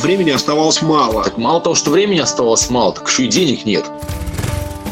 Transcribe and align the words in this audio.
времени 0.00 0.30
оставалось 0.30 0.82
мало. 0.82 1.24
Так 1.24 1.38
мало 1.38 1.60
того, 1.60 1.74
что 1.74 1.90
времени 1.90 2.18
оставалось 2.18 2.68
мало, 2.70 2.92
так 2.92 3.08
еще 3.08 3.24
и 3.24 3.28
денег 3.28 3.64
нет. 3.64 3.84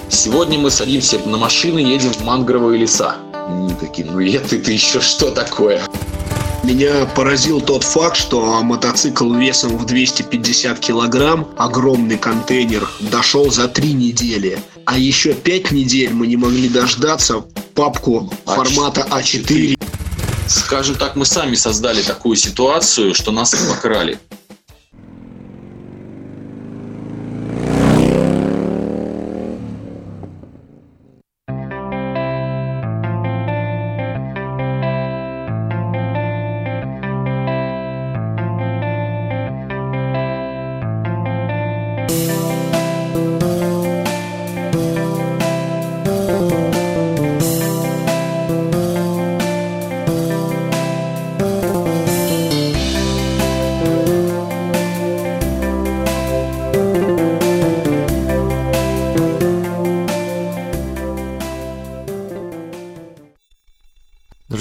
Сегодня 0.09 0.59
мы 0.59 0.71
садимся 0.71 1.19
на 1.27 1.37
машины, 1.37 1.81
едем 1.81 2.13
в 2.13 2.23
мангровые 2.25 2.79
леса. 2.79 3.17
Мы 3.49 3.75
такие, 3.75 4.07
ну 4.07 4.21
это 4.21 4.57
это 4.57 4.71
еще 4.71 5.01
что 5.01 5.31
такое? 5.31 5.83
Меня 6.65 7.07
поразил 7.07 7.61
тот 7.61 7.85
факт, 7.85 8.17
что 8.17 8.63
мотоцикл 8.63 9.33
весом 9.33 9.79
в 9.79 9.87
250 9.87 10.79
килограмм, 10.81 11.49
огромный 11.57 12.19
контейнер, 12.19 12.89
дошел 13.01 13.51
за 13.51 13.69
три 13.69 13.93
недели. 13.93 14.59
А 14.85 14.99
еще 14.99 15.35
пять 15.35 15.71
недель 15.71 16.13
мы 16.13 16.27
не 16.27 16.37
могли 16.37 16.69
дождаться 16.69 17.45
папку 17.75 18.33
формата 18.45 19.07
А4. 19.11 19.79
Скажем 20.47 20.97
так, 20.97 21.15
мы 21.15 21.25
сами 21.25 21.55
создали 21.55 22.03
такую 22.03 22.37
ситуацию, 22.37 23.15
что 23.15 23.31
нас 23.31 23.55
обокрали. 23.55 24.19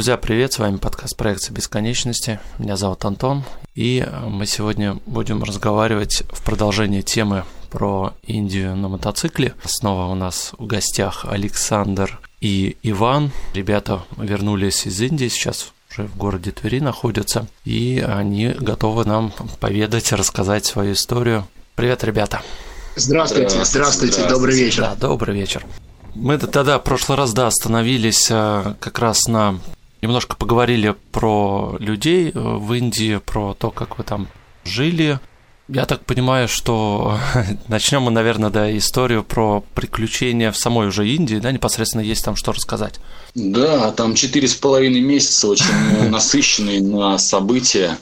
Друзья, 0.08 0.18
привет, 0.18 0.54
с 0.54 0.60
вами 0.60 0.78
подкаст 0.78 1.18
проекции 1.18 1.52
бесконечности. 1.52 2.40
Меня 2.60 2.78
зовут 2.78 3.04
Антон, 3.04 3.44
и 3.76 4.08
э, 4.08 4.20
мы 4.26 4.46
сегодня 4.46 4.98
будем 5.06 5.44
разговаривать 5.44 6.24
в 6.32 6.44
продолжении 6.44 7.02
темы 7.02 7.44
про 7.70 8.14
Индию 8.24 8.78
на 8.78 8.88
мотоцикле. 8.88 9.54
Снова 9.66 10.10
у 10.10 10.16
нас 10.16 10.54
в 10.58 10.66
гостях 10.66 11.26
Александр 11.28 12.22
и 12.40 12.78
Иван. 12.84 13.32
Ребята 13.54 14.04
вернулись 14.16 14.88
из 14.88 15.02
Индии, 15.02 15.28
сейчас 15.28 15.74
уже 15.92 16.04
в 16.08 16.16
городе 16.16 16.52
Твери 16.52 16.80
находятся, 16.80 17.46
и 17.66 18.02
они 18.08 18.56
готовы 18.58 19.04
нам 19.04 19.34
поведать, 19.60 20.14
рассказать 20.14 20.66
свою 20.66 20.94
историю. 20.94 21.46
Привет, 21.76 22.06
ребята! 22.06 22.42
Здравствуйте, 22.96 23.50
здравствуйте, 23.66 24.14
здравствуйте. 24.14 24.30
добрый 24.30 24.56
вечер. 24.56 24.84
Да, 24.84 24.96
добрый 24.96 25.36
вечер. 25.36 25.66
Мы 26.16 26.38
тогда 26.38 26.80
в 26.80 26.84
прошлый 26.84 27.18
раз, 27.18 27.34
да, 27.34 27.48
остановились 27.48 28.28
э, 28.32 28.74
как 28.80 29.00
раз 29.00 29.28
на 29.28 29.60
Немножко 30.02 30.36
поговорили 30.36 30.96
про 31.12 31.76
людей 31.80 32.30
э, 32.30 32.40
в 32.40 32.74
Индии, 32.74 33.18
про 33.18 33.54
то, 33.54 33.72
как 33.72 33.98
вы 33.98 34.04
там 34.04 34.28
жили. 34.64 35.20
Я 35.70 35.86
так 35.86 36.06
понимаю, 36.06 36.48
что 36.48 37.18
начнем 37.68 38.04
мы, 38.04 38.12
наверное, 38.12 38.50
да, 38.50 38.76
историю 38.78 39.24
про 39.24 39.64
приключения 39.74 40.52
в 40.52 40.58
самой 40.58 40.88
уже 40.88 41.08
Индии, 41.08 41.38
да, 41.38 41.52
непосредственно 41.52 42.02
есть 42.02 42.24
там 42.24 42.36
что 42.36 42.54
рассказать. 42.54 43.00
Да, 43.36 43.92
там 43.92 44.16
четыре 44.16 44.48
с 44.48 44.56
половиной 44.56 45.02
месяца 45.02 45.48
очень 45.48 45.66
насыщенные 46.10 46.82
на 46.82 47.18
события, 47.18 47.98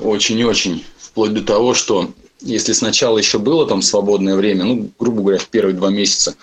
очень-очень, 0.00 0.84
вплоть 0.98 1.34
до 1.34 1.42
того, 1.42 1.74
что 1.74 2.10
если 2.40 2.72
сначала 2.72 3.18
еще 3.18 3.38
было 3.38 3.66
там 3.66 3.82
свободное 3.82 4.36
время, 4.36 4.64
ну, 4.64 4.90
грубо 4.98 5.22
говоря, 5.22 5.38
в 5.38 5.48
первые 5.48 5.74
два 5.74 5.90
месяца, 5.90 6.34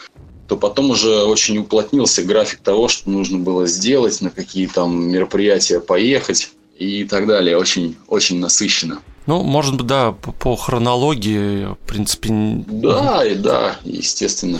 то 0.47 0.57
потом 0.57 0.91
уже 0.91 1.23
очень 1.23 1.57
уплотнился 1.57 2.23
график 2.23 2.59
того, 2.59 2.87
что 2.87 3.09
нужно 3.09 3.37
было 3.37 3.67
сделать, 3.67 4.21
на 4.21 4.29
какие 4.29 4.67
там 4.67 5.09
мероприятия 5.09 5.79
поехать 5.79 6.51
и 6.77 7.05
так 7.05 7.27
далее. 7.27 7.57
Очень, 7.57 7.95
очень 8.07 8.39
насыщенно. 8.39 8.99
Ну, 9.25 9.41
может 9.41 9.77
быть, 9.77 9.87
да, 9.87 10.11
по, 10.11 10.31
по 10.33 10.55
хронологии, 10.55 11.65
в 11.65 11.87
принципе... 11.87 12.29
Да, 12.67 13.25
и 13.25 13.35
да, 13.35 13.77
естественно. 13.83 14.59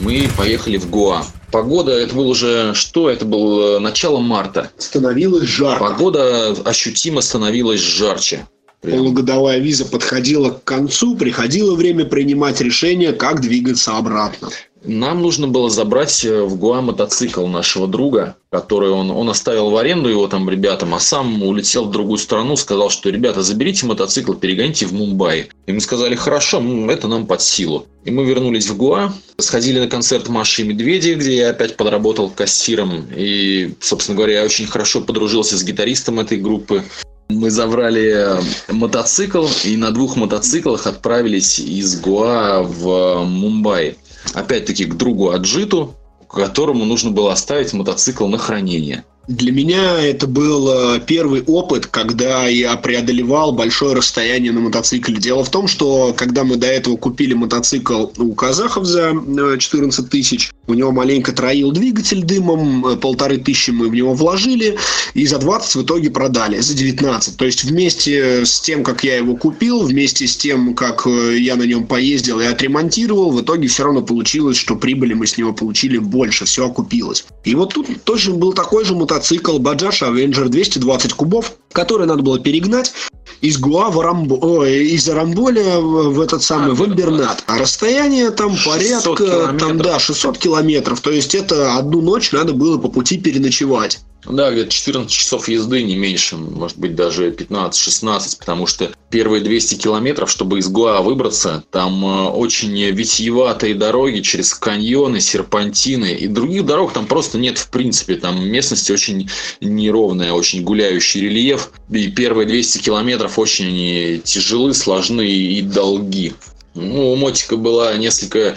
Мы 0.00 0.28
поехали 0.36 0.76
в 0.76 0.90
Гоа. 0.90 1.24
Погода, 1.50 1.92
это 1.92 2.14
был 2.14 2.28
уже 2.28 2.72
что? 2.74 3.10
Это 3.10 3.24
было 3.24 3.78
начало 3.78 4.20
марта. 4.20 4.70
Становилось 4.76 5.44
жарко. 5.44 5.84
Погода 5.84 6.50
ощутимо 6.64 7.20
становилась 7.20 7.80
жарче. 7.80 8.46
Прям. 8.80 8.98
Полугодовая 8.98 9.58
виза 9.58 9.84
подходила 9.84 10.50
к 10.50 10.64
концу, 10.64 11.16
приходило 11.16 11.74
время 11.74 12.04
принимать 12.04 12.60
решение, 12.60 13.12
как 13.12 13.40
двигаться 13.40 13.96
обратно. 13.96 14.48
Нам 14.84 15.22
нужно 15.22 15.46
было 15.46 15.70
забрать 15.70 16.24
э, 16.24 16.42
в 16.42 16.56
Гуа 16.56 16.80
мотоцикл 16.80 17.46
нашего 17.46 17.86
друга, 17.86 18.36
который 18.50 18.90
он, 18.90 19.12
он 19.12 19.30
оставил 19.30 19.70
в 19.70 19.76
аренду 19.76 20.08
его 20.08 20.26
там 20.26 20.50
ребятам, 20.50 20.92
а 20.94 20.98
сам 20.98 21.42
улетел 21.42 21.84
в 21.84 21.92
другую 21.92 22.18
страну, 22.18 22.56
сказал, 22.56 22.90
что 22.90 23.08
ребята, 23.08 23.42
заберите 23.42 23.86
мотоцикл, 23.86 24.32
перегоните 24.34 24.86
в 24.86 24.92
Мумбаи. 24.92 25.48
И 25.66 25.72
мы 25.72 25.80
сказали, 25.80 26.16
хорошо, 26.16 26.60
это 26.90 27.06
нам 27.06 27.26
под 27.26 27.42
силу. 27.42 27.86
И 28.04 28.10
мы 28.10 28.24
вернулись 28.24 28.68
в 28.68 28.76
Гуа, 28.76 29.12
сходили 29.38 29.78
на 29.78 29.86
концерт 29.86 30.28
Маши 30.28 30.62
и 30.62 30.64
Медведи, 30.64 31.14
где 31.14 31.36
я 31.36 31.50
опять 31.50 31.76
подработал 31.76 32.28
кассиром. 32.30 33.06
И, 33.14 33.74
собственно 33.78 34.16
говоря, 34.16 34.40
я 34.40 34.44
очень 34.44 34.66
хорошо 34.66 35.00
подружился 35.00 35.56
с 35.56 35.62
гитаристом 35.62 36.18
этой 36.18 36.38
группы. 36.38 36.82
Мы 37.28 37.50
забрали 37.50 38.38
э, 38.38 38.42
мотоцикл 38.68 39.46
и 39.64 39.76
на 39.76 39.92
двух 39.92 40.16
мотоциклах 40.16 40.88
отправились 40.88 41.60
из 41.60 42.00
Гуа 42.00 42.62
в 42.62 43.24
Мумбаи 43.24 43.96
опять-таки 44.34 44.84
к 44.84 44.94
другу 44.94 45.30
Аджиту, 45.30 45.94
которому 46.28 46.84
нужно 46.84 47.10
было 47.10 47.32
оставить 47.32 47.72
мотоцикл 47.72 48.26
на 48.26 48.38
хранение. 48.38 49.04
Для 49.28 49.52
меня 49.52 50.00
это 50.00 50.26
был 50.26 50.96
э, 50.96 51.00
первый 51.06 51.42
опыт, 51.46 51.86
когда 51.86 52.48
я 52.48 52.76
преодолевал 52.76 53.52
большое 53.52 53.94
расстояние 53.94 54.50
на 54.50 54.58
мотоцикле. 54.58 55.16
Дело 55.16 55.44
в 55.44 55.50
том, 55.50 55.68
что 55.68 56.12
когда 56.16 56.42
мы 56.42 56.56
до 56.56 56.66
этого 56.66 56.96
купили 56.96 57.32
мотоцикл 57.32 58.06
у 58.18 58.34
казахов 58.34 58.84
за 58.84 59.12
14 59.58 60.04
э, 60.04 60.08
тысяч, 60.08 60.50
у 60.66 60.74
него 60.74 60.90
маленько 60.90 61.30
троил 61.30 61.70
двигатель 61.70 62.24
дымом, 62.24 62.84
э, 62.84 62.96
полторы 62.96 63.38
тысячи 63.38 63.70
мы 63.70 63.88
в 63.88 63.94
него 63.94 64.12
вложили, 64.12 64.76
и 65.14 65.24
за 65.24 65.38
20 65.38 65.76
в 65.76 65.82
итоге 65.84 66.10
продали, 66.10 66.58
за 66.58 66.74
19. 66.74 67.36
То 67.36 67.44
есть 67.44 67.62
вместе 67.62 68.44
с 68.44 68.60
тем, 68.60 68.82
как 68.82 69.04
я 69.04 69.18
его 69.18 69.36
купил, 69.36 69.84
вместе 69.84 70.26
с 70.26 70.36
тем, 70.36 70.74
как 70.74 71.06
я 71.06 71.54
на 71.54 71.62
нем 71.62 71.86
поездил 71.86 72.40
и 72.40 72.44
отремонтировал, 72.44 73.30
в 73.30 73.40
итоге 73.40 73.68
все 73.68 73.84
равно 73.84 74.02
получилось, 74.02 74.56
что 74.56 74.74
прибыли 74.74 75.14
мы 75.14 75.28
с 75.28 75.38
него 75.38 75.52
получили 75.52 75.98
больше, 75.98 76.44
все 76.44 76.66
окупилось. 76.66 77.24
И 77.44 77.54
вот 77.54 77.74
тут 77.74 77.86
тоже 78.02 78.32
был 78.32 78.52
такой 78.52 78.84
же 78.84 78.94
мотоцикл, 78.94 79.11
мотоцикл 79.12 79.58
Bajaj 79.58 80.08
Avenger 80.08 80.48
220 80.48 81.12
кубов, 81.12 81.52
который 81.72 82.06
надо 82.06 82.22
было 82.22 82.38
перегнать 82.38 82.92
из 83.40 83.58
Гуа 83.58 83.90
в 83.90 83.98
Арамбо, 84.00 84.34
о, 84.34 84.64
из 84.64 85.08
Арамболя 85.08 85.80
в 85.80 86.20
этот 86.20 86.42
самый, 86.42 86.72
а, 86.72 86.74
в 86.74 86.82
Амбернат. 86.82 87.42
А 87.46 87.58
расстояние 87.58 88.30
там 88.30 88.56
порядка, 88.64 89.54
там, 89.58 89.78
да, 89.78 89.98
600 89.98 90.38
километров. 90.38 91.00
То 91.00 91.10
есть 91.10 91.34
это 91.34 91.76
одну 91.76 92.00
ночь 92.00 92.32
надо 92.32 92.52
было 92.52 92.78
по 92.78 92.88
пути 92.88 93.18
переночевать. 93.18 94.00
Да, 94.24 94.52
где-то 94.52 94.70
14 94.70 95.10
часов 95.10 95.48
езды, 95.48 95.82
не 95.82 95.96
меньше, 95.96 96.36
может 96.36 96.78
быть, 96.78 96.94
даже 96.94 97.30
15-16, 97.30 98.38
потому 98.38 98.66
что 98.66 98.92
первые 99.10 99.42
200 99.42 99.74
километров, 99.74 100.30
чтобы 100.30 100.60
из 100.60 100.68
Гуа 100.68 101.02
выбраться, 101.02 101.64
там 101.70 102.04
э, 102.04 102.28
очень 102.28 102.72
витиеватые 102.92 103.74
дороги 103.74 104.20
через 104.20 104.54
каньоны, 104.54 105.20
серпантины, 105.20 106.14
и 106.14 106.28
других 106.28 106.64
дорог 106.64 106.92
там 106.92 107.06
просто 107.06 107.36
нет 107.36 107.58
в 107.58 107.68
принципе, 107.68 108.14
там 108.14 108.44
местность 108.44 108.90
очень 108.90 109.28
неровная, 109.60 110.32
очень 110.32 110.62
гуляющий 110.62 111.22
рельеф, 111.22 111.61
и 111.90 112.08
первые 112.08 112.46
200 112.46 112.78
километров 112.78 113.38
очень 113.38 114.20
тяжелы, 114.22 114.74
сложны 114.74 115.28
и 115.28 115.62
долги. 115.62 116.34
Ну, 116.74 117.12
у 117.12 117.16
мотика 117.16 117.56
была 117.56 117.96
несколько 117.96 118.54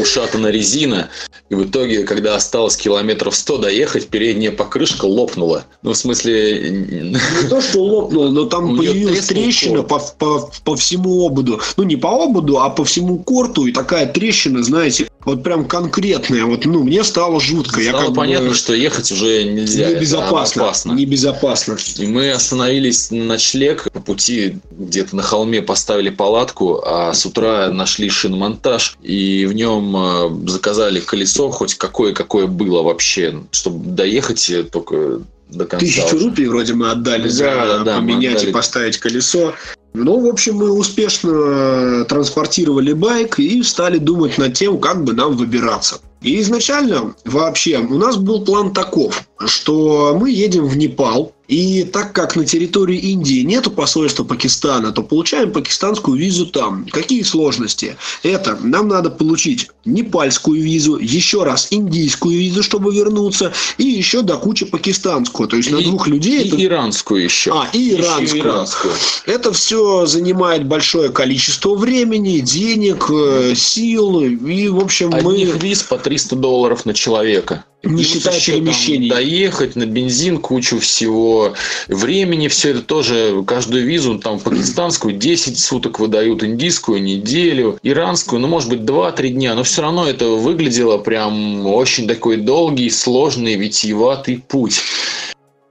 ушатана 0.00 0.48
резина, 0.48 1.10
и 1.50 1.54
в 1.54 1.64
итоге, 1.64 2.04
когда 2.04 2.34
осталось 2.34 2.76
километров 2.76 3.34
100 3.34 3.58
доехать, 3.58 4.08
передняя 4.08 4.52
покрышка 4.52 5.06
лопнула. 5.06 5.64
Ну, 5.82 5.92
в 5.92 5.96
смысле... 5.96 6.70
Не 6.70 7.48
то, 7.48 7.60
что 7.60 7.82
лопнула, 7.82 8.30
но 8.30 8.44
там 8.44 8.76
появилась 8.76 9.26
трещина 9.26 9.82
по, 9.82 9.98
по, 9.98 10.50
по 10.64 10.76
всему 10.76 11.26
ободу. 11.26 11.60
Ну, 11.76 11.84
не 11.84 11.96
по 11.96 12.24
ободу, 12.24 12.58
а 12.58 12.68
по 12.68 12.84
всему 12.84 13.18
корту, 13.18 13.66
и 13.66 13.72
такая 13.72 14.06
трещина, 14.06 14.62
знаете, 14.62 15.08
вот 15.24 15.42
прям 15.42 15.66
конкретная. 15.66 16.44
Вот, 16.44 16.64
ну, 16.64 16.84
мне 16.84 17.02
стало 17.04 17.40
жутко. 17.40 17.82
Стало 17.82 17.84
Я 17.84 18.06
как 18.06 18.14
понятно, 18.14 18.48
бы... 18.50 18.54
что 18.54 18.74
ехать 18.74 19.10
уже 19.12 19.44
нельзя. 19.44 19.90
Небезопасно. 19.90 20.62
опасно. 20.62 20.92
Небезопасно. 20.92 21.76
И 21.98 22.06
мы 22.06 22.30
остановились 22.30 23.10
на 23.10 23.24
ночлег. 23.24 23.90
По 23.92 24.00
пути 24.00 24.58
где-то 24.70 25.16
на 25.16 25.22
холме 25.22 25.60
поставили 25.60 26.10
палатку, 26.10 26.82
а 26.84 27.12
с 27.12 27.26
утра 27.26 27.57
нашли 27.68 28.08
шиномонтаж. 28.08 28.96
И 29.02 29.46
в 29.46 29.52
нем 29.52 29.96
э, 29.96 30.48
заказали 30.48 31.00
колесо, 31.00 31.50
хоть 31.50 31.74
какое-какое 31.74 32.46
было 32.46 32.82
вообще, 32.82 33.42
чтобы 33.50 33.90
доехать 33.90 34.50
только 34.70 35.20
до 35.50 35.64
конца. 35.64 35.84
Тысячу 35.84 36.18
рупий 36.18 36.46
вроде 36.46 36.74
мы 36.74 36.90
отдали 36.90 37.24
да, 37.24 37.28
за 37.28 37.84
да, 37.84 37.96
поменять 37.96 38.36
отдали. 38.36 38.50
и 38.50 38.52
поставить 38.52 38.98
колесо. 38.98 39.54
Ну, 39.94 40.20
в 40.20 40.26
общем, 40.26 40.56
мы 40.56 40.70
успешно 40.70 42.04
транспортировали 42.04 42.92
байк 42.92 43.38
и 43.38 43.62
стали 43.62 43.98
думать 43.98 44.38
над 44.38 44.54
тем, 44.54 44.78
как 44.78 45.04
бы 45.04 45.12
нам 45.12 45.36
выбираться. 45.36 46.00
И 46.20 46.40
изначально 46.40 47.14
вообще 47.24 47.78
у 47.78 47.96
нас 47.96 48.16
был 48.16 48.44
план 48.44 48.72
таков, 48.72 49.24
что 49.46 50.16
мы 50.20 50.30
едем 50.30 50.66
в 50.66 50.76
Непал, 50.76 51.32
и 51.48 51.84
так 51.84 52.12
как 52.12 52.36
на 52.36 52.44
территории 52.44 52.98
Индии 52.98 53.42
нету 53.42 53.70
посольства 53.70 54.22
Пакистана, 54.22 54.92
то 54.92 55.02
получаем 55.02 55.50
пакистанскую 55.50 56.18
визу 56.18 56.46
там. 56.46 56.86
Какие 56.90 57.22
сложности? 57.22 57.96
Это 58.22 58.58
нам 58.60 58.88
надо 58.88 59.10
получить 59.10 59.70
непальскую 59.86 60.62
визу, 60.62 60.98
еще 60.98 61.44
раз 61.44 61.68
индийскую 61.70 62.38
визу, 62.38 62.62
чтобы 62.62 62.94
вернуться, 62.94 63.52
и 63.78 63.84
еще 63.84 64.20
до 64.20 64.36
кучи 64.36 64.66
пакистанскую. 64.66 65.48
То 65.48 65.56
есть 65.56 65.70
и, 65.70 65.72
на 65.72 65.80
двух 65.80 66.06
людей... 66.06 66.44
И 66.44 66.48
это... 66.48 66.62
иранскую 66.62 67.24
еще. 67.24 67.52
А, 67.52 67.68
и 67.72 67.94
иранскую. 67.94 68.24
Еще 68.24 68.38
иранскую. 68.40 68.94
Это 69.24 69.52
все 69.52 70.04
занимает 70.04 70.66
большое 70.66 71.08
количество 71.08 71.74
времени, 71.74 72.40
денег, 72.40 73.10
э, 73.10 73.54
сил. 73.56 74.20
И, 74.20 74.68
в 74.68 74.80
общем, 74.80 75.14
Одних 75.14 75.54
мы... 75.54 75.60
виз 75.60 75.82
по 75.82 75.96
300 75.96 76.36
долларов 76.36 76.84
на 76.84 76.92
человека. 76.92 77.64
Не 77.84 78.02
считая 78.02 78.40
перемещений. 78.40 79.08
Доехать 79.08 79.76
на 79.76 79.86
бензин, 79.86 80.38
кучу 80.38 80.80
всего 80.80 81.54
времени, 81.86 82.48
все 82.48 82.70
это 82.70 82.82
тоже, 82.82 83.44
каждую 83.46 83.86
визу, 83.86 84.18
там, 84.18 84.40
пакистанскую 84.40 85.14
10 85.14 85.58
суток 85.58 86.00
выдают, 86.00 86.42
индийскую 86.42 87.00
неделю, 87.00 87.78
иранскую, 87.84 88.40
ну, 88.40 88.48
может 88.48 88.68
быть, 88.68 88.80
2-3 88.80 89.28
дня, 89.28 89.54
но 89.54 89.62
все 89.62 89.82
равно 89.82 90.08
это 90.08 90.26
выглядело 90.26 90.98
прям 90.98 91.66
очень 91.66 92.08
такой 92.08 92.38
долгий, 92.38 92.90
сложный, 92.90 93.54
витиеватый 93.54 94.38
путь. 94.38 94.80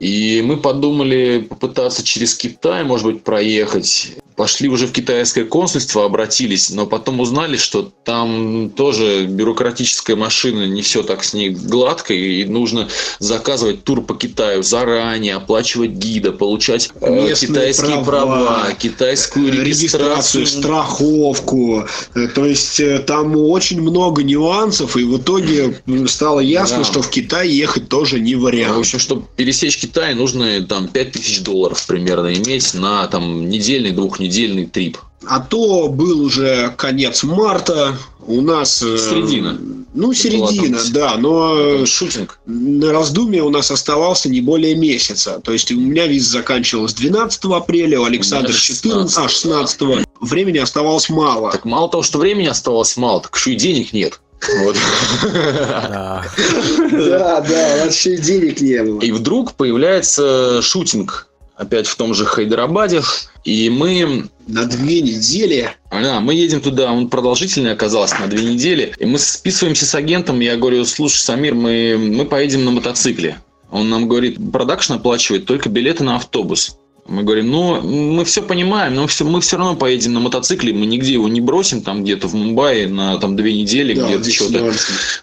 И 0.00 0.42
мы 0.44 0.56
подумали 0.56 1.44
попытаться 1.48 2.04
через 2.04 2.34
Китай, 2.34 2.84
может 2.84 3.06
быть, 3.06 3.24
проехать. 3.24 4.12
Пошли 4.38 4.68
уже 4.68 4.86
в 4.86 4.92
китайское 4.92 5.44
консульство, 5.44 6.04
обратились, 6.04 6.70
но 6.70 6.86
потом 6.86 7.18
узнали, 7.18 7.56
что 7.56 7.92
там 8.04 8.70
тоже 8.70 9.26
бюрократическая 9.26 10.14
машина, 10.14 10.64
не 10.64 10.80
все 10.82 11.02
так 11.02 11.24
с 11.24 11.34
ней 11.34 11.48
гладко, 11.50 12.14
и 12.14 12.44
нужно 12.44 12.88
заказывать 13.18 13.82
тур 13.82 14.00
по 14.00 14.14
Китаю 14.14 14.62
заранее, 14.62 15.34
оплачивать 15.34 15.90
гида, 15.90 16.30
получать 16.30 16.88
э, 17.00 17.34
китайские 17.34 18.04
права, 18.04 18.44
права, 18.44 18.72
китайскую 18.74 19.46
регистрацию. 19.46 20.42
регистрацию, 20.44 20.46
страховку. 20.46 21.88
Э, 22.14 22.28
то 22.28 22.46
есть 22.46 22.78
э, 22.78 23.00
там 23.00 23.34
очень 23.34 23.80
много 23.80 24.22
нюансов, 24.22 24.96
и 24.96 25.02
в 25.02 25.18
итоге 25.18 25.82
стало 26.06 26.38
ясно, 26.38 26.78
да. 26.78 26.84
что 26.84 27.02
в 27.02 27.10
Китай 27.10 27.48
ехать 27.48 27.88
тоже 27.88 28.20
не 28.20 28.36
вариант. 28.36 28.76
В 28.76 28.78
общем, 28.78 29.00
чтобы 29.00 29.26
пересечь 29.34 29.78
Китае 29.78 30.14
нужно 30.14 30.64
там 30.64 30.86
5000 30.86 31.40
долларов 31.40 31.84
примерно 31.88 32.32
иметь 32.32 32.72
на 32.74 33.08
там 33.08 33.48
недельный, 33.48 33.90
двухнедельный 33.90 34.27
трип. 34.66 34.98
А 35.26 35.40
то 35.40 35.88
был 35.88 36.22
уже 36.22 36.72
конец 36.76 37.22
марта, 37.22 37.96
у 38.28 38.40
нас... 38.40 38.82
Э, 38.82 38.96
середина. 38.96 39.58
Ну, 39.94 40.12
середина, 40.12 40.78
да, 40.92 41.16
но... 41.16 41.84
Шутинг. 41.86 42.38
На 42.46 42.92
раздумье 42.92 43.42
у 43.42 43.50
нас 43.50 43.70
оставался 43.70 44.28
не 44.28 44.40
более 44.40 44.76
месяца. 44.76 45.40
То 45.42 45.52
есть 45.52 45.72
у 45.72 45.76
меня 45.76 46.06
виза 46.06 46.32
заканчивалась 46.32 46.94
12 46.94 47.44
апреля, 47.46 48.00
у 48.00 48.04
Александра 48.04 48.52
14, 48.52 49.18
а, 49.18 49.28
16. 49.28 49.80
Времени 50.20 50.58
оставалось 50.58 51.08
мало. 51.08 51.50
Так 51.50 51.64
мало 51.64 51.90
того, 51.90 52.02
что 52.02 52.18
времени 52.18 52.46
оставалось 52.46 52.96
мало, 52.96 53.22
так 53.22 53.34
еще 53.34 53.54
и 53.54 53.56
денег 53.56 53.92
нет. 53.92 54.20
Вот. 54.60 54.76
Да. 55.22 56.24
да, 56.92 57.40
да, 57.40 57.84
вообще 57.84 58.16
денег 58.16 58.60
не 58.60 58.82
было. 58.82 59.00
И 59.00 59.10
вдруг 59.10 59.54
появляется 59.54 60.60
шутинг 60.62 61.28
опять 61.58 61.86
в 61.86 61.96
том 61.96 62.14
же 62.14 62.24
Хайдарабаде. 62.24 63.02
И 63.44 63.68
мы... 63.68 64.28
На 64.46 64.64
две 64.64 65.02
недели? 65.02 65.70
Да, 65.90 66.20
мы 66.20 66.32
едем 66.32 66.62
туда, 66.62 66.90
он 66.90 67.10
продолжительный 67.10 67.72
оказался 67.72 68.18
на 68.20 68.28
две 68.28 68.42
недели. 68.44 68.94
И 68.98 69.04
мы 69.04 69.18
списываемся 69.18 69.84
с 69.84 69.94
агентом, 69.94 70.40
я 70.40 70.56
говорю, 70.56 70.84
слушай, 70.86 71.18
Самир, 71.18 71.54
мы, 71.54 71.96
мы 71.98 72.24
поедем 72.24 72.64
на 72.64 72.70
мотоцикле. 72.70 73.38
Он 73.70 73.90
нам 73.90 74.08
говорит, 74.08 74.38
продакшн 74.50 74.94
оплачивает 74.94 75.44
только 75.44 75.68
билеты 75.68 76.04
на 76.04 76.16
автобус. 76.16 76.78
Мы 77.08 77.22
говорим, 77.22 77.50
ну, 77.50 77.80
мы 77.80 78.24
все 78.26 78.42
понимаем, 78.42 78.94
но 78.94 79.06
все, 79.06 79.24
мы 79.24 79.40
все 79.40 79.56
равно 79.56 79.74
поедем 79.76 80.12
на 80.12 80.20
мотоцикле, 80.20 80.74
мы 80.74 80.84
нигде 80.84 81.14
его 81.14 81.26
не 81.26 81.40
бросим, 81.40 81.80
там 81.80 82.04
где-то 82.04 82.28
в 82.28 82.34
Мумбаи 82.34 82.84
на 82.84 83.16
там 83.16 83.34
две 83.34 83.54
недели, 83.54 83.94
да, 83.94 84.06
где-то 84.06 84.30
что-то. 84.30 84.72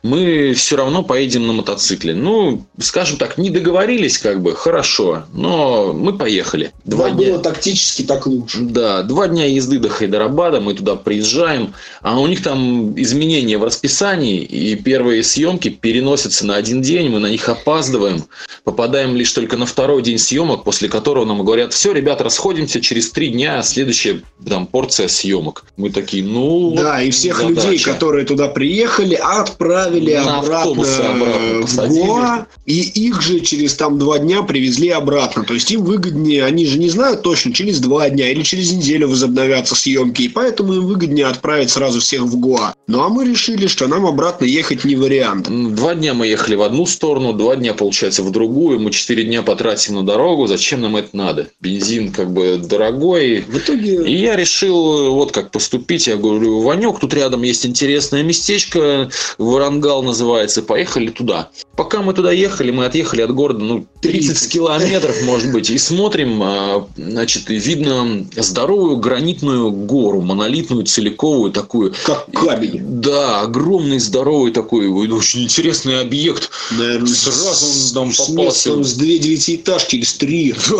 Мы 0.02 0.54
все 0.56 0.78
равно 0.78 1.04
поедем 1.04 1.46
на 1.46 1.54
мотоцикле. 1.54 2.16
Ну, 2.16 2.66
скажем 2.80 3.18
так, 3.18 3.38
не 3.38 3.52
договорились, 3.52 4.18
как 4.18 4.42
бы, 4.42 4.56
хорошо, 4.56 5.26
но 5.32 5.94
мы 5.94 6.18
поехали. 6.18 6.72
Два 6.86 7.12
дня. 7.12 7.28
было 7.28 7.40
тактически 7.40 8.02
так 8.02 8.26
лучше. 8.26 8.62
Да, 8.62 9.04
два 9.04 9.28
дня 9.28 9.46
езды 9.46 9.78
до 9.78 9.90
Хайдарабада, 9.90 10.62
мы 10.62 10.74
туда 10.74 10.96
приезжаем, 10.96 11.76
а 12.02 12.20
у 12.20 12.26
них 12.26 12.42
там 12.42 13.00
изменения 13.00 13.60
в 13.60 13.64
расписании, 13.64 14.42
и 14.42 14.76
первые 14.76 15.24
съемки 15.24 15.70
переносятся 15.70 16.48
на 16.48 16.56
один 16.56 16.82
день, 16.82 17.10
мы 17.10 17.20
на 17.20 17.28
них 17.28 17.48
опаздываем, 17.48 18.26
попадаем 18.64 19.16
лишь 19.16 19.32
только 19.32 19.56
на 19.56 19.68
второй 19.68 20.02
день 20.02 20.18
съемок, 20.18 20.64
после 20.64 20.90
которого 20.90 21.26
нам 21.26 21.44
говорят, 21.46 21.75
все, 21.76 21.92
ребята, 21.92 22.24
расходимся, 22.24 22.80
через 22.80 23.12
три 23.12 23.28
дня 23.28 23.62
следующая 23.62 24.22
там 24.48 24.66
порция 24.66 25.10
съемок. 25.10 25.66
Мы 25.76 25.90
такие, 25.90 26.24
ну... 26.24 26.74
Да, 26.74 27.02
и 27.02 27.12
всех 27.12 27.38
задача. 27.38 27.68
людей, 27.68 27.84
которые 27.84 28.26
туда 28.26 28.48
приехали, 28.48 29.16
отправили 29.16 30.14
На 30.14 30.40
обратно, 30.40 30.72
обратно 30.72 31.68
в 31.68 31.90
Гоа, 31.90 32.48
и 32.66 32.80
их 32.80 33.22
же 33.22 33.42
через 33.42 33.76
там 33.76 34.00
два 34.00 34.20
дня 34.20 34.42
привезли 34.44 34.90
обратно. 34.90 35.44
То 35.44 35.54
есть 35.54 35.70
им 35.70 35.84
выгоднее, 35.84 36.46
они 36.46 36.66
же 36.66 36.80
не 36.80 36.90
знают 36.90 37.24
точно, 37.24 37.54
через 37.54 37.80
два 37.82 38.10
дня 38.10 38.32
или 38.32 38.44
через 38.44 38.72
неделю 38.72 39.10
возобновятся 39.10 39.76
съемки, 39.76 40.24
и 40.24 40.30
поэтому 40.30 40.76
им 40.76 40.86
выгоднее 40.86 41.28
отправить 41.28 41.72
сразу 41.72 42.00
всех 42.00 42.22
в 42.22 42.40
Гоа. 42.40 42.74
Ну 42.88 43.04
а 43.04 43.10
мы 43.10 43.26
решили, 43.26 43.68
что 43.68 43.88
нам 43.88 44.06
обратно 44.06 44.46
ехать 44.46 44.86
не 44.86 44.96
вариант. 44.96 45.50
Два 45.76 45.94
дня 45.94 46.14
мы 46.14 46.28
ехали 46.28 46.56
в 46.56 46.62
одну 46.62 46.86
сторону, 46.86 47.34
два 47.34 47.58
дня, 47.58 47.74
получается, 47.74 48.24
в 48.24 48.32
другую. 48.32 48.80
Мы 48.80 48.92
четыре 48.92 49.24
дня 49.24 49.44
потратим 49.44 49.96
на 49.96 50.04
дорогу. 50.04 50.48
Зачем 50.48 50.80
нам 50.80 50.96
это 50.96 51.10
надо? 51.18 51.48
Бензин 51.66 52.12
как 52.12 52.32
бы 52.32 52.58
дорогой. 52.58 53.42
В 53.48 53.58
итоге... 53.58 54.06
И 54.06 54.16
я 54.16 54.36
решил 54.36 55.14
вот 55.14 55.32
как 55.32 55.52
поступить. 55.52 56.08
Я 56.08 56.16
говорю, 56.16 56.62
Ванек, 56.62 57.00
тут 57.00 57.14
рядом 57.14 57.42
есть 57.42 57.66
интересное 57.66 58.22
местечко, 58.22 59.10
Варангал 59.38 60.04
называется, 60.04 60.62
поехали 60.62 61.10
туда. 61.10 61.50
Пока 61.76 62.02
мы 62.02 62.14
туда 62.14 62.32
ехали, 62.32 62.72
мы 62.72 62.86
отъехали 62.86 63.22
от 63.22 63.34
города, 63.34 63.60
ну, 63.60 63.86
30, 64.02 64.28
30. 64.28 64.52
километров, 64.52 65.22
может 65.24 65.52
быть, 65.52 65.70
и 65.70 65.78
смотрим, 65.78 66.42
а, 66.44 66.88
значит, 66.96 67.50
видно 67.50 68.26
здоровую 68.38 68.98
гранитную 68.98 69.72
гору, 69.72 70.22
монолитную, 70.22 70.86
целиковую 70.86 71.52
такую. 71.52 71.94
Как 72.06 72.32
камень. 72.32 72.82
Да, 73.02 73.42
огромный, 73.42 74.00
здоровый 74.00 74.52
такой, 74.52 74.88
очень 74.88 75.44
интересный 75.44 76.00
объект. 76.00 76.50
Наверное, 76.72 77.08
сразу 77.08 78.00
он 78.00 78.12
там 78.12 78.26
попался. 78.28 78.84
С 78.84 78.94
две 78.94 79.18
девятиэтажки 79.18 79.96
или 79.96 80.04
с 80.04 80.14
три 80.14 80.54
по 80.54 80.78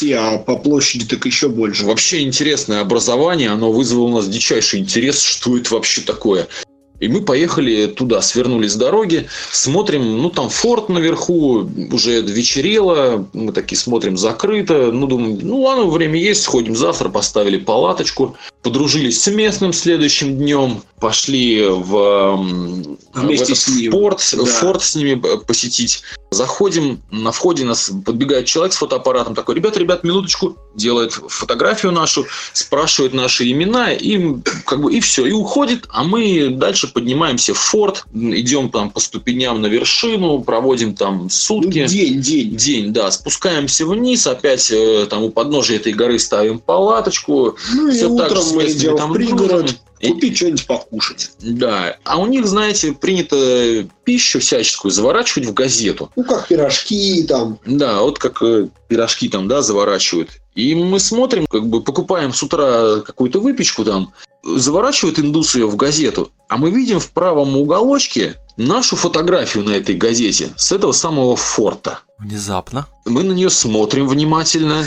высоте 0.00 0.16
а 0.16 0.38
по 0.38 0.56
площади 0.56 1.04
так 1.06 1.24
еще 1.26 1.48
больше. 1.48 1.84
Вообще 1.84 2.22
интересное 2.22 2.80
образование, 2.80 3.50
оно 3.50 3.72
вызвало 3.72 4.04
у 4.04 4.16
нас 4.16 4.28
дичайший 4.28 4.80
интерес, 4.80 5.20
что 5.20 5.56
это 5.56 5.74
вообще 5.74 6.00
такое. 6.00 6.48
И 7.00 7.08
мы 7.08 7.22
поехали 7.22 7.86
туда, 7.86 8.20
свернули 8.20 8.68
с 8.68 8.76
дороги, 8.76 9.26
смотрим, 9.50 10.18
ну 10.18 10.30
там 10.30 10.50
форт 10.50 10.90
наверху, 10.90 11.68
уже 11.90 12.20
вечерело, 12.20 13.26
мы 13.32 13.52
такие 13.52 13.78
смотрим, 13.78 14.18
закрыто, 14.18 14.92
ну 14.92 15.06
думаем, 15.06 15.38
ну 15.42 15.62
ладно, 15.62 15.86
время 15.86 16.20
есть, 16.20 16.42
сходим 16.42 16.76
завтра, 16.76 17.08
поставили 17.08 17.56
палаточку, 17.56 18.36
подружились 18.62 19.22
с 19.22 19.30
местным 19.30 19.72
следующим 19.72 20.36
днем, 20.36 20.82
пошли 21.00 21.66
в, 21.66 22.36
Вместе 23.14 23.54
в, 23.54 23.58
с 23.58 23.68
ним. 23.68 23.92
Порт, 23.92 24.22
да. 24.36 24.44
форт 24.44 24.82
с 24.82 24.94
ними 24.94 25.20
посетить. 25.46 26.02
Заходим, 26.30 27.02
на 27.10 27.32
входе 27.32 27.64
нас 27.64 27.90
подбегает 28.04 28.46
человек 28.46 28.72
с 28.72 28.76
фотоаппаратом, 28.76 29.34
такой, 29.34 29.56
ребята, 29.56 29.80
ребят, 29.80 30.04
минуточку, 30.04 30.56
делает 30.74 31.12
фотографию 31.12 31.92
нашу, 31.92 32.26
спрашивает 32.52 33.14
наши 33.14 33.50
имена, 33.50 33.92
и 33.92 34.36
как 34.64 34.80
бы 34.82 34.94
и 34.94 35.00
все, 35.00 35.26
и 35.26 35.32
уходит, 35.32 35.86
а 35.88 36.04
мы 36.04 36.50
дальше 36.50 36.89
поднимаемся 36.92 37.54
в 37.54 37.58
форт, 37.58 38.04
идем 38.12 38.70
там 38.70 38.90
по 38.90 39.00
ступеням 39.00 39.60
на 39.60 39.66
вершину, 39.66 40.40
проводим 40.42 40.94
там 40.94 41.30
сутки. 41.30 41.80
Ну, 41.80 41.86
день, 41.86 42.20
день. 42.20 42.56
День, 42.56 42.92
да. 42.92 43.10
Спускаемся 43.10 43.86
вниз, 43.86 44.26
опять 44.26 44.70
э, 44.70 45.06
там 45.08 45.22
у 45.22 45.30
подножия 45.30 45.76
этой 45.76 45.92
горы 45.92 46.18
ставим 46.18 46.58
палаточку. 46.58 47.56
Ну 47.72 47.90
все 47.90 48.12
и 48.12 48.16
так 48.16 48.30
утром 48.30 48.44
мы 48.54 48.70
идем 48.70 48.96
там 48.96 49.10
в 49.10 49.14
пригород. 49.14 49.76
Купить 50.02 50.36
что-нибудь 50.36 50.66
покушать. 50.66 51.30
Да. 51.40 51.96
А 52.04 52.18
у 52.18 52.26
них, 52.26 52.46
знаете, 52.46 52.92
принято 52.92 53.86
пищу 54.04 54.40
всяческую 54.40 54.90
заворачивать 54.90 55.48
в 55.48 55.52
газету. 55.52 56.10
Ну, 56.16 56.24
как 56.24 56.48
пирожки 56.48 57.22
там. 57.24 57.58
Да, 57.66 58.00
вот 58.00 58.18
как 58.18 58.42
э, 58.42 58.68
пирожки 58.88 59.28
там, 59.28 59.46
да, 59.46 59.60
заворачивают. 59.60 60.30
И 60.54 60.74
мы 60.74 60.98
смотрим, 61.00 61.46
как 61.46 61.66
бы 61.68 61.82
покупаем 61.82 62.32
с 62.32 62.42
утра 62.42 63.00
какую-то 63.00 63.40
выпечку 63.40 63.84
там, 63.84 64.12
заворачивают 64.42 65.18
индус 65.18 65.54
ее 65.54 65.66
в 65.66 65.76
газету, 65.76 66.30
а 66.48 66.56
мы 66.56 66.70
видим 66.70 67.00
в 67.00 67.10
правом 67.10 67.56
уголочке 67.56 68.36
нашу 68.56 68.96
фотографию 68.96 69.64
на 69.64 69.70
этой 69.70 69.94
газете 69.94 70.50
с 70.56 70.72
этого 70.72 70.92
самого 70.92 71.36
форта. 71.36 72.00
Внезапно. 72.18 72.86
Мы 73.06 73.22
на 73.22 73.32
нее 73.32 73.50
смотрим 73.50 74.06
внимательно, 74.08 74.84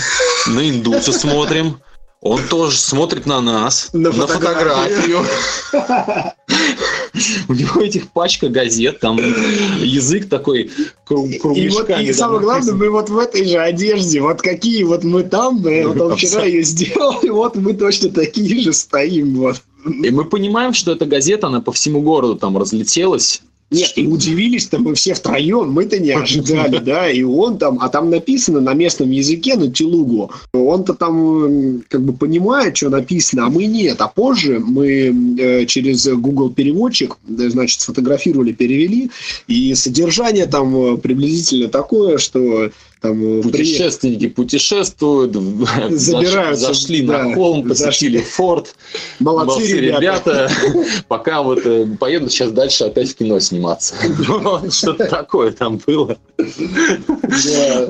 на 0.47 0.69
индуса 0.69 1.13
смотрим. 1.13 1.79
Он 2.21 2.41
тоже 2.47 2.77
смотрит 2.77 3.25
на 3.25 3.41
нас, 3.41 3.89
На 3.91 4.11
на 4.11 4.27
фотографию. 4.27 5.25
У 7.47 7.53
него 7.53 7.81
этих 7.81 8.11
пачка 8.11 8.49
газет, 8.49 8.99
там 8.99 9.17
язык 9.17 10.29
такой 10.29 10.71
кру- 11.07 11.27
И, 11.27 11.33
вот, 11.33 11.41
кругляшками. 11.41 12.05
и 12.05 12.13
самое 12.13 12.41
главное, 12.41 12.73
мы 12.73 12.89
вот 12.89 13.09
в 13.09 13.17
этой 13.17 13.45
же 13.45 13.57
одежде, 13.57 14.21
вот 14.21 14.41
какие 14.41 14.83
вот 14.83 15.03
мы 15.03 15.23
там, 15.23 15.61
да, 15.61 15.87
вот 15.87 15.99
он 16.01 16.15
вчера 16.15 16.43
ее 16.45 16.63
сделал, 16.63 17.19
и 17.21 17.29
вот 17.29 17.55
мы 17.55 17.73
точно 17.73 18.09
такие 18.09 18.61
же 18.61 18.73
стоим, 18.73 19.35
вот. 19.35 19.61
И 19.85 20.09
мы 20.11 20.25
понимаем, 20.25 20.73
что 20.73 20.91
эта 20.91 21.05
газета, 21.05 21.47
она 21.47 21.59
по 21.59 21.71
всему 21.71 22.01
городу 22.01 22.35
там 22.35 22.57
разлетелась. 22.57 23.41
Нет, 23.73 23.93
и 23.95 24.07
удивились-то 24.07 24.79
мы 24.79 24.95
все 24.95 25.13
втроем, 25.13 25.71
мы-то 25.71 25.99
не 25.99 26.11
ожидали, 26.11 26.77
да, 26.77 27.09
и 27.09 27.23
он 27.23 27.57
там, 27.57 27.79
а 27.81 27.89
там 27.89 28.09
написано 28.09 28.61
на 28.61 28.73
местном 28.73 29.11
языке, 29.11 29.55
на 29.55 29.71
Телугу, 29.71 30.31
он-то 30.53 30.93
там 30.93 31.83
как 31.89 32.03
бы 32.03 32.13
понимает, 32.13 32.77
что 32.77 32.89
написано, 32.89 33.47
а 33.47 33.49
мы 33.49 33.65
нет, 33.65 33.99
а 34.01 34.07
позже 34.07 34.59
мы 34.59 35.35
э, 35.39 35.65
через 35.65 36.07
Google 36.07 36.51
переводчик, 36.51 37.17
значит, 37.27 37.81
сфотографировали, 37.81 38.51
перевели, 38.51 39.09
и 39.47 39.73
содержание 39.75 40.45
там 40.45 40.75
э, 40.75 40.97
приблизительно 40.97 41.69
такое, 41.69 42.17
что 42.17 42.69
там 43.03 43.21
э, 43.21 43.41
при- 43.41 43.51
Путешественники 43.51 44.29
путешествуют, 44.29 45.33
Забираются, 45.89 46.67
заш- 46.71 46.73
зашли 46.73 47.01
да, 47.01 47.23
на 47.25 47.35
холм, 47.35 47.67
зашли. 47.67 47.85
посетили 47.89 48.17
форт. 48.19 48.75
молодцы, 49.19 49.77
ребята. 49.77 50.49
Пока 51.09 51.43
вот 51.43 51.65
э, 51.65 51.85
поедут 51.99 52.31
сейчас 52.31 52.51
дальше 52.51 52.85
опять 52.85 53.09
в 53.11 53.15
кино 53.15 53.39
сниматься. 53.39 53.93
Что-то 54.71 55.05
такое 55.07 55.51
там 55.51 55.81
было. 55.85 56.17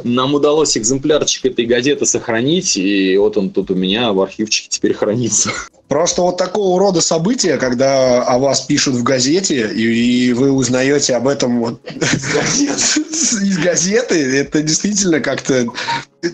Нам 0.03 0.33
удалось 0.33 0.75
экземплярчик 0.77 1.45
этой 1.45 1.65
газеты 1.65 2.07
сохранить, 2.07 2.75
и 2.75 3.15
вот 3.17 3.37
он 3.37 3.51
тут 3.51 3.69
у 3.69 3.75
меня 3.75 4.13
в 4.13 4.19
архивчике 4.21 4.67
теперь 4.69 4.95
хранится. 4.95 5.51
Просто 5.93 6.23
вот 6.23 6.37
такого 6.37 6.79
рода 6.79 7.01
события, 7.01 7.57
когда 7.57 8.23
о 8.23 8.39
вас 8.39 8.61
пишут 8.61 8.95
в 8.95 9.03
газете, 9.03 9.69
и, 9.71 10.29
и 10.29 10.33
вы 10.33 10.51
узнаете 10.51 11.15
об 11.15 11.27
этом 11.27 11.59
вот 11.59 11.81
из 11.85 13.57
газеты, 13.63 14.39
это 14.39 14.63
действительно 14.63 15.19
как-то 15.19 15.67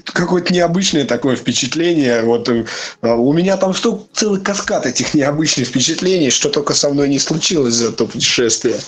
какое-то 0.06 0.54
необычное 0.54 1.06
такое 1.06 1.36
впечатление. 1.36 2.22
Вот 2.22 2.50
э, 2.50 2.66
у 3.02 3.34
меня 3.34 3.58
там 3.58 3.74
что 3.74 4.08
целый 4.14 4.42
каскад 4.42 4.86
этих 4.86 5.14
необычных 5.14 5.68
впечатлений, 5.68 6.30
что 6.30 6.50
только 6.50 6.74
со 6.74 6.90
мной 6.90 7.10
не 7.10 7.20
случилось 7.20 7.74
за 7.74 7.92
то 7.92 8.06
путешествие. 8.06 8.80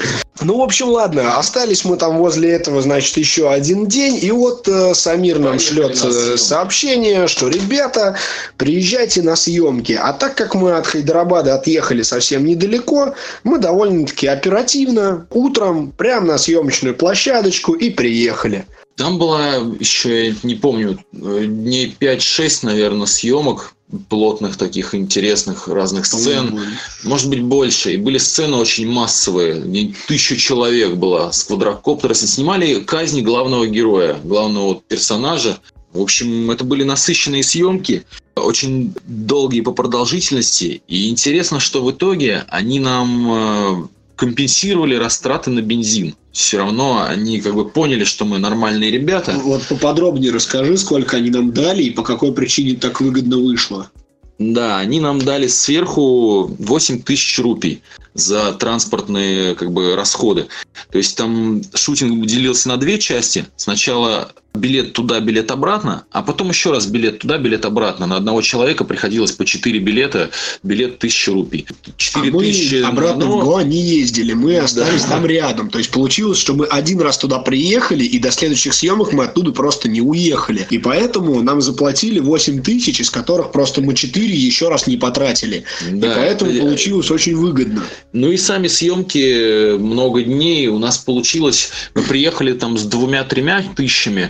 Ну, 0.42 0.58
в 0.58 0.62
общем, 0.62 0.90
ладно, 0.90 1.38
остались 1.38 1.86
мы 1.86 1.98
там 1.98 2.18
возле 2.18 2.52
этого, 2.52 2.82
значит, 2.82 3.18
еще 3.18 3.52
один 3.52 3.88
день, 3.88 4.20
и 4.22 4.32
вот 4.32 4.68
э, 4.68 4.94
Самир 4.94 5.40
нам 5.40 5.58
Поехали 5.58 5.94
шлет 5.94 6.04
на 6.04 6.08
э, 6.08 6.38
сообщение, 6.38 7.28
что, 7.28 7.48
ребята, 7.48 8.16
приезжайте 8.58 9.22
на 9.22 9.36
съемки. 9.36 9.94
А 9.94 10.14
так 10.14 10.36
как 10.36 10.56
мы 10.56 10.74
от 10.74 10.88
Хайдарабада 10.88 11.56
отъехали 11.56 12.02
совсем 12.02 12.46
недалеко, 12.46 13.14
мы 13.44 13.60
довольно-таки 13.60 14.28
оперативно 14.28 15.28
утром 15.30 15.92
прямо 15.92 16.28
на 16.28 16.38
съемочную 16.38 16.96
площадочку 16.96 17.74
и 17.74 17.90
приехали. 17.90 18.66
Там 19.02 19.18
была 19.18 19.56
еще, 19.80 20.28
я 20.28 20.36
не 20.44 20.54
помню, 20.54 21.00
э, 21.12 21.46
дней 21.48 21.96
5-6, 22.00 22.60
наверное, 22.62 23.08
съемок 23.08 23.74
плотных 24.10 24.58
таких 24.58 24.94
интересных 24.94 25.68
разных 25.68 26.06
сцен. 26.06 26.62
Может 27.04 27.28
быть, 27.28 27.42
больше. 27.42 27.94
И 27.94 27.98
были 27.98 28.20
сцены 28.20 28.58
очень 28.58 28.88
массовые. 28.88 29.96
Тысячу 30.08 30.36
человек 30.36 30.94
было 30.94 31.32
с 31.32 31.44
квадрокоптера. 31.46 32.14
Снимали 32.14 32.76
казни 32.82 33.22
главного 33.22 33.66
героя, 33.66 34.20
главного 34.24 34.80
персонажа. 34.88 35.60
В 35.94 36.00
общем, 36.00 36.52
это 36.52 36.64
были 36.64 36.84
насыщенные 36.84 37.42
съемки, 37.42 38.06
очень 38.36 38.94
долгие 39.08 39.62
по 39.62 39.72
продолжительности. 39.72 40.84
И 40.88 41.10
интересно, 41.10 41.60
что 41.60 41.84
в 41.84 41.90
итоге 41.90 42.46
они 42.50 42.80
нам 42.80 43.32
э, 43.32 43.88
компенсировали 44.22 44.94
растраты 44.94 45.50
на 45.50 45.64
бензин. 45.64 46.16
Все 46.32 46.60
равно 46.60 47.04
они 47.10 47.42
как 47.42 47.56
бы 47.56 47.68
поняли, 47.68 48.04
что 48.04 48.24
мы 48.24 48.38
нормальные 48.38 48.92
ребята. 48.92 49.32
Вот 49.32 49.64
поподробнее 49.64 50.32
расскажи, 50.32 50.78
сколько 50.78 51.18
они 51.18 51.32
нам 51.32 51.52
дали 51.52 51.82
и 51.82 51.90
по 51.90 52.04
какой 52.04 52.32
причине 52.32 52.76
так 52.76 53.02
выгодно 53.02 53.38
вышло. 53.38 53.90
Да, 54.38 54.78
они 54.78 55.00
нам 55.00 55.18
дали 55.18 55.48
сверху 55.48 56.56
8 56.60 57.02
тысяч 57.02 57.40
рупий 57.40 57.82
за 58.14 58.54
транспортные 58.54 59.56
как 59.56 59.72
бы, 59.72 59.96
расходы. 59.96 60.48
То 60.92 60.98
есть 60.98 61.16
там 61.18 61.62
шутинг 61.74 62.26
делился 62.26 62.68
на 62.70 62.78
две 62.78 63.00
части. 63.00 63.46
Сначала 63.56 64.32
билет 64.54 64.92
туда, 64.92 65.22
билет 65.22 65.50
обратно, 65.50 66.04
а 66.12 66.22
потом 66.24 66.50
еще 66.50 66.72
раз 66.72 66.86
билет 66.86 67.20
туда, 67.20 67.38
билет 67.38 67.64
обратно. 67.64 68.06
На 68.06 68.18
одного 68.18 68.42
человека 68.42 68.84
приходилось 68.84 69.32
по 69.32 69.46
4 69.46 69.80
билета, 69.80 70.30
билет 70.62 70.98
1000 70.98 71.32
рупий. 71.32 71.66
А 71.70 71.92
4 71.96 72.32
мы 72.32 72.44
тысячи, 72.44 72.84
обратно 72.84 73.26
но- 73.28 73.40
в 73.40 73.46
Гоа 73.46 73.64
не 73.64 73.82
ездили, 73.82 74.34
мы 74.34 74.58
остались 74.58 75.04
там 75.04 75.26
рядом. 75.26 75.70
То 75.70 75.78
есть 75.78 75.90
получилось, 75.92 76.38
что 76.38 76.54
мы 76.54 76.66
один 76.66 77.00
раз 77.00 77.18
туда 77.18 77.40
приехали, 77.40 78.04
и 78.04 78.20
до 78.20 78.30
следующих 78.32 78.74
съемок 78.74 79.14
мы 79.14 79.24
оттуда 79.24 79.54
просто 79.54 79.88
не 79.88 80.02
уехали. 80.02 80.68
И 80.70 80.78
поэтому 80.80 81.42
нам 81.42 81.62
заплатили 81.62 82.20
8 82.20 82.62
тысяч, 82.62 83.00
из 83.00 83.10
которых 83.10 83.54
просто 83.54 83.82
мы 83.82 83.94
4 83.94 84.36
еще 84.36 84.68
раз 84.68 84.86
не 84.86 84.98
потратили. 84.98 85.64
Да, 85.92 86.12
и 86.12 86.16
поэтому 86.16 86.52
это- 86.52 86.62
получилось 86.62 87.10
очень 87.10 87.38
выгодно. 87.38 87.84
Ну 88.14 88.32
и 88.32 88.38
сами 88.38 88.68
съемки 88.68 89.78
много 89.78 90.24
дней 90.24 90.68
у 90.68 90.80
нас 90.80 90.98
получилось. 90.98 91.72
Мы 91.96 92.04
приехали 92.04 92.54
там 92.54 92.78
с 92.78 92.86
двумя-тремя 92.86 93.64
тысячами, 93.76 94.30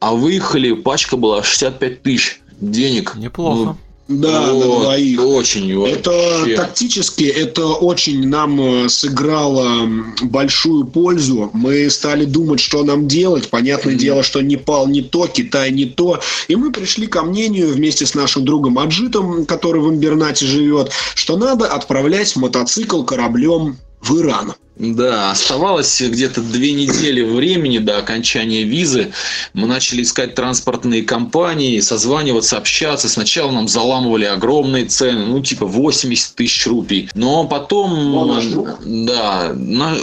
а 0.00 0.12
выехали, 0.12 0.72
пачка 0.72 1.16
была 1.16 1.42
65 1.42 2.02
тысяч 2.02 2.40
денег. 2.60 3.14
Неплохо. 3.14 3.76
Да, 4.20 4.46
Ну, 4.48 4.60
на 4.60 4.66
вот, 4.66 4.82
двоих. 4.82 5.20
Очень 5.24 5.86
Это 5.86 6.10
вообще. 6.10 6.56
тактически, 6.56 7.24
это 7.24 7.66
очень 7.66 8.28
нам 8.28 8.60
э, 8.60 8.88
сыграло 8.88 9.88
большую 10.22 10.84
пользу. 10.86 11.50
Мы 11.52 11.88
стали 11.90 12.24
думать, 12.24 12.60
что 12.60 12.84
нам 12.84 13.08
делать. 13.08 13.48
Понятное 13.48 13.94
Мгм. 13.94 14.00
дело, 14.00 14.22
что 14.22 14.40
Непал 14.40 14.86
не 14.88 15.02
то, 15.02 15.26
Китай 15.26 15.70
не 15.70 15.84
то. 15.86 16.20
И 16.48 16.56
мы 16.56 16.72
пришли 16.72 17.06
ко 17.06 17.22
мнению 17.22 17.68
вместе 17.72 18.06
с 18.06 18.14
нашим 18.14 18.44
другом 18.44 18.78
Аджитом, 18.78 19.46
который 19.46 19.80
в 19.80 19.88
Имбернате 19.88 20.46
живет, 20.46 20.90
что 21.14 21.36
надо 21.36 21.66
отправлять 21.66 22.34
мотоцикл 22.36 23.02
кораблем 23.02 23.76
в 24.02 24.20
Иран. 24.20 24.54
Да, 24.76 25.30
оставалось 25.30 26.00
где-то 26.00 26.40
две 26.40 26.72
недели 26.72 27.22
времени 27.22 27.78
до 27.78 27.98
окончания 27.98 28.62
визы. 28.62 29.12
Мы 29.52 29.66
начали 29.68 30.02
искать 30.02 30.34
транспортные 30.34 31.02
компании, 31.02 31.78
созваниваться, 31.80 32.56
общаться. 32.56 33.08
Сначала 33.08 33.50
нам 33.50 33.68
заламывали 33.68 34.24
огромные 34.24 34.86
цены, 34.86 35.26
ну 35.26 35.40
типа 35.40 35.66
80 35.66 36.34
тысяч 36.34 36.66
рупий. 36.66 37.10
Но 37.14 37.46
потом, 37.46 38.50
друг. 38.50 38.78
да, 38.84 39.54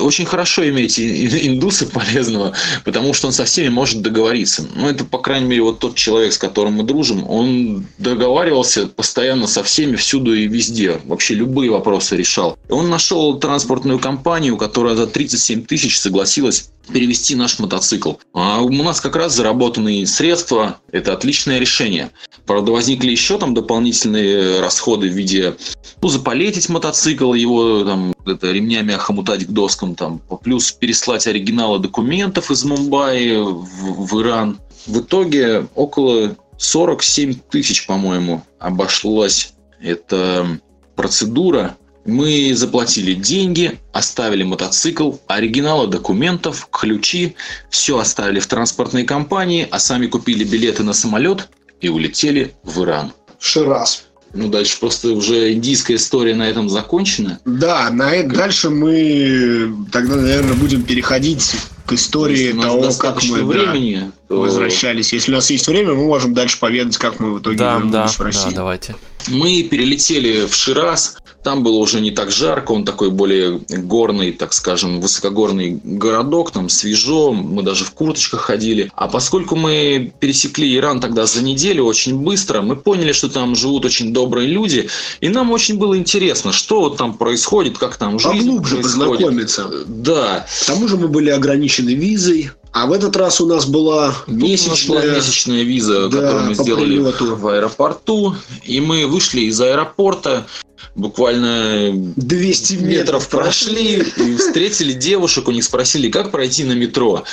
очень 0.01 0.25
хорошо 0.25 0.67
иметь 0.69 0.99
индуса 0.99 1.87
полезного, 1.87 2.53
потому 2.85 3.13
что 3.13 3.27
он 3.27 3.33
со 3.33 3.45
всеми 3.45 3.69
может 3.69 4.01
договориться. 4.01 4.65
Ну 4.75 4.87
это, 4.87 5.03
по 5.03 5.17
крайней 5.17 5.47
мере, 5.47 5.63
вот 5.63 5.79
тот 5.79 5.95
человек, 5.95 6.31
с 6.31 6.37
которым 6.37 6.73
мы 6.73 6.83
дружим, 6.83 7.27
он 7.27 7.87
договаривался 7.97 8.87
постоянно 8.87 9.47
со 9.47 9.63
всеми, 9.63 9.95
всюду 9.95 10.33
и 10.35 10.47
везде. 10.47 11.01
Вообще 11.05 11.33
любые 11.33 11.71
вопросы 11.71 12.15
решал. 12.15 12.57
Он 12.69 12.89
нашел 12.89 13.39
транспортную 13.39 13.88
компанию, 13.97 14.57
которая 14.57 14.95
за 14.95 15.07
37 15.07 15.65
тысяч 15.65 15.99
согласилась 15.99 16.71
перевести 16.91 17.35
наш 17.35 17.57
мотоцикл. 17.59 18.13
А 18.33 18.61
у 18.61 18.69
нас 18.69 18.99
как 18.99 19.15
раз 19.15 19.35
заработанные 19.35 20.05
средства. 20.05 20.79
Это 20.91 21.13
отличное 21.13 21.59
решение. 21.59 22.11
Правда, 22.45 22.71
возникли 22.71 23.11
еще 23.11 23.37
там 23.37 23.53
дополнительные 23.53 24.59
расходы 24.59 25.09
в 25.09 25.13
виде 25.13 25.55
ну, 26.01 26.09
запалетить 26.09 26.69
мотоцикл, 26.69 27.33
его 27.33 27.83
там 27.83 28.13
это, 28.25 28.51
ремнями 28.51 28.93
охомутать 28.93 29.45
к 29.45 29.49
доскам, 29.49 29.95
там, 29.95 30.21
плюс 30.43 30.71
переслать 30.71 31.27
оригиналы 31.27 31.79
документов 31.79 32.51
из 32.51 32.63
Мумбаи 32.63 33.35
в, 33.37 34.05
в 34.05 34.21
Иран. 34.21 34.59
В 34.85 35.01
итоге 35.01 35.67
около 35.75 36.35
47 36.57 37.35
тысяч, 37.49 37.85
по-моему, 37.85 38.43
обошлась 38.59 39.53
эта 39.81 40.59
процедура. 40.95 41.77
Мы 42.05 42.53
заплатили 42.55 43.13
деньги, 43.13 43.79
оставили 43.93 44.43
мотоцикл, 44.43 45.13
оригиналы 45.27 45.87
документов, 45.87 46.67
ключи, 46.71 47.35
все 47.69 47.99
оставили 47.99 48.39
в 48.39 48.47
транспортной 48.47 49.03
компании, 49.03 49.67
а 49.69 49.79
сами 49.79 50.07
купили 50.07 50.43
билеты 50.43 50.83
на 50.83 50.93
самолет 50.93 51.49
и 51.81 51.89
улетели 51.89 52.53
в 52.63 52.83
Иран. 52.83 53.11
Шираз. 53.39 54.05
Ну, 54.33 54.47
дальше 54.47 54.79
просто 54.79 55.09
уже 55.09 55.53
индийская 55.53 55.95
история 55.95 56.35
на 56.35 56.47
этом 56.47 56.69
закончена. 56.69 57.39
Да, 57.45 57.89
на 57.89 58.11
это 58.13 58.35
дальше 58.35 58.69
мы 58.69 59.73
тогда, 59.91 60.15
наверное, 60.17 60.53
будем 60.53 60.83
переходить 60.83 61.51
к 61.87 61.93
истории 61.93 62.51
того, 62.53 62.91
как 62.93 63.23
мы 63.23 63.39
да, 63.39 63.45
времени, 63.45 64.11
то 64.27 64.39
возвращались. 64.39 65.13
Если 65.13 65.31
у 65.31 65.35
нас 65.35 65.49
есть 65.49 65.67
время, 65.67 65.95
мы 65.95 66.05
можем 66.05 66.35
дальше 66.35 66.59
поведать, 66.59 66.97
как 66.97 67.19
мы 67.19 67.33
в 67.33 67.39
итоге 67.41 67.57
Да, 67.57 67.79
да, 67.79 67.79
вернулись 67.79 68.11
в 68.11 68.17
да, 68.19 68.23
Россию. 68.25 68.53
давайте. 68.53 68.95
мы 69.29 69.63
перелетели 69.63 70.45
в 70.45 70.53
Шираз. 70.53 71.17
Там 71.43 71.63
было 71.63 71.77
уже 71.77 72.01
не 72.01 72.11
так 72.11 72.31
жарко, 72.31 72.73
он 72.73 72.83
такой 72.83 73.11
более 73.11 73.61
горный, 73.69 74.31
так 74.33 74.53
скажем, 74.53 74.99
высокогорный 74.99 75.79
городок, 75.83 76.51
там 76.51 76.67
свежо, 76.69 77.31
мы 77.31 77.63
даже 77.63 77.85
в 77.85 77.91
курточках 77.91 78.41
ходили. 78.41 78.91
А 78.95 79.07
поскольку 79.07 79.55
мы 79.55 80.11
пересекли 80.19 80.75
Иран 80.75 80.99
тогда 80.99 81.25
за 81.25 81.41
неделю 81.41 81.85
очень 81.85 82.19
быстро, 82.19 82.61
мы 82.61 82.75
поняли, 82.75 83.13
что 83.13 83.29
там 83.29 83.55
живут 83.55 83.85
очень 83.85 84.13
добрые 84.13 84.47
люди, 84.47 84.89
и 85.21 85.29
нам 85.29 85.51
очень 85.51 85.77
было 85.77 85.97
интересно, 85.97 86.51
что 86.51 86.89
там 86.89 87.13
происходит, 87.17 87.77
как 87.77 87.95
там 87.95 88.19
жизнь 88.19 88.45
Поглубже 88.45 88.75
происходит. 88.77 89.07
познакомиться. 89.09 89.69
Да. 89.87 90.45
К 90.63 90.65
тому 90.65 90.87
же 90.87 90.97
мы 90.97 91.07
были 91.07 91.29
ограничены 91.29 91.91
визой, 91.91 92.51
а 92.71 92.85
в 92.85 92.91
этот 92.91 93.15
раз 93.17 93.41
у 93.41 93.47
нас 93.47 93.65
была 93.65 94.07
нас 94.07 94.15
была 94.27 94.37
месячная... 94.37 95.15
месячная 95.15 95.63
виза, 95.63 96.09
Да, 96.09 96.21
которую 96.21 96.45
мы 96.47 96.53
сделали 96.53 96.97
прилету. 96.97 97.35
в 97.35 97.47
аэропорту, 97.47 98.35
и 98.63 98.79
мы 98.79 99.07
вышли 99.07 99.41
из 99.41 99.59
аэропорта, 99.59 100.45
буквально 100.95 101.91
200 102.15 102.73
метров 102.75 103.27
прошли 103.29 103.95
и 104.17 104.35
встретили 104.35 104.93
девушек, 104.93 105.47
у 105.47 105.51
них 105.51 105.63
спросили, 105.63 106.09
как 106.09 106.31
пройти 106.31 106.63
на 106.63 106.73
метро. 106.73 107.23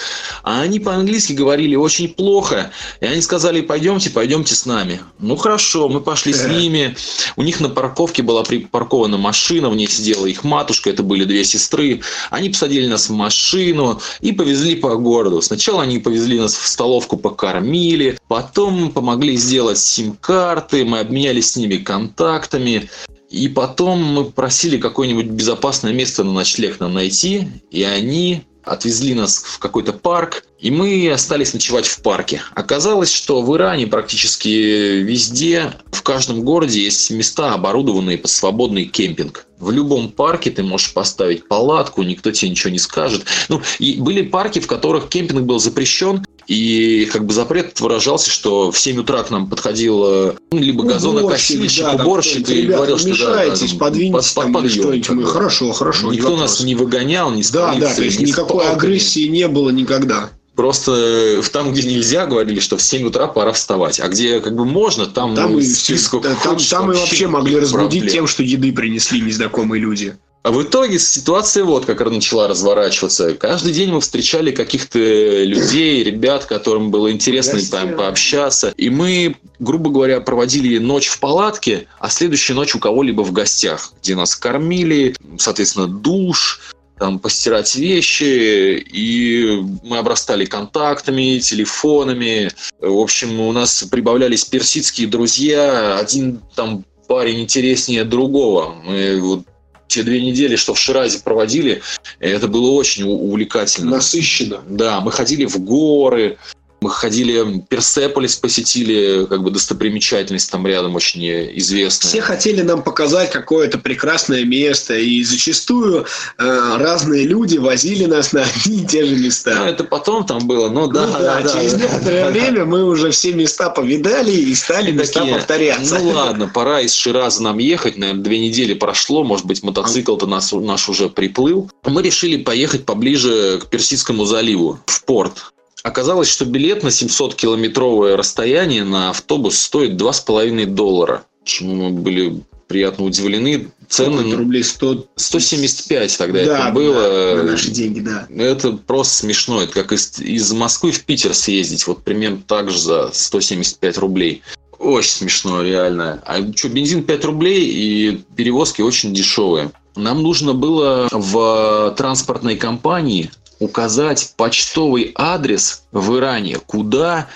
А 0.42 0.60
они 0.62 0.80
по-английски 0.80 1.32
говорили 1.32 1.74
очень 1.76 2.08
плохо, 2.08 2.70
и 3.00 3.06
они 3.06 3.20
сказали, 3.22 3.60
пойдемте, 3.60 4.10
пойдемте 4.10 4.54
с 4.54 4.66
нами. 4.66 5.00
Ну 5.18 5.36
хорошо, 5.36 5.88
мы 5.88 6.00
пошли 6.00 6.32
с 6.32 6.44
Э. 6.44 6.52
ними. 6.52 6.96
У 7.36 7.42
них 7.42 7.60
на 7.60 7.68
парковке 7.68 8.22
была 8.22 8.42
припаркована 8.42 9.16
машина, 9.16 9.68
в 9.70 9.76
ней 9.76 9.88
сидела 9.88 10.26
их 10.26 10.44
матушка, 10.44 10.90
это 10.90 11.02
были 11.02 11.24
две 11.24 11.44
сестры. 11.44 12.00
Они 12.30 12.48
посадили 12.50 12.86
нас 12.86 13.08
в 13.08 13.12
машину 13.12 14.00
и 14.20 14.32
повезли 14.32 14.76
по 14.76 14.96
городу. 14.96 15.42
Сначала 15.42 15.82
они 15.82 15.98
повезли 15.98 16.38
нас 16.38 16.54
в 16.54 16.66
столовку, 16.66 17.16
покормили, 17.16 18.18
потом 18.28 18.92
помогли 18.92 19.36
сделать 19.36 19.78
сим-карты, 19.78 20.84
мы 20.84 21.00
обменялись 21.00 21.52
с 21.52 21.56
ними 21.56 21.76
контактами. 21.76 22.88
И 23.30 23.48
потом 23.48 24.02
мы 24.02 24.24
просили 24.24 24.78
какое-нибудь 24.78 25.26
безопасное 25.26 25.92
место 25.92 26.22
на 26.24 26.32
ночлег 26.32 26.80
нам 26.80 26.94
найти, 26.94 27.48
и 27.70 27.82
они 27.82 28.42
отвезли 28.66 29.14
нас 29.14 29.38
в 29.38 29.58
какой-то 29.58 29.92
парк, 29.92 30.44
и 30.58 30.70
мы 30.70 31.10
остались 31.10 31.54
ночевать 31.54 31.86
в 31.86 32.02
парке. 32.02 32.42
Оказалось, 32.54 33.12
что 33.12 33.40
в 33.42 33.56
Иране 33.56 33.86
практически 33.86 34.48
везде, 34.48 35.72
в 35.92 36.02
каждом 36.02 36.42
городе 36.42 36.82
есть 36.82 37.10
места, 37.10 37.54
оборудованные 37.54 38.18
под 38.18 38.30
свободный 38.30 38.84
кемпинг. 38.86 39.45
В 39.58 39.70
любом 39.70 40.10
парке 40.10 40.50
ты 40.50 40.62
можешь 40.62 40.92
поставить 40.92 41.48
палатку, 41.48 42.02
никто 42.02 42.30
тебе 42.30 42.50
ничего 42.50 42.70
не 42.70 42.78
скажет. 42.78 43.24
Ну, 43.48 43.62
и 43.78 43.96
были 43.98 44.22
парки, 44.22 44.58
в 44.58 44.66
которых 44.66 45.08
кемпинг 45.08 45.42
был 45.42 45.58
запрещен, 45.58 46.24
и 46.46 47.08
как 47.12 47.24
бы 47.26 47.32
запрет 47.32 47.80
выражался, 47.80 48.30
что 48.30 48.70
в 48.70 48.78
7 48.78 49.00
утра 49.00 49.22
к 49.22 49.30
нам 49.30 49.48
подходил 49.48 50.04
э, 50.06 50.34
ну, 50.52 50.58
либо 50.58 50.84
газонокосильщик, 50.84 51.84
да, 51.84 51.94
уборщик, 51.94 52.48
и 52.48 52.62
«Ребята, 52.62 52.76
говорил, 52.76 52.98
что 52.98 53.08
да, 53.08 53.12
мешаетесь, 53.12 53.70
там, 53.70 53.78
подвиньтесь 53.78 54.32
под- 54.32 54.52
там 54.52 54.68
что-нибудь. 54.68 55.08
Мы. 55.10 55.24
Хорошо, 55.24 55.72
хорошо. 55.72 56.12
Никто 56.12 56.36
нас 56.36 56.62
не 56.62 56.74
выгонял, 56.74 57.30
не 57.32 57.42
Да, 57.52 57.74
да, 57.74 57.94
то 57.94 58.02
есть 58.02 58.20
никакой 58.20 58.68
агрессии 58.68 59.26
не 59.26 59.48
было 59.48 59.70
никогда. 59.70 60.30
Просто 60.56 61.40
в 61.42 61.48
там, 61.50 61.72
где 61.72 61.82
нельзя, 61.82 62.24
говорили, 62.26 62.60
что 62.60 62.78
в 62.78 62.82
7 62.82 63.06
утра 63.06 63.26
пора 63.26 63.52
вставать. 63.52 64.00
А 64.00 64.08
где 64.08 64.40
как 64.40 64.56
бы 64.56 64.64
можно, 64.64 65.06
там, 65.06 65.34
Там, 65.34 65.52
ну, 65.52 65.58
и, 65.58 65.62
спи 65.62 65.98
сколько 65.98 66.30
там, 66.30 66.36
хочешь, 66.38 66.68
там 66.68 66.90
и 66.90 66.96
вообще 66.96 67.28
могли 67.28 67.60
разбудить 67.60 68.00
проблем. 68.00 68.08
тем, 68.08 68.26
что 68.26 68.42
еды 68.42 68.72
принесли 68.72 69.20
незнакомые 69.20 69.80
люди. 69.80 70.16
А 70.46 70.52
в 70.52 70.62
итоге 70.62 71.00
ситуация 71.00 71.64
вот 71.64 71.86
как 71.86 71.98
начала 72.08 72.46
разворачиваться. 72.46 73.34
Каждый 73.34 73.72
день 73.72 73.90
мы 73.90 74.00
встречали 74.00 74.52
каких-то 74.52 74.98
людей, 74.98 76.04
ребят, 76.04 76.44
которым 76.44 76.92
было 76.92 77.10
интересно 77.10 77.58
там 77.68 77.96
пообщаться. 77.96 78.72
И 78.76 78.88
мы, 78.88 79.34
грубо 79.58 79.90
говоря, 79.90 80.20
проводили 80.20 80.78
ночь 80.78 81.08
в 81.08 81.18
палатке, 81.18 81.88
а 81.98 82.08
следующую 82.08 82.56
ночь 82.56 82.76
у 82.76 82.78
кого-либо 82.78 83.22
в 83.22 83.32
гостях, 83.32 83.92
где 84.00 84.14
нас 84.14 84.36
кормили, 84.36 85.16
соответственно, 85.36 85.88
душ, 85.88 86.60
там 86.98 87.18
постирать 87.18 87.74
вещи, 87.76 88.78
и 88.78 89.62
мы 89.82 89.98
обрастали 89.98 90.44
контактами, 90.44 91.38
телефонами. 91.38 92.50
В 92.80 92.98
общем, 92.98 93.40
у 93.40 93.52
нас 93.52 93.82
прибавлялись 93.90 94.44
персидские 94.44 95.06
друзья, 95.06 95.98
один 95.98 96.40
там 96.54 96.84
парень 97.06 97.42
интереснее 97.42 98.04
другого. 98.04 98.74
Мы 98.84 99.20
вот 99.20 99.42
те 99.88 100.02
две 100.02 100.20
недели, 100.20 100.56
что 100.56 100.74
в 100.74 100.78
Ширазе 100.78 101.20
проводили, 101.20 101.82
это 102.18 102.48
было 102.48 102.70
очень 102.72 103.04
увлекательно. 103.04 103.92
Насыщенно. 103.92 104.62
Да, 104.68 105.00
мы 105.00 105.12
ходили 105.12 105.44
в 105.44 105.58
горы, 105.58 106.38
мы 106.80 106.90
ходили, 106.90 107.62
Персеполис 107.68 108.36
посетили, 108.36 109.26
как 109.26 109.42
бы 109.42 109.50
достопримечательность 109.50 110.50
там 110.50 110.66
рядом 110.66 110.94
очень 110.94 111.24
известная. 111.58 112.10
Все 112.10 112.20
хотели 112.20 112.62
нам 112.62 112.82
показать 112.82 113.30
какое-то 113.30 113.78
прекрасное 113.78 114.44
место, 114.44 114.94
и 114.94 115.22
зачастую 115.24 116.06
э, 116.38 116.76
разные 116.78 117.24
люди 117.24 117.56
возили 117.58 118.04
нас 118.04 118.32
на 118.32 118.42
одни 118.42 118.82
и 118.82 118.86
те 118.86 119.04
же 119.04 119.16
Ну, 119.16 119.22
места. 119.22 119.68
это 119.68 119.84
потом 119.84 120.26
там 120.26 120.46
было, 120.46 120.68
но 120.68 120.86
да, 120.86 121.06
Ну 121.06 121.12
да, 121.12 121.40
да, 121.40 121.48
через 121.54 121.72
да. 121.72 121.78
некоторое 121.78 122.30
время 122.30 122.64
мы 122.64 122.84
уже 122.84 123.10
все 123.10 123.32
места 123.32 123.70
повидали 123.70 124.32
и 124.32 124.54
стали 124.54 124.90
И 124.90 124.92
места 124.92 125.20
такие, 125.20 125.34
повторяться. 125.34 125.98
Ну 125.98 126.10
ладно, 126.10 126.48
пора 126.52 126.80
из 126.82 126.92
Шираза 126.92 127.42
нам 127.42 127.58
ехать, 127.58 127.96
наверное, 127.96 128.22
две 128.22 128.38
недели 128.38 128.74
прошло, 128.74 129.24
может 129.24 129.46
быть, 129.46 129.62
мотоцикл-то 129.62 130.26
нас, 130.26 130.52
наш 130.52 130.88
уже 130.88 131.08
приплыл. 131.08 131.70
Мы 131.84 132.02
решили 132.02 132.42
поехать 132.42 132.84
поближе 132.84 133.60
к 133.62 133.66
Персидскому 133.70 134.24
заливу, 134.24 134.78
в 134.86 135.04
порт. 135.04 135.52
Оказалось, 135.86 136.28
что 136.28 136.44
билет 136.44 136.82
на 136.82 136.88
700-километровое 136.88 138.16
расстояние 138.16 138.82
на 138.82 139.10
автобус 139.10 139.56
стоит 139.56 139.92
2,5 139.92 140.66
доллара, 140.66 141.24
чему 141.44 141.74
мы 141.76 141.90
были 141.90 142.42
приятно 142.66 143.04
удивлены. 143.04 143.70
Цены 143.88 144.34
рублей 144.34 144.64
100... 144.64 145.06
175 145.14 146.18
тогда 146.18 146.44
Да, 146.44 146.58
это 146.64 146.72
было. 146.72 147.02
да, 147.02 147.36
на 147.36 147.42
наши 147.52 147.70
деньги, 147.70 148.00
да. 148.00 148.26
Это 148.36 148.72
просто 148.72 149.18
смешно. 149.18 149.62
Это 149.62 149.74
как 149.74 149.92
из, 149.92 150.18
из 150.18 150.50
Москвы 150.50 150.90
в 150.90 151.04
Питер 151.04 151.32
съездить. 151.34 151.86
Вот 151.86 152.02
примерно 152.02 152.42
так 152.44 152.68
же 152.68 152.80
за 152.80 153.10
175 153.12 153.98
рублей. 153.98 154.42
Очень 154.80 155.12
смешно, 155.12 155.62
реально. 155.62 156.20
А 156.26 156.38
что, 156.52 156.68
бензин 156.68 157.04
5 157.04 157.24
рублей 157.26 157.64
и 157.64 158.24
перевозки 158.34 158.82
очень 158.82 159.14
дешевые. 159.14 159.70
Нам 159.94 160.20
нужно 160.24 160.52
было 160.52 161.06
в 161.12 161.94
транспортной 161.96 162.56
компании 162.56 163.30
указать 163.58 164.34
почтовый 164.36 165.12
адрес 165.14 165.84
в 165.92 166.16
Иране, 166.16 166.58
куда 166.58 167.28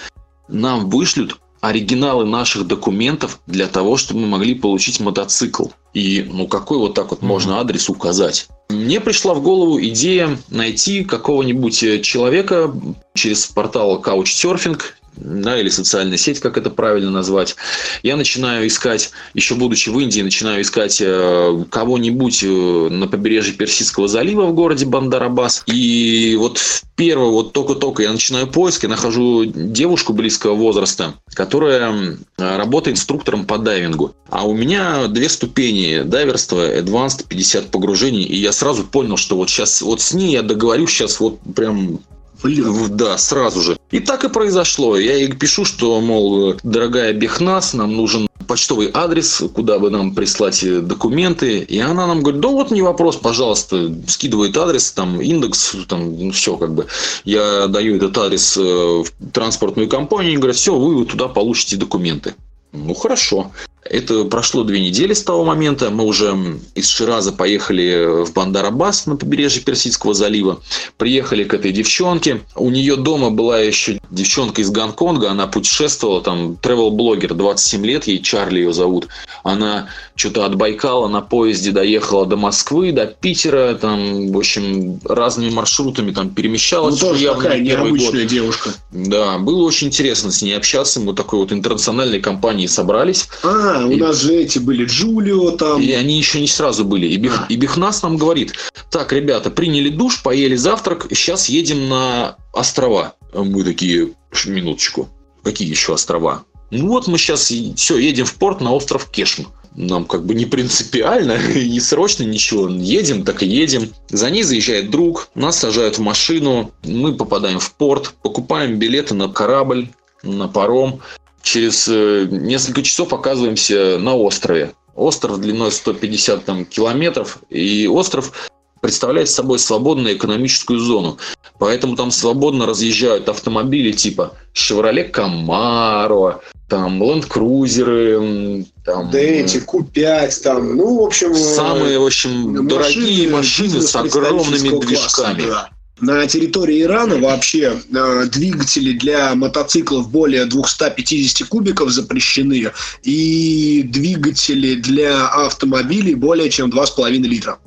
нам 0.48 0.90
вышлют 0.90 1.40
оригиналы 1.60 2.24
наших 2.24 2.66
документов 2.66 3.40
для 3.46 3.66
того, 3.66 3.96
чтобы 3.96 4.20
мы 4.20 4.26
могли 4.28 4.54
получить 4.54 5.00
мотоцикл. 5.00 5.66
И 5.92 6.26
ну 6.28 6.46
какой 6.46 6.78
вот 6.78 6.94
так 6.94 7.10
вот 7.10 7.22
можно 7.22 7.60
адрес 7.60 7.88
указать? 7.88 8.48
Мне 8.70 9.00
пришла 9.00 9.34
в 9.34 9.42
голову 9.42 9.80
идея 9.80 10.38
найти 10.48 11.04
какого-нибудь 11.04 11.82
э, 11.82 12.00
человека 12.00 12.72
через 13.14 13.46
портал 13.46 14.00
Couchsurfing, 14.00 14.80
да, 15.20 15.58
или 15.58 15.68
социальная 15.68 16.16
сеть, 16.16 16.40
как 16.40 16.56
это 16.56 16.70
правильно 16.70 17.10
назвать. 17.10 17.56
Я 18.02 18.16
начинаю 18.16 18.66
искать, 18.66 19.10
еще 19.34 19.54
будучи 19.54 19.88
в 19.88 19.98
Индии, 19.98 20.22
начинаю 20.22 20.62
искать 20.62 21.00
э, 21.00 21.64
кого-нибудь 21.70 22.42
э, 22.42 22.88
на 22.90 23.06
побережье 23.06 23.54
Персидского 23.54 24.08
залива 24.08 24.46
в 24.46 24.54
городе 24.54 24.86
Бандарабас. 24.86 25.62
И 25.66 26.36
вот 26.38 26.58
в 26.58 26.84
первое, 26.96 27.30
вот 27.30 27.52
только-только 27.52 28.02
я 28.02 28.12
начинаю 28.12 28.46
поиск, 28.46 28.82
я 28.82 28.88
нахожу 28.88 29.44
девушку 29.44 30.12
близкого 30.12 30.54
возраста, 30.54 31.14
которая 31.34 32.16
работает 32.36 32.96
инструктором 32.96 33.46
по 33.46 33.58
дайвингу. 33.58 34.14
А 34.28 34.46
у 34.46 34.54
меня 34.54 35.06
две 35.08 35.28
ступени 35.28 36.02
дайверства, 36.02 36.78
advanced, 36.78 37.26
50 37.28 37.70
погружений, 37.70 38.22
и 38.22 38.36
я 38.36 38.52
сразу 38.52 38.84
понял, 38.84 39.16
что 39.16 39.36
вот 39.36 39.50
сейчас 39.50 39.82
вот 39.82 40.00
с 40.00 40.12
ней 40.12 40.32
я 40.32 40.42
договорюсь 40.42 40.90
сейчас 40.90 41.20
вот 41.20 41.38
прям 41.54 42.00
Да, 42.42 43.18
сразу 43.18 43.60
же. 43.60 43.76
И 43.90 44.00
так 44.00 44.24
и 44.24 44.28
произошло. 44.28 44.96
Я 44.96 45.16
ей 45.16 45.32
пишу, 45.32 45.64
что, 45.64 46.00
мол, 46.00 46.54
дорогая 46.62 47.12
Бехнас, 47.12 47.74
нам 47.74 47.96
нужен 47.96 48.28
почтовый 48.46 48.90
адрес, 48.92 49.44
куда 49.54 49.78
бы 49.78 49.90
нам 49.90 50.14
прислать 50.14 50.64
документы. 50.86 51.58
И 51.58 51.78
она 51.78 52.06
нам 52.06 52.20
говорит, 52.22 52.40
да 52.40 52.48
вот 52.48 52.70
не 52.70 52.82
вопрос, 52.82 53.16
пожалуйста, 53.16 53.94
скидывает 54.08 54.56
адрес, 54.56 54.90
там, 54.90 55.20
индекс, 55.20 55.76
там, 55.86 56.32
все 56.32 56.56
как 56.56 56.74
бы. 56.74 56.86
Я 57.24 57.68
даю 57.68 57.96
этот 57.96 58.18
адрес 58.18 58.56
э, 58.56 58.60
в 58.60 59.06
транспортную 59.32 59.88
компанию, 59.88 60.32
и 60.32 60.36
говорят, 60.36 60.56
все, 60.56 60.76
вы 60.76 61.04
туда 61.04 61.28
получите 61.28 61.76
документы. 61.76 62.34
Ну, 62.72 62.94
хорошо. 62.94 63.52
Это 63.82 64.24
прошло 64.24 64.62
две 64.62 64.78
недели 64.80 65.14
с 65.14 65.22
того 65.22 65.44
момента. 65.44 65.90
Мы 65.90 66.04
уже 66.04 66.36
из 66.74 66.86
Шираза 66.88 67.32
поехали 67.32 68.24
в 68.26 68.32
Бандар-Аббас 68.32 69.06
на 69.06 69.16
побережье 69.16 69.62
Персидского 69.62 70.12
залива. 70.12 70.60
Приехали 70.98 71.44
к 71.44 71.54
этой 71.54 71.72
девчонке. 71.72 72.42
У 72.54 72.70
нее 72.70 72.96
дома 72.96 73.30
была 73.30 73.58
еще 73.58 73.98
девчонка 74.10 74.60
из 74.60 74.70
Гонконга. 74.70 75.30
Она 75.30 75.46
путешествовала, 75.46 76.20
там, 76.20 76.58
travel-блогер, 76.62 77.32
27 77.34 77.86
лет, 77.86 78.06
ей 78.06 78.20
Чарли 78.22 78.58
ее 78.60 78.72
зовут. 78.72 79.08
Она 79.44 79.88
что-то 80.14 80.44
от 80.44 80.56
Байкала 80.56 81.08
на 81.08 81.22
поезде 81.22 81.70
доехала 81.70 82.26
до 82.26 82.36
Москвы, 82.36 82.92
до 82.92 83.06
Питера, 83.06 83.74
там, 83.74 84.30
в 84.30 84.36
общем, 84.36 85.00
разными 85.04 85.50
маршрутами 85.50 86.12
там 86.12 86.26
Ну, 86.26 86.32
перемещалась. 86.34 86.98
тоже 86.98 87.24
явно 87.24 87.42
такая 87.44 87.60
не 87.60 87.70
первый 87.70 87.90
год. 87.92 87.98
необычная 88.00 88.24
девушка. 88.26 88.70
Да, 88.92 89.38
было 89.38 89.62
очень 89.64 89.86
интересно 89.86 90.30
с 90.30 90.42
ней 90.42 90.52
общаться. 90.52 91.00
Мы 91.00 91.14
такой 91.14 91.38
вот 91.38 91.50
интернациональной 91.52 92.20
компанией 92.20 92.68
собрались. 92.68 93.28
А, 93.42 93.69
А, 93.70 93.86
у 93.86 93.96
нас 93.96 94.20
же 94.20 94.34
эти 94.34 94.58
были 94.58 94.84
Джулио 94.84 95.52
там. 95.52 95.80
И 95.80 95.92
они 95.92 96.18
еще 96.18 96.40
не 96.40 96.48
сразу 96.48 96.84
были. 96.84 97.06
И, 97.06 97.16
Бих, 97.16 97.46
и 97.48 97.56
Бихнас 97.56 98.02
нам 98.02 98.16
говорит, 98.16 98.54
так, 98.90 99.12
ребята, 99.12 99.50
приняли 99.50 99.88
душ, 99.88 100.22
поели 100.22 100.56
завтрак, 100.56 101.06
сейчас 101.10 101.48
едем 101.48 101.88
на 101.88 102.36
острова. 102.52 103.14
А 103.32 103.42
Мы 103.42 103.64
такие, 103.64 104.10
минуточку, 104.46 105.08
какие 105.42 105.68
еще 105.68 105.94
острова? 105.94 106.44
Ну 106.70 106.88
вот 106.88 107.06
мы 107.06 107.18
сейчас 107.18 107.52
все, 107.76 107.98
едем 107.98 108.24
в 108.24 108.34
порт 108.34 108.60
на 108.60 108.72
остров 108.72 109.10
Кешм. 109.10 109.44
Нам 109.74 110.04
как 110.04 110.26
бы 110.26 110.34
не 110.34 110.46
принципиально, 110.46 111.32
и 111.54 111.68
не 111.68 111.80
срочно 111.80 112.24
ничего. 112.24 112.68
Едем, 112.68 113.24
так 113.24 113.42
и 113.42 113.46
едем. 113.46 113.90
За 114.08 114.30
ней 114.30 114.42
заезжает 114.42 114.90
друг, 114.90 115.28
нас 115.34 115.58
сажают 115.58 115.98
в 115.98 116.00
машину, 116.00 116.72
мы 116.84 117.14
попадаем 117.14 117.60
в 117.60 117.72
порт, 117.74 118.14
покупаем 118.22 118.78
билеты 118.78 119.14
на 119.14 119.28
корабль, 119.28 119.88
на 120.22 120.48
паром. 120.48 121.00
Через 121.42 121.88
э, 121.88 122.26
несколько 122.30 122.82
часов 122.82 123.12
оказываемся 123.12 123.98
на 123.98 124.14
острове. 124.14 124.72
Остров 124.94 125.40
длиной 125.40 125.72
150 125.72 126.44
там, 126.44 126.64
километров, 126.64 127.38
и 127.48 127.88
остров 127.88 128.32
представляет 128.80 129.28
собой 129.28 129.58
свободную 129.58 130.16
экономическую 130.16 130.78
зону. 130.78 131.18
Поэтому 131.58 131.96
там 131.96 132.10
свободно 132.10 132.66
разъезжают 132.66 133.28
автомобили 133.28 133.92
типа 133.92 134.34
Chevrolet 134.54 135.12
Camaro, 135.12 136.40
там 136.68 137.02
Land 137.02 137.28
Cruiser, 137.28 138.66
там... 138.84 139.10
Да 139.10 139.18
эти 139.18 139.58
Q5, 139.58 140.42
там, 140.42 140.76
ну, 140.76 141.00
в 141.00 141.04
общем... 141.04 141.34
Самые, 141.34 141.98
в 141.98 142.06
общем, 142.06 142.52
машины, 142.52 142.68
дорогие 142.68 143.28
машины 143.28 143.82
с 143.82 143.94
огромными 143.94 144.80
движками. 144.80 145.42
да. 145.42 145.70
На 146.00 146.26
территории 146.26 146.82
Ирана 146.82 147.18
вообще 147.18 147.80
э, 147.92 148.26
двигатели 148.32 148.92
для 148.92 149.34
мотоциклов 149.34 150.10
более 150.10 150.46
250 150.46 151.46
кубиков 151.48 151.90
запрещены, 151.90 152.72
и 153.02 153.82
двигатели 153.86 154.74
для 154.74 155.26
автомобилей 155.28 156.14
более 156.14 156.50
чем 156.50 156.70
2,5 156.70 157.10
литра. 157.20 157.58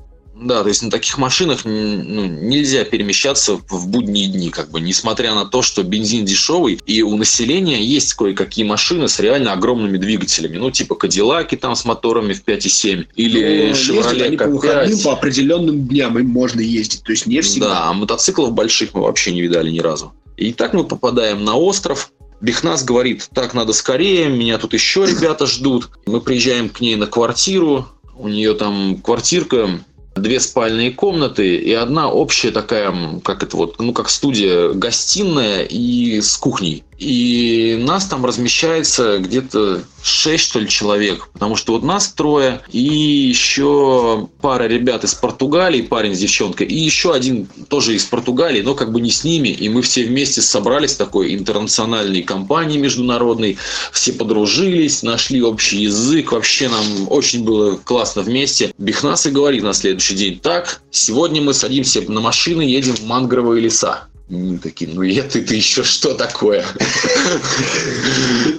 Да, 0.44 0.62
то 0.62 0.70
есть 0.70 0.84
на 0.84 0.92
таких 0.92 1.18
машинах 1.18 1.64
ну, 1.64 2.26
нельзя 2.26 2.84
перемещаться 2.84 3.58
в 3.70 3.88
будние 3.88 4.28
дни, 4.28 4.50
как 4.50 4.72
бы, 4.72 4.82
несмотря 4.82 5.34
на 5.34 5.46
то, 5.46 5.62
что 5.62 5.84
бензин 5.84 6.26
дешевый, 6.26 6.80
и 6.86 7.02
у 7.02 7.16
населения 7.16 7.82
есть 7.82 8.14
кое-какие 8.14 8.66
машины 8.66 9.08
с 9.08 9.20
реально 9.20 9.54
огромными 9.54 9.98
двигателями, 9.98 10.58
ну, 10.58 10.70
типа 10.70 10.96
Кадиллаки 10.96 11.56
там 11.56 11.76
с 11.76 11.86
моторами 11.86 12.34
в 12.34 12.44
5,7, 12.44 13.08
или 13.16 13.68
ну, 13.68 13.74
Chevrolet 13.74 14.38
по 14.38 14.48
выходным, 14.48 15.00
по 15.00 15.14
определенным 15.14 15.88
дням 15.88 16.20
им 16.20 16.28
можно 16.28 16.60
ездить, 16.60 17.04
то 17.04 17.12
есть 17.12 17.26
не 17.26 17.40
всегда. 17.42 17.70
Да, 17.70 17.84
а 17.86 17.94
мотоциклов 17.94 18.52
больших 18.52 18.94
мы 18.94 19.02
вообще 19.02 19.32
не 19.32 19.42
видали 19.42 19.72
ни 19.72 19.80
разу. 19.80 20.14
И 20.36 20.52
так 20.52 20.74
мы 20.74 20.84
попадаем 20.84 21.44
на 21.46 21.56
остров, 21.56 22.12
Бихнас 22.42 22.84
говорит, 22.84 23.30
так, 23.34 23.54
надо 23.54 23.72
скорее, 23.72 24.28
меня 24.28 24.58
тут 24.58 24.74
еще 24.74 25.06
ребята 25.06 25.46
ждут. 25.46 25.90
Мы 26.06 26.20
приезжаем 26.20 26.68
к 26.68 26.82
ней 26.82 26.98
на 26.98 27.08
квартиру, 27.08 27.88
у 28.18 28.28
нее 28.28 28.54
там 28.54 28.98
квартирка 28.98 29.80
две 30.16 30.40
спальные 30.40 30.92
комнаты 30.92 31.56
и 31.58 31.74
одна 31.74 32.10
общая 32.10 32.52
такая, 32.52 32.94
как 33.24 33.44
это 33.44 33.58
вот, 33.58 33.80
ну 33.80 33.94
как 33.94 34.10
студия, 34.10 34.70
гостиная 34.70 35.64
и 35.64 36.22
с 36.22 36.38
кухней. 36.38 36.84
И 36.98 37.78
нас 37.80 38.06
там 38.06 38.26
размещается 38.26 39.18
где-то 39.20 39.84
6, 40.04 40.44
что 40.44 40.60
ли, 40.60 40.68
человек. 40.68 41.30
Потому 41.34 41.56
что 41.56 41.74
вот 41.74 41.84
нас 41.84 42.10
трое, 42.10 42.62
и 42.72 42.80
еще 42.80 44.30
пара 44.42 44.68
ребят 44.68 45.04
из 45.04 45.14
Португалии, 45.14 45.82
парень 45.82 46.16
с 46.16 46.20
девчонкой, 46.20 46.68
и 46.68 46.78
еще 46.78 47.14
один 47.14 47.48
тоже 47.70 47.96
из 47.96 48.04
Португалии, 48.06 48.62
но 48.62 48.76
как 48.76 48.92
бы 48.92 49.02
не 49.02 49.12
с 49.12 49.24
ними. 49.24 49.50
И 49.50 49.70
мы 49.70 49.82
все 49.82 50.06
вместе 50.06 50.42
собрались 50.42 50.94
в 50.94 50.98
такой 50.98 51.34
интернациональной 51.36 52.22
компании 52.22 52.78
международной. 52.78 53.58
Все 53.92 54.14
подружились, 54.14 55.04
нашли 55.04 55.42
общий 55.42 55.82
язык. 55.82 56.32
Вообще 56.32 56.70
нам 56.70 57.08
очень 57.10 57.44
было 57.44 57.78
классно 57.78 58.22
вместе. 58.22 58.74
Бихнас 58.78 59.26
и 59.26 59.30
говорит 59.30 59.64
на 59.64 59.74
следующий 59.74 60.16
день, 60.16 60.40
так, 60.40 60.82
сегодня 60.92 61.42
мы 61.42 61.54
садимся 61.54 62.02
на 62.10 62.22
машины, 62.22 62.62
едем 62.62 62.96
в 62.96 63.04
мангровые 63.06 63.62
леса. 63.62 64.08
Мы 64.30 64.58
такие, 64.58 64.90
ну 64.92 65.04
это 65.04 65.42
ты 65.42 65.56
еще 65.56 65.84
что 65.84 66.14
такое? 66.14 66.66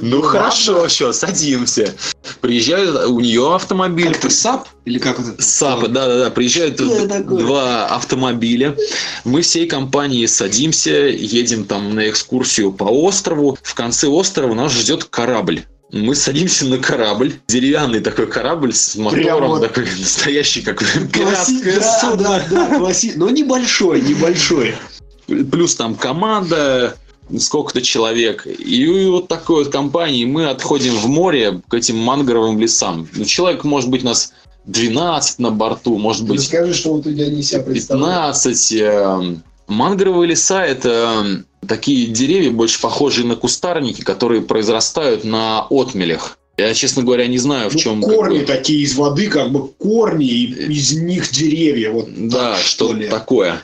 Ну 0.03 0.21
хорошо, 0.21 0.87
все, 0.89 1.13
садимся. 1.13 1.95
Приезжают, 2.43 3.09
у 3.09 3.19
нее 3.21 3.55
автомобиль. 3.55 4.13
Это 4.13 4.29
SUP? 4.29 4.69
Или 4.85 4.99
как 4.99 5.19
это? 5.19 5.43
SUP, 5.43 5.89
да-да-да. 5.89 6.31
Приезжают 6.31 6.77
два 6.77 7.87
автомобиля. 7.87 8.77
Мы 9.25 9.41
всей 9.41 9.67
компанией 9.67 10.27
садимся, 10.27 11.07
едем 11.07 11.65
там 11.65 11.95
на 11.95 12.11
экскурсию 12.11 12.71
по 12.71 12.85
острову. 12.85 13.59
В 13.63 13.75
конце 13.75 14.07
острова 14.09 14.53
нас 14.55 14.73
ждет 14.73 15.05
корабль. 15.05 15.65
Мы 15.91 16.15
садимся 16.15 16.67
на 16.67 16.79
корабль, 16.79 17.35
деревянный 17.47 18.01
такой 18.01 18.27
корабль 18.27 18.75
с 18.75 18.97
мотором, 18.97 19.49
вот 19.49 19.63
такой 19.63 19.85
настоящий, 19.99 20.61
как 20.61 20.83
пиратское 21.13 21.79
да, 21.79 22.01
судно. 22.01 22.45
Да, 22.51 22.69
да, 22.69 22.79
класси... 22.79 23.13
но 23.17 23.31
небольшой, 23.31 24.01
небольшой 24.01 24.75
плюс 25.27 25.75
там 25.77 25.95
команда, 25.95 26.97
сколько-то 27.39 27.83
человек. 27.83 28.47
И 28.47 29.07
вот 29.09 29.29
такой 29.29 29.65
вот 29.65 29.73
компании 29.73 30.25
мы 30.25 30.47
отходим 30.47 30.97
в 30.97 31.07
море 31.09 31.61
к 31.69 31.75
этим 31.75 31.97
мангровым 31.99 32.59
лесам. 32.59 33.09
Ну, 33.15 33.25
человек, 33.25 33.65
может 33.65 33.91
быть, 33.91 34.03
нас 34.03 34.33
12 34.67 35.39
на 35.39 35.51
борту, 35.51 35.99
может 35.99 36.27
быть... 36.27 36.43
Скажи, 36.43 36.75
что 36.75 36.95
вот 36.95 37.07
у 37.07 37.13
тебя 37.13 37.29
не 37.29 37.43
себя 37.43 37.63
15. 37.63 38.73
Эм, 38.73 39.43
мангровые 39.67 40.29
леса– 40.29 40.65
это 40.67 41.23
эм, 41.25 41.47
такие 41.67 42.07
деревья, 42.07 42.51
больше 42.51 42.81
похожие 42.81 43.27
на 43.27 43.37
кустарники, 43.37 44.03
которые 44.03 44.43
произрастают 44.43 45.25
на 45.25 45.67
отмелях. 45.71 46.39
Я, 46.57 46.73
честно 46.73 47.03
говоря, 47.03 47.27
не 47.27 47.39
знаю, 47.39 47.69
в 47.69 47.75
ну, 47.75 47.79
чем... 47.79 48.01
Корни 48.01 48.39
какой... 48.41 48.57
такие 48.57 48.83
из 48.83 48.95
воды, 48.95 49.29
как 49.29 49.51
бы 49.51 49.69
корни, 49.69 50.27
и 50.27 50.73
из 50.73 50.93
них 50.93 51.31
деревья. 51.31 51.91
Вот 51.91 52.09
да, 52.29 52.57
что-то 52.57 53.09
такое. 53.09 53.63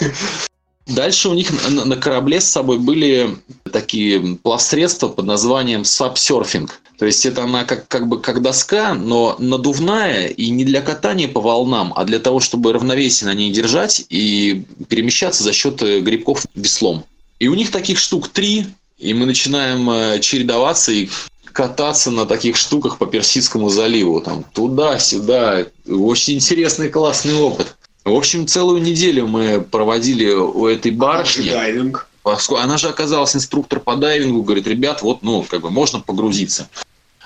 Дальше 0.86 1.30
у 1.30 1.34
них 1.34 1.50
на 1.70 1.96
корабле 1.96 2.40
с 2.40 2.48
собой 2.48 2.78
были 2.78 3.36
такие 3.72 4.36
плавсредства 4.36 5.08
под 5.08 5.24
названием 5.24 5.84
сапсерфинг. 5.84 6.80
То 6.98 7.06
есть 7.06 7.26
это 7.26 7.44
она 7.44 7.64
как, 7.64 7.88
как 7.88 8.06
бы 8.06 8.20
как 8.20 8.42
доска, 8.42 8.94
но 8.94 9.34
надувная 9.38 10.28
и 10.28 10.50
не 10.50 10.64
для 10.64 10.80
катания 10.80 11.26
по 11.26 11.40
волнам, 11.40 11.92
а 11.96 12.04
для 12.04 12.18
того, 12.18 12.38
чтобы 12.38 12.72
равновесие 12.72 13.28
на 13.28 13.34
ней 13.34 13.50
держать 13.50 14.04
и 14.10 14.64
перемещаться 14.88 15.42
за 15.42 15.52
счет 15.52 15.82
э, 15.82 16.00
грибков 16.00 16.46
веслом. 16.54 17.04
И 17.40 17.48
у 17.48 17.54
них 17.54 17.72
таких 17.72 17.98
штук 17.98 18.28
три, 18.28 18.66
и 18.98 19.12
мы 19.12 19.26
начинаем 19.26 19.90
э, 19.90 20.20
чередоваться 20.20 20.92
и 20.92 21.08
кататься 21.54 22.10
на 22.10 22.26
таких 22.26 22.56
штуках 22.56 22.98
по 22.98 23.06
Персидскому 23.06 23.70
заливу. 23.70 24.20
Там 24.20 24.44
туда-сюда. 24.52 25.66
Очень 25.88 26.34
интересный, 26.34 26.90
классный 26.90 27.34
опыт. 27.34 27.76
В 28.04 28.12
общем, 28.14 28.46
целую 28.46 28.82
неделю 28.82 29.26
мы 29.26 29.60
проводили 29.60 30.30
у 30.30 30.66
этой 30.66 30.90
барышни. 30.90 31.48
Дайвинг. 31.48 32.06
Она 32.50 32.78
же 32.78 32.88
оказалась 32.88 33.34
инструктор 33.34 33.80
по 33.80 33.96
дайвингу, 33.96 34.42
говорит, 34.42 34.66
ребят, 34.66 35.02
вот, 35.02 35.22
ну, 35.22 35.42
как 35.42 35.62
бы 35.62 35.70
можно 35.70 36.00
погрузиться. 36.00 36.68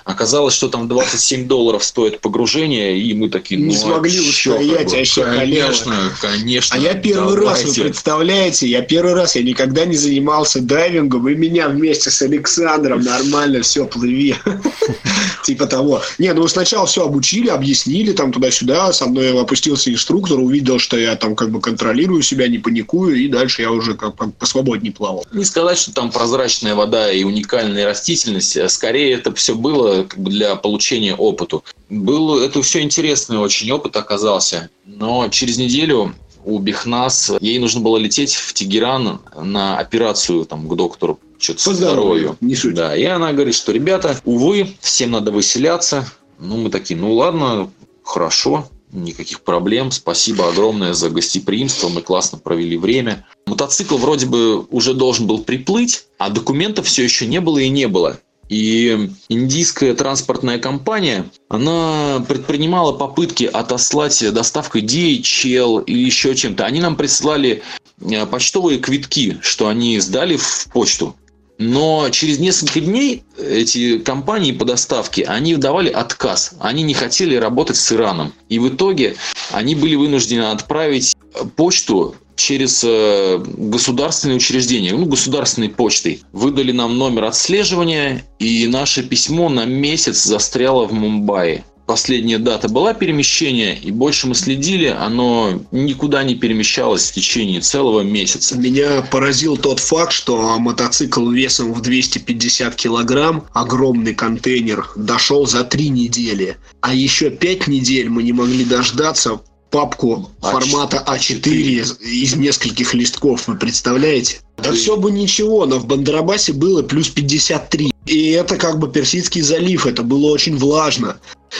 Оказалось, 0.05 0.53
что 0.53 0.69
там 0.69 0.87
27 0.87 1.47
долларов 1.47 1.83
стоит 1.83 2.19
погружение, 2.19 2.97
и 2.97 3.13
мы 3.13 3.29
такие, 3.29 3.59
ну, 3.59 3.67
не 3.67 3.77
смогли 3.77 4.11
еще, 4.11 4.51
устоять, 4.51 4.91
вообще 4.91 5.23
Конечно, 5.23 5.95
конечно. 6.21 6.75
А 6.75 6.79
я 6.79 6.93
первый 6.93 7.35
давайте. 7.35 7.65
раз, 7.65 7.77
вы 7.77 7.83
представляете, 7.83 8.67
я 8.67 8.81
первый 8.81 9.13
раз, 9.13 9.35
я 9.35 9.43
никогда 9.43 9.85
не 9.85 9.95
занимался 9.95 10.61
дайвингом, 10.61 11.27
и 11.29 11.35
меня 11.35 11.69
вместе 11.69 12.09
с 12.09 12.21
Александром 12.21 13.01
нормально 13.01 13.61
все 13.61 13.85
плыви. 13.85 14.35
Типа 15.43 15.67
того. 15.67 16.01
Не, 16.17 16.33
ну 16.33 16.47
сначала 16.47 16.85
все 16.85 17.05
обучили, 17.05 17.49
объяснили 17.49 18.11
там 18.11 18.31
туда-сюда, 18.31 18.93
со 18.93 19.07
мной 19.07 19.39
опустился 19.39 19.91
инструктор, 19.91 20.39
увидел, 20.39 20.79
что 20.79 20.97
я 20.97 21.15
там 21.15 21.35
как 21.35 21.49
бы 21.51 21.61
контролирую 21.61 22.21
себя, 22.21 22.47
не 22.47 22.57
паникую, 22.57 23.15
и 23.15 23.27
дальше 23.27 23.61
я 23.61 23.71
уже 23.71 23.95
как 23.95 24.15
бы 24.15 24.31
посвободнее 24.31 24.91
плавал. 24.91 25.25
Не 25.31 25.45
сказать, 25.45 25.77
что 25.77 25.93
там 25.93 26.11
прозрачная 26.11 26.75
вода 26.75 27.11
и 27.11 27.23
уникальная 27.23 27.85
растительность, 27.85 28.57
а 28.57 28.69
скорее 28.69 29.13
это 29.13 29.33
все 29.33 29.55
было 29.55 29.88
как 30.07 30.19
бы 30.19 30.29
для 30.31 30.55
получения 30.55 31.15
опыта. 31.15 31.61
Был, 31.89 32.39
это 32.39 32.61
все 32.61 32.81
интересный 32.81 33.37
очень 33.37 33.71
опыт 33.71 33.95
оказался, 33.95 34.69
но 34.85 35.27
через 35.29 35.57
неделю 35.57 36.13
у 36.45 36.59
Бихнас, 36.59 37.31
ей 37.41 37.59
нужно 37.59 37.81
было 37.81 37.97
лететь 37.97 38.33
в 38.33 38.53
Тегеран 38.53 39.21
на 39.35 39.77
операцию 39.77 40.45
там, 40.45 40.67
к 40.67 40.75
доктору 40.75 41.19
что-то 41.37 41.63
по 41.65 41.73
здоровью. 41.73 42.37
Не 42.41 42.55
суть. 42.55 42.75
Да, 42.75 42.95
и 42.95 43.03
она 43.03 43.33
говорит, 43.33 43.55
что, 43.55 43.71
ребята, 43.71 44.19
увы, 44.25 44.75
всем 44.81 45.11
надо 45.11 45.31
выселяться. 45.31 46.11
Ну, 46.37 46.57
мы 46.57 46.69
такие, 46.69 46.99
ну 46.99 47.13
ладно, 47.13 47.69
хорошо, 48.03 48.67
никаких 48.91 49.41
проблем. 49.41 49.91
Спасибо 49.91 50.47
огромное 50.49 50.93
за 50.93 51.09
гостеприимство, 51.09 51.89
мы 51.89 52.01
классно 52.01 52.37
провели 52.37 52.77
время. 52.77 53.25
Мотоцикл 53.45 53.97
вроде 53.97 54.25
бы 54.25 54.63
уже 54.65 54.93
должен 54.93 55.27
был 55.27 55.39
приплыть, 55.43 56.05
а 56.17 56.29
документов 56.29 56.87
все 56.87 57.03
еще 57.03 57.25
не 57.25 57.41
было 57.41 57.59
и 57.59 57.69
не 57.69 57.87
было. 57.87 58.19
И 58.49 59.11
индийская 59.29 59.93
транспортная 59.93 60.57
компания, 60.57 61.25
она 61.49 62.25
предпринимала 62.27 62.93
попытки 62.93 63.43
отослать 63.43 64.23
доставкой 64.33 64.81
DHL 64.81 65.85
или 65.85 65.99
еще 65.99 66.35
чем-то. 66.35 66.65
Они 66.65 66.81
нам 66.81 66.95
прислали 66.95 67.61
э, 68.01 68.25
почтовые 68.25 68.79
квитки, 68.79 69.37
что 69.41 69.67
они 69.67 69.99
сдали 69.99 70.35
в 70.35 70.67
почту. 70.73 71.15
Но 71.59 72.09
через 72.09 72.39
несколько 72.39 72.79
дней 72.79 73.23
эти 73.37 73.99
компании 73.99 74.53
по 74.53 74.65
доставке, 74.65 75.25
они 75.25 75.55
давали 75.55 75.89
отказ. 75.89 76.53
Они 76.59 76.83
не 76.83 76.93
хотели 76.93 77.35
работать 77.35 77.75
с 77.75 77.91
Ираном. 77.91 78.33
И 78.47 78.59
в 78.59 78.69
итоге 78.69 79.15
они 79.51 79.75
были 79.75 79.95
вынуждены 79.95 80.51
отправить 80.51 81.15
почту 81.55 82.15
через 82.39 82.83
э, 82.83 83.37
государственные 83.45 84.37
учреждения, 84.37 84.93
ну, 84.93 85.05
государственной 85.05 85.69
почтой. 85.69 86.21
Выдали 86.31 86.71
нам 86.71 86.97
номер 86.97 87.25
отслеживания, 87.25 88.23
и 88.39 88.67
наше 88.67 89.03
письмо 89.03 89.49
на 89.49 89.65
месяц 89.65 90.23
застряло 90.23 90.85
в 90.85 90.93
Мумбаи 90.93 91.63
последняя 91.89 92.37
дата 92.37 92.69
была 92.69 92.93
перемещения, 92.93 93.75
и 93.75 93.89
больше 93.89 94.27
мы 94.27 94.35
следили, 94.35 94.85
оно 94.85 95.59
никуда 95.71 96.21
не 96.21 96.35
перемещалось 96.35 97.09
в 97.09 97.13
течение 97.15 97.61
целого 97.61 98.01
месяца. 98.01 98.55
Меня 98.59 99.01
поразил 99.01 99.57
тот 99.57 99.79
факт, 99.79 100.11
что 100.11 100.59
мотоцикл 100.59 101.27
весом 101.31 101.73
в 101.73 101.81
250 101.81 102.75
килограмм, 102.75 103.45
огромный 103.53 104.13
контейнер, 104.13 104.87
дошел 104.95 105.47
за 105.47 105.63
три 105.63 105.89
недели. 105.89 106.57
А 106.79 106.93
еще 106.93 107.31
пять 107.31 107.65
недель 107.65 108.09
мы 108.09 108.21
не 108.21 108.33
могли 108.33 108.65
дождаться 108.65 109.41
папку 109.69 110.29
А4. 110.41 110.51
формата 110.51 111.03
А4 111.07 112.01
из 112.01 112.35
нескольких 112.35 112.93
листков, 112.93 113.47
вы 113.47 113.55
представляете? 113.55 114.41
Да 114.57 114.73
все 114.73 114.97
бы 114.97 115.11
ничего, 115.11 115.65
но 115.65 115.79
в 115.79 115.85
Бандерабасе 115.85 116.53
было 116.53 116.81
плюс 116.83 117.09
53. 117.09 117.91
И 118.05 118.29
это 118.31 118.57
как 118.57 118.79
бы 118.79 118.91
Персидский 118.91 119.41
залив, 119.41 119.85
это 119.85 120.03
было 120.03 120.31
очень 120.31 120.57
влажно. 120.57 121.19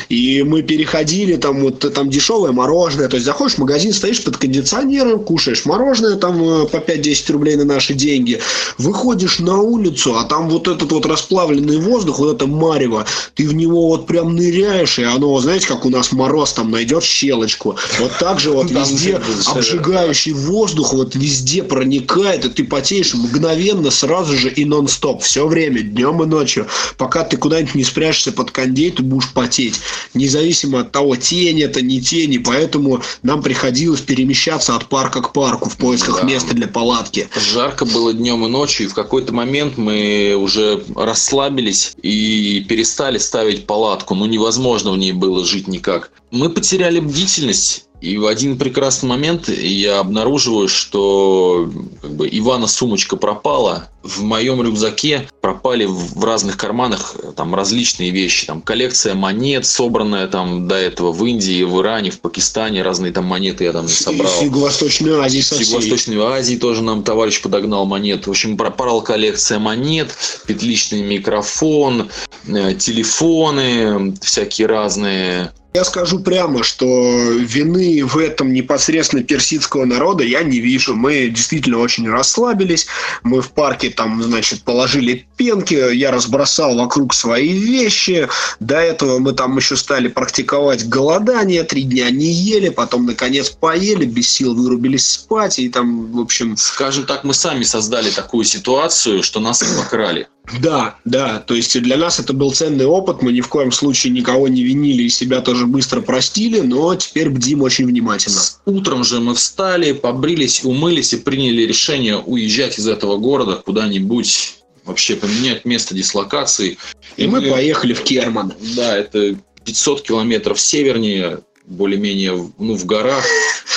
И 0.09 0.43
мы 0.43 0.61
переходили, 0.61 1.35
там 1.35 1.61
вот 1.61 1.93
там 1.93 2.09
дешевое 2.09 2.51
мороженое, 2.51 3.07
то 3.07 3.15
есть 3.15 3.25
заходишь 3.25 3.55
в 3.55 3.59
магазин, 3.59 3.93
стоишь 3.93 4.23
под 4.23 4.37
кондиционером, 4.37 5.23
кушаешь 5.23 5.65
мороженое 5.65 6.15
там 6.15 6.41
э, 6.43 6.65
по 6.67 6.77
5-10 6.77 7.31
рублей 7.31 7.55
на 7.55 7.65
наши 7.65 7.93
деньги, 7.93 8.39
выходишь 8.77 9.39
на 9.39 9.57
улицу, 9.57 10.15
а 10.15 10.23
там 10.23 10.49
вот 10.49 10.67
этот 10.67 10.91
вот 10.91 11.05
расплавленный 11.05 11.77
воздух, 11.77 12.19
вот 12.19 12.35
это 12.35 12.47
марево, 12.47 13.05
ты 13.35 13.47
в 13.47 13.53
него 13.53 13.87
вот 13.87 14.07
прям 14.07 14.35
ныряешь, 14.35 14.99
и 14.99 15.03
оно, 15.03 15.39
знаете, 15.39 15.67
как 15.67 15.85
у 15.85 15.89
нас 15.89 16.11
мороз 16.11 16.53
там 16.53 16.71
найдет 16.71 17.03
щелочку, 17.03 17.75
вот 17.99 18.11
так 18.19 18.39
же 18.39 18.51
вот 18.51 18.71
везде 18.71 19.21
обжигающий 19.45 20.33
воздух 20.33 20.93
вот 20.93 21.15
везде 21.15 21.63
проникает, 21.63 22.45
и 22.45 22.49
ты 22.49 22.63
потеешь 22.63 23.13
мгновенно, 23.13 23.91
сразу 23.91 24.35
же 24.35 24.49
и 24.49 24.65
нон-стоп, 24.65 25.23
все 25.23 25.47
время, 25.47 25.81
днем 25.81 26.21
и 26.23 26.25
ночью, 26.25 26.67
пока 26.97 27.23
ты 27.23 27.37
куда-нибудь 27.37 27.75
не 27.75 27.83
спрячешься 27.83 28.31
под 28.31 28.51
кондей, 28.51 28.91
ты 28.91 29.03
будешь 29.03 29.29
потеть 29.33 29.78
независимо 30.13 30.81
от 30.81 30.91
того, 30.91 31.15
тень 31.15 31.61
это, 31.61 31.81
не 31.81 32.01
тень, 32.01 32.33
и 32.33 32.39
поэтому 32.39 33.01
нам 33.23 33.41
приходилось 33.41 34.01
перемещаться 34.01 34.75
от 34.75 34.87
парка 34.87 35.21
к 35.21 35.33
парку 35.33 35.69
в 35.69 35.77
поисках 35.77 36.21
да. 36.21 36.23
места 36.23 36.53
для 36.53 36.67
палатки. 36.67 37.29
Жарко 37.53 37.85
было 37.85 38.13
днем 38.13 38.45
и 38.45 38.49
ночью, 38.49 38.87
и 38.87 38.89
в 38.89 38.93
какой-то 38.93 39.33
момент 39.33 39.77
мы 39.77 40.35
уже 40.37 40.83
расслабились 40.95 41.93
и 42.01 42.65
перестали 42.67 43.17
ставить 43.17 43.65
палатку. 43.65 44.15
Ну, 44.15 44.25
невозможно 44.25 44.91
в 44.91 44.97
ней 44.97 45.11
было 45.11 45.45
жить 45.45 45.67
никак. 45.67 46.11
Мы 46.31 46.49
потеряли 46.49 46.99
бдительность 46.99 47.88
и 48.01 48.17
в 48.17 48.27
один 48.27 48.57
прекрасный 48.57 49.09
момент 49.09 49.49
я 49.49 49.99
обнаруживаю, 49.99 50.69
что 50.69 51.69
как 52.01 52.11
бы, 52.11 52.29
Ивана 52.31 52.67
сумочка 52.67 53.17
пропала. 53.17 53.89
В 54.03 54.21
моем 54.21 54.61
рюкзаке 54.61 55.27
пропали 55.41 55.85
в 55.85 56.23
разных 56.23 56.55
карманах 56.55 57.15
там 57.35 57.53
различные 57.53 58.11
вещи. 58.11 58.47
Там 58.47 58.61
коллекция 58.61 59.15
монет, 59.15 59.65
собранная 59.65 60.27
там 60.27 60.69
до 60.69 60.75
этого 60.75 61.11
в 61.11 61.25
Индии, 61.25 61.63
в 61.63 61.81
Иране, 61.81 62.09
в 62.11 62.21
Пакистане. 62.21 62.83
Разные 62.83 63.11
там 63.11 63.25
монеты 63.25 63.65
я 63.65 63.73
там 63.73 63.89
собрал. 63.89 64.31
В 64.31 64.43
Юго-Восточной 64.43 65.19
Азии 65.19 65.41
В 65.41 65.59
Юго-Восточной 65.59 66.17
Азии 66.21 66.55
тоже 66.55 66.81
нам 66.81 67.03
товарищ 67.03 67.41
подогнал 67.41 67.85
монет. 67.85 68.27
В 68.27 68.29
общем, 68.29 68.55
пропала 68.55 69.01
коллекция 69.01 69.59
монет, 69.59 70.15
петличный 70.47 71.01
микрофон, 71.01 72.09
э, 72.47 72.75
телефоны 72.75 74.15
всякие 74.21 74.67
разные 74.67 75.51
я 75.73 75.83
скажу 75.83 76.19
прямо, 76.19 76.63
что 76.63 76.85
вины 76.85 78.03
в 78.03 78.17
этом 78.17 78.51
непосредственно 78.53 79.23
персидского 79.23 79.85
народа 79.85 80.23
я 80.23 80.41
не 80.41 80.59
вижу. 80.59 80.95
Мы 80.95 81.27
действительно 81.29 81.77
очень 81.77 82.09
расслабились. 82.09 82.87
Мы 83.23 83.41
в 83.41 83.51
парке 83.51 83.91
там, 83.91 84.21
значит, 84.23 84.63
положили 84.63 85.27
пенки, 85.37 85.95
я 85.95 86.11
разбросал 86.11 86.75
вокруг 86.75 87.13
свои 87.13 87.53
вещи. 87.53 88.27
До 88.59 88.77
этого 88.77 89.19
мы 89.19 89.33
там 89.33 89.57
еще 89.57 89.75
стали 89.75 90.07
практиковать 90.07 90.89
голодание, 90.89 91.63
три 91.63 91.83
дня 91.83 92.09
не 92.09 92.31
ели, 92.31 92.69
потом, 92.69 93.05
наконец, 93.05 93.49
поели, 93.49 94.05
без 94.05 94.27
сил 94.27 94.55
вырубились 94.55 95.05
спать, 95.05 95.59
и 95.59 95.69
там, 95.69 96.11
в 96.11 96.19
общем... 96.19 96.57
Скажем 96.57 97.05
так, 97.05 97.23
мы 97.23 97.33
сами 97.33 97.63
создали 97.63 98.09
такую 98.09 98.43
ситуацию, 98.43 99.21
что 99.21 99.39
нас 99.39 99.61
обокрали. 99.61 100.27
Да, 100.59 100.95
да, 101.05 101.39
то 101.39 101.53
есть 101.53 101.79
для 101.81 101.97
нас 101.97 102.19
это 102.19 102.33
был 102.33 102.51
ценный 102.51 102.85
опыт, 102.85 103.21
мы 103.21 103.31
ни 103.31 103.41
в 103.41 103.47
коем 103.47 103.71
случае 103.71 104.13
никого 104.13 104.47
не 104.47 104.63
винили 104.63 105.03
и 105.03 105.09
себя 105.09 105.41
тоже 105.41 105.67
быстро 105.67 106.01
простили, 106.01 106.59
но 106.61 106.95
теперь 106.95 107.29
бдим 107.29 107.61
очень 107.61 107.85
внимательно. 107.85 108.41
Утром 108.65 109.03
же 109.03 109.19
мы 109.19 109.35
встали, 109.35 109.91
побрились, 109.91 110.63
умылись 110.63 111.13
и 111.13 111.17
приняли 111.17 111.63
решение 111.63 112.17
уезжать 112.17 112.79
из 112.79 112.87
этого 112.87 113.17
города 113.17 113.61
куда-нибудь 113.63 114.55
вообще 114.85 115.15
поменять 115.15 115.65
место 115.65 115.93
дислокации. 115.93 116.77
И, 117.15 117.23
и 117.23 117.27
мы, 117.27 117.41
мы 117.41 117.51
поехали 117.51 117.93
в 117.93 118.01
Керман. 118.03 118.53
Да, 118.75 118.97
это 118.97 119.35
500 119.65 120.01
километров 120.01 120.59
севернее 120.59 121.41
более-менее 121.69 122.51
ну, 122.57 122.75
в 122.75 122.85
горах, 122.85 123.23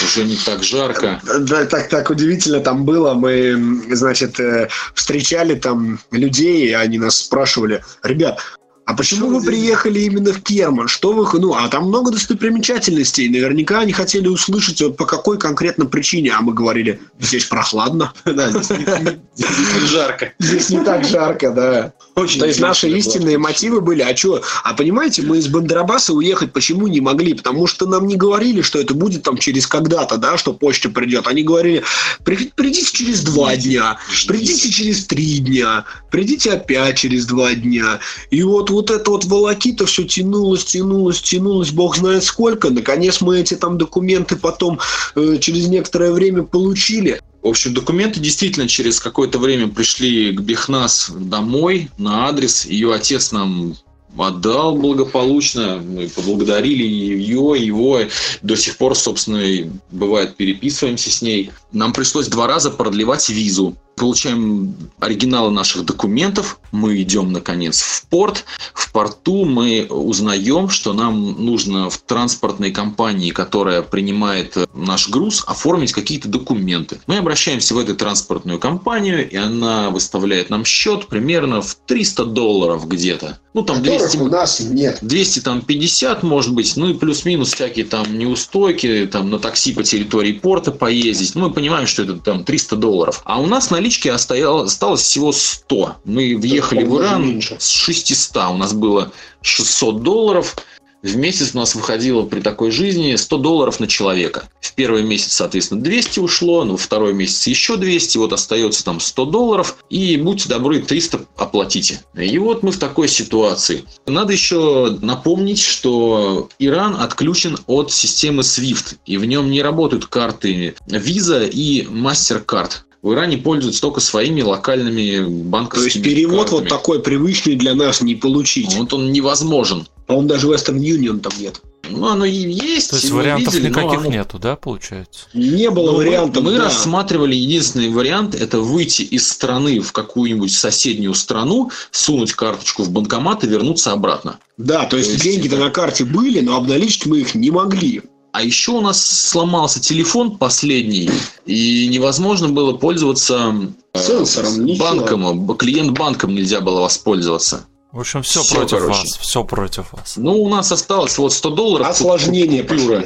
уже 0.04 0.24
не 0.24 0.36
так 0.36 0.62
жарко. 0.62 1.20
Да, 1.40 1.64
так, 1.66 1.88
так 1.88 2.10
удивительно 2.10 2.60
там 2.60 2.84
было. 2.84 3.14
Мы, 3.14 3.82
значит, 3.90 4.38
э, 4.40 4.68
встречали 4.94 5.54
там 5.54 6.00
людей, 6.10 6.68
и 6.68 6.72
они 6.72 6.98
нас 6.98 7.16
спрашивали, 7.18 7.82
ребят, 8.02 8.40
а 8.84 8.94
почему 8.94 9.28
вы 9.28 9.44
приехали 9.44 10.00
именно 10.00 10.32
в 10.32 10.42
Керман? 10.42 10.88
Что 10.88 11.12
вы, 11.12 11.26
ну, 11.38 11.54
а 11.54 11.68
там 11.68 11.88
много 11.88 12.10
достопримечательностей. 12.10 13.28
Наверняка 13.28 13.80
они 13.80 13.92
хотели 13.92 14.26
услышать, 14.26 14.80
вот 14.82 14.96
по 14.96 15.06
какой 15.06 15.38
конкретно 15.38 15.86
причине. 15.86 16.32
А 16.32 16.42
мы 16.42 16.52
говорили, 16.52 17.00
здесь 17.20 17.44
прохладно. 17.44 18.12
Да, 18.24 18.50
здесь 18.50 18.70
не 18.70 19.86
жарко. 19.86 20.32
Здесь 20.38 20.70
не 20.70 20.84
так 20.84 21.04
жарко, 21.04 21.50
да. 21.50 21.92
Очень 22.14 22.40
То 22.40 22.46
есть 22.46 22.60
наши 22.60 22.90
истинные 22.90 23.38
мотивы 23.38 23.80
были, 23.80 24.02
а 24.02 24.14
что? 24.14 24.42
А 24.64 24.74
понимаете, 24.74 25.22
мы 25.22 25.38
из 25.38 25.48
Бандерабаса 25.48 26.12
уехать 26.12 26.52
почему 26.52 26.86
не 26.86 27.00
могли? 27.00 27.32
Потому 27.32 27.66
что 27.66 27.86
нам 27.86 28.06
не 28.06 28.16
говорили, 28.16 28.60
что 28.60 28.78
это 28.78 28.92
будет 28.92 29.22
там 29.22 29.38
через 29.38 29.66
когда-то, 29.66 30.18
да, 30.18 30.36
что 30.36 30.52
почта 30.52 30.90
придет. 30.90 31.26
Они 31.26 31.42
говорили, 31.42 31.82
придите 32.22 32.92
через 32.92 33.22
два 33.22 33.56
дня, 33.56 33.98
придите 34.28 34.70
через 34.70 35.06
три 35.06 35.38
дня, 35.38 35.86
придите 36.10 36.52
опять 36.52 36.98
через 36.98 37.24
два 37.24 37.54
дня. 37.54 37.98
И 38.30 38.42
вот 38.42 38.68
вот 38.68 38.90
это 38.90 39.10
вот 39.10 39.24
волокита 39.24 39.86
все 39.86 40.04
тянулось, 40.04 40.66
тянулось, 40.66 41.22
тянулось, 41.22 41.70
бог 41.70 41.96
знает 41.96 42.24
сколько. 42.24 42.68
Наконец 42.68 43.22
мы 43.22 43.40
эти 43.40 43.54
там 43.54 43.78
документы 43.78 44.36
потом 44.36 44.78
э, 45.14 45.38
через 45.40 45.68
некоторое 45.68 46.12
время 46.12 46.42
получили. 46.42 47.20
В 47.42 47.48
общем, 47.48 47.74
документы 47.74 48.20
действительно 48.20 48.68
через 48.68 49.00
какое-то 49.00 49.38
время 49.38 49.66
пришли 49.68 50.32
к 50.32 50.40
Бехнас 50.40 51.10
домой 51.12 51.90
на 51.98 52.28
адрес. 52.28 52.66
Ее 52.66 52.94
отец 52.94 53.32
нам 53.32 53.74
отдал 54.16 54.76
благополучно, 54.76 55.78
мы 55.78 56.08
поблагодарили 56.08 56.84
ее, 56.84 57.54
его, 57.58 58.00
до 58.42 58.56
сих 58.56 58.76
пор, 58.76 58.94
собственно, 58.94 59.72
бывает, 59.90 60.36
переписываемся 60.36 61.10
с 61.10 61.22
ней. 61.22 61.50
Нам 61.72 61.92
пришлось 61.92 62.28
два 62.28 62.46
раза 62.46 62.70
продлевать 62.70 63.28
визу 63.28 63.76
получаем 64.02 64.74
оригиналы 64.98 65.52
наших 65.52 65.84
документов, 65.84 66.58
мы 66.72 67.00
идем, 67.00 67.30
наконец, 67.30 67.80
в 67.80 68.04
порт. 68.06 68.44
В 68.74 68.90
порту 68.90 69.44
мы 69.44 69.86
узнаем, 69.88 70.70
что 70.70 70.92
нам 70.92 71.44
нужно 71.44 71.88
в 71.88 71.98
транспортной 71.98 72.72
компании, 72.72 73.30
которая 73.30 73.82
принимает 73.82 74.56
наш 74.74 75.08
груз, 75.08 75.44
оформить 75.46 75.92
какие-то 75.92 76.26
документы. 76.26 76.98
Мы 77.06 77.18
обращаемся 77.18 77.76
в 77.76 77.78
эту 77.78 77.94
транспортную 77.94 78.58
компанию, 78.58 79.30
и 79.30 79.36
она 79.36 79.90
выставляет 79.90 80.50
нам 80.50 80.64
счет 80.64 81.06
примерно 81.06 81.62
в 81.62 81.76
300 81.86 82.24
долларов 82.24 82.88
где-то. 82.88 83.38
Ну, 83.54 83.62
там 83.62 83.82
200, 83.82 84.16
у 84.16 84.28
нас 84.28 84.60
нет. 84.60 84.98
200, 85.02 85.40
там 85.40 85.60
50, 85.60 86.22
может 86.22 86.54
быть, 86.54 86.74
ну 86.76 86.88
и 86.88 86.94
плюс-минус 86.94 87.52
всякие 87.52 87.84
там 87.84 88.18
неустойки, 88.18 89.06
там 89.12 89.30
на 89.30 89.38
такси 89.38 89.72
по 89.72 89.82
территории 89.82 90.32
порта 90.32 90.72
поездить. 90.72 91.34
Мы 91.34 91.50
понимаем, 91.52 91.86
что 91.86 92.02
это 92.02 92.14
там 92.14 92.44
300 92.44 92.76
долларов. 92.76 93.20
А 93.24 93.40
у 93.40 93.46
нас 93.46 93.70
налички 93.92 94.08
осталось 94.08 95.02
всего 95.02 95.32
100. 95.32 95.96
Мы 96.04 96.36
въехали 96.36 96.84
в 96.84 96.98
Иран 96.98 97.42
с 97.58 97.68
600. 97.68 98.36
У 98.50 98.56
нас 98.56 98.72
было 98.72 99.12
600 99.42 100.02
долларов. 100.02 100.56
В 101.02 101.16
месяц 101.16 101.50
у 101.52 101.58
нас 101.58 101.74
выходило 101.74 102.22
при 102.22 102.40
такой 102.40 102.70
жизни 102.70 103.16
100 103.16 103.38
долларов 103.38 103.80
на 103.80 103.88
человека. 103.88 104.48
В 104.60 104.72
первый 104.74 105.02
месяц, 105.02 105.32
соответственно, 105.32 105.82
200 105.82 106.20
ушло, 106.20 106.64
но 106.64 106.72
во 106.72 106.78
второй 106.78 107.12
месяц 107.12 107.48
еще 107.48 107.76
200, 107.76 108.18
вот 108.18 108.32
остается 108.32 108.84
там 108.84 109.00
100 109.00 109.24
долларов, 109.24 109.78
и 109.90 110.16
будьте 110.16 110.48
добры, 110.48 110.80
300 110.80 111.26
оплатите. 111.36 112.00
И 112.14 112.38
вот 112.38 112.62
мы 112.62 112.70
в 112.70 112.78
такой 112.78 113.08
ситуации. 113.08 113.84
Надо 114.06 114.32
еще 114.32 114.96
напомнить, 115.02 115.60
что 115.60 116.48
Иран 116.60 116.94
отключен 116.94 117.58
от 117.66 117.90
системы 117.90 118.42
SWIFT, 118.42 118.98
и 119.04 119.16
в 119.16 119.24
нем 119.24 119.50
не 119.50 119.60
работают 119.60 120.06
карты 120.06 120.76
Visa 120.86 121.50
и 121.50 121.82
MasterCard. 121.82 122.70
В 123.02 123.12
Иране 123.12 123.36
пользуются 123.36 123.80
только 123.82 124.00
своими 124.00 124.42
локальными 124.42 125.26
банковскими 125.44 125.90
То 125.90 125.94
есть 125.98 126.04
перевод 126.04 126.38
картами. 126.50 126.60
вот 126.60 126.68
такой 126.68 127.00
привычный 127.02 127.56
для 127.56 127.74
нас 127.74 128.00
не 128.00 128.14
получить. 128.14 128.74
Вот 128.76 128.92
он 128.92 129.10
невозможен. 129.12 129.86
А 130.06 130.14
он 130.14 130.26
даже 130.28 130.46
Western 130.48 130.78
Union 130.78 131.18
там 131.20 131.32
нет. 131.38 131.60
Ну, 131.90 132.06
оно 132.06 132.24
и 132.24 132.30
есть. 132.32 132.90
То 132.90 132.96
есть 132.96 133.10
вариантов 133.10 133.54
видели, 133.54 133.70
никаких 133.70 133.98
оно- 134.00 134.08
нету, 134.08 134.38
да, 134.38 134.54
получается? 134.54 135.26
Не 135.34 135.68
было 135.70 135.86
Ну, 135.86 135.92
мы- 135.92 135.98
вариантов. 135.98 136.44
Мы, 136.44 136.52
да. 136.56 136.64
рассматривали 136.66 137.34
единственный 137.34 137.88
вариант 137.88 138.36
это 138.36 138.60
выйти 138.60 139.02
из 139.02 139.26
страны 139.28 139.80
в 139.80 139.90
какую-нибудь 139.90 140.52
соседнюю 140.52 141.14
страну, 141.14 141.72
сунуть 141.90 142.32
карточку 142.34 142.84
в 142.84 142.90
банкомат 142.90 143.42
и 143.42 143.48
вернуться 143.48 143.90
обратно. 143.90 144.38
Да, 144.56 144.84
то 144.84 144.96
есть, 144.96 145.08
То 145.08 145.12
есть 145.14 145.24
деньги-то 145.24 145.56
это- 145.56 145.64
на 145.64 145.70
карте 145.70 146.04
были, 146.04 146.38
но 146.40 146.56
обналичить 146.56 147.06
мы 147.06 147.18
их 147.18 147.34
не 147.34 147.50
могли. 147.50 148.02
А 148.32 148.42
еще 148.42 148.72
у 148.72 148.80
нас 148.80 149.04
сломался 149.04 149.80
телефон 149.80 150.38
последний, 150.38 151.10
и 151.44 151.88
невозможно 151.88 152.48
было 152.48 152.72
пользоваться 152.72 153.54
Сенсором, 153.94 154.64
ничего. 154.64 154.86
банком, 154.86 155.56
клиент 155.56 155.96
банком 155.98 156.34
нельзя 156.34 156.60
было 156.60 156.80
воспользоваться. 156.80 157.66
В 157.92 158.00
общем, 158.00 158.22
все 158.22 158.42
Всё, 158.42 158.54
против 158.54 158.78
короче. 158.78 159.00
вас, 159.00 159.18
все 159.18 159.44
против 159.44 159.92
вас. 159.92 160.14
Ну, 160.16 160.42
у 160.42 160.48
нас 160.48 160.72
осталось 160.72 161.18
вот 161.18 161.30
100 161.34 161.50
долларов. 161.50 161.86
Осложнение 161.86 162.62
купюра. 162.62 163.04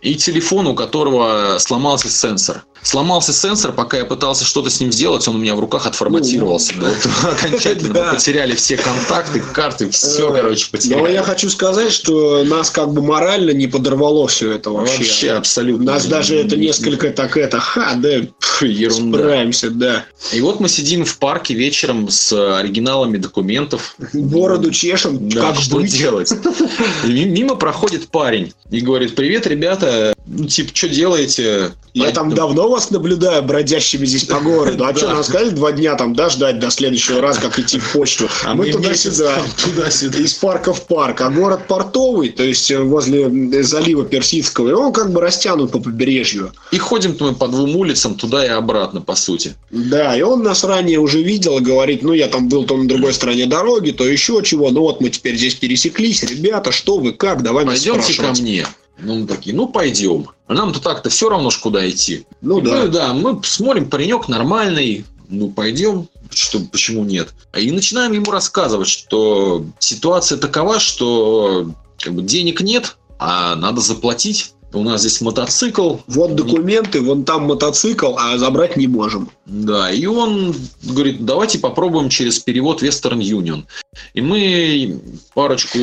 И 0.00 0.14
телефон, 0.14 0.68
у 0.68 0.74
которого 0.76 1.56
сломался 1.58 2.08
сенсор. 2.08 2.64
Сломался 2.82 3.32
сенсор, 3.32 3.72
пока 3.72 3.98
я 3.98 4.04
пытался 4.04 4.44
что-то 4.44 4.70
с 4.70 4.80
ним 4.80 4.92
сделать, 4.92 5.26
он 5.28 5.36
у 5.36 5.38
меня 5.38 5.54
в 5.54 5.60
руках 5.60 5.86
отформатировался. 5.86 6.72
Да, 6.80 6.88
вот 6.88 7.32
окончательно 7.38 7.92
Да. 7.94 8.06
мы 8.06 8.14
потеряли 8.14 8.54
все 8.54 8.76
контакты, 8.76 9.40
карты, 9.40 9.90
все, 9.90 10.30
Э, 10.30 10.40
короче, 10.42 10.66
Но 10.72 10.78
потеряли. 10.78 11.12
я 11.12 11.22
хочу 11.22 11.50
сказать, 11.50 11.92
что 11.92 12.44
нас 12.44 12.70
как 12.70 12.92
бы 12.92 13.02
морально 13.02 13.50
не 13.50 13.66
подорвало 13.66 14.26
все 14.28 14.52
это 14.52 14.70
вообще. 14.70 14.96
Вообще 14.98 15.30
абсолютно. 15.32 15.92
Нас 15.92 16.06
даже 16.06 16.36
это 16.36 16.56
несколько 16.56 17.10
так 17.10 17.36
это, 17.36 17.58
ха, 17.60 17.94
да, 17.96 18.20
Пф, 18.40 18.62
ерунда. 18.62 19.18
справимся, 19.18 19.70
да. 19.70 20.04
И 20.32 20.40
вот 20.40 20.60
мы 20.60 20.68
сидим 20.68 21.04
в 21.04 21.18
парке 21.18 21.54
вечером 21.54 22.08
с 22.08 22.32
оригиналами 22.58 23.16
документов. 23.18 23.96
Бороду 24.12 24.70
чешем, 24.70 25.28
Да, 25.28 25.52
как 25.52 25.60
что 25.60 25.76
быть? 25.76 25.92
делать? 25.96 26.32
И 27.04 27.08
ми- 27.08 27.24
мимо 27.26 27.56
проходит 27.56 28.08
парень 28.08 28.52
и 28.70 28.80
говорит, 28.80 29.14
привет, 29.14 29.46
ребята, 29.46 30.14
ну, 30.30 30.46
типа, 30.46 30.70
что 30.74 30.88
делаете? 30.88 31.72
Я 31.94 32.10
там 32.10 32.34
давно 32.34 32.68
вас 32.68 32.90
наблюдаю, 32.90 33.42
бродящими 33.42 34.04
здесь 34.04 34.24
по 34.24 34.40
городу. 34.40 34.84
А 34.84 34.94
что, 34.94 35.08
нам 35.08 35.24
сказали 35.24 35.50
два 35.50 35.72
дня 35.72 35.94
там, 35.94 36.14
да, 36.14 36.28
ждать 36.28 36.58
до 36.58 36.70
следующего 36.70 37.20
раза, 37.20 37.40
как 37.40 37.58
идти 37.58 37.78
в 37.78 37.92
почту? 37.92 38.28
А 38.44 38.54
мы 38.54 38.70
туда-сюда. 38.70 39.42
туда-сюда. 39.62 40.18
Из 40.18 40.34
парка 40.34 40.72
в 40.72 40.86
парк. 40.86 41.20
А 41.22 41.30
город 41.30 41.66
портовый, 41.66 42.28
то 42.30 42.42
есть 42.42 42.70
э, 42.70 42.78
возле 42.78 43.62
залива 43.62 44.04
Персидского, 44.04 44.68
и 44.68 44.72
он 44.72 44.92
как 44.92 45.12
бы 45.12 45.20
растянут 45.20 45.72
по 45.72 45.80
побережью. 45.80 46.52
И 46.70 46.78
ходим 46.78 47.16
мы 47.20 47.34
по 47.34 47.48
двум 47.48 47.76
улицам 47.76 48.14
туда 48.14 48.44
и 48.44 48.48
обратно, 48.48 49.00
по 49.00 49.16
сути. 49.16 49.54
Да, 49.70 50.16
и 50.16 50.22
он 50.22 50.42
нас 50.42 50.64
ранее 50.64 50.98
уже 50.98 51.22
видел 51.22 51.58
и 51.58 51.62
говорит, 51.62 52.02
ну, 52.02 52.12
я 52.12 52.28
там 52.28 52.48
был 52.48 52.64
то 52.64 52.76
на 52.76 52.86
другой 52.86 53.12
стороне 53.12 53.46
дороги, 53.46 53.90
то 53.90 54.06
еще 54.06 54.42
чего. 54.44 54.70
Ну, 54.70 54.82
вот 54.82 55.00
мы 55.00 55.10
теперь 55.10 55.36
здесь 55.36 55.54
пересеклись. 55.54 56.22
Ребята, 56.22 56.70
что 56.70 56.98
вы, 56.98 57.12
как? 57.12 57.42
Давай 57.42 57.64
нас 57.64 57.80
Пойдемте 57.80 58.14
ко 58.14 58.32
мне. 58.32 58.66
Ну, 58.98 59.20
мы 59.20 59.26
такие, 59.26 59.54
ну, 59.54 59.68
пойдем. 59.68 60.28
А 60.46 60.54
нам-то 60.54 60.80
так-то 60.80 61.10
все 61.10 61.28
равно 61.28 61.50
ж 61.50 61.58
куда 61.58 61.88
идти. 61.88 62.26
Ну, 62.40 62.58
И 62.58 62.62
да. 62.62 62.70
Мы, 62.70 62.88
да, 62.88 63.12
мы 63.12 63.40
смотрим, 63.44 63.88
паренек 63.88 64.28
нормальный, 64.28 65.04
ну, 65.28 65.50
пойдем, 65.50 66.08
что, 66.30 66.60
почему 66.60 67.04
нет. 67.04 67.34
И 67.56 67.70
начинаем 67.70 68.12
ему 68.12 68.30
рассказывать, 68.30 68.88
что 68.88 69.64
ситуация 69.78 70.38
такова, 70.38 70.80
что 70.80 71.72
как 71.98 72.14
бы, 72.14 72.22
денег 72.22 72.60
нет, 72.60 72.96
а 73.18 73.54
надо 73.56 73.80
заплатить. 73.80 74.54
У 74.72 74.82
нас 74.82 75.00
здесь 75.00 75.20
мотоцикл. 75.20 75.96
Вот 76.06 76.34
документы, 76.34 77.00
вон 77.00 77.24
там 77.24 77.44
мотоцикл, 77.44 78.14
а 78.18 78.36
забрать 78.36 78.76
не 78.76 78.86
можем. 78.86 79.30
Да, 79.46 79.90
и 79.90 80.04
он 80.06 80.54
говорит, 80.82 81.24
давайте 81.24 81.58
попробуем 81.58 82.10
через 82.10 82.38
перевод 82.38 82.82
Western 82.82 83.20
Union. 83.20 83.64
И 84.12 84.20
мы 84.20 85.00
парочку 85.34 85.78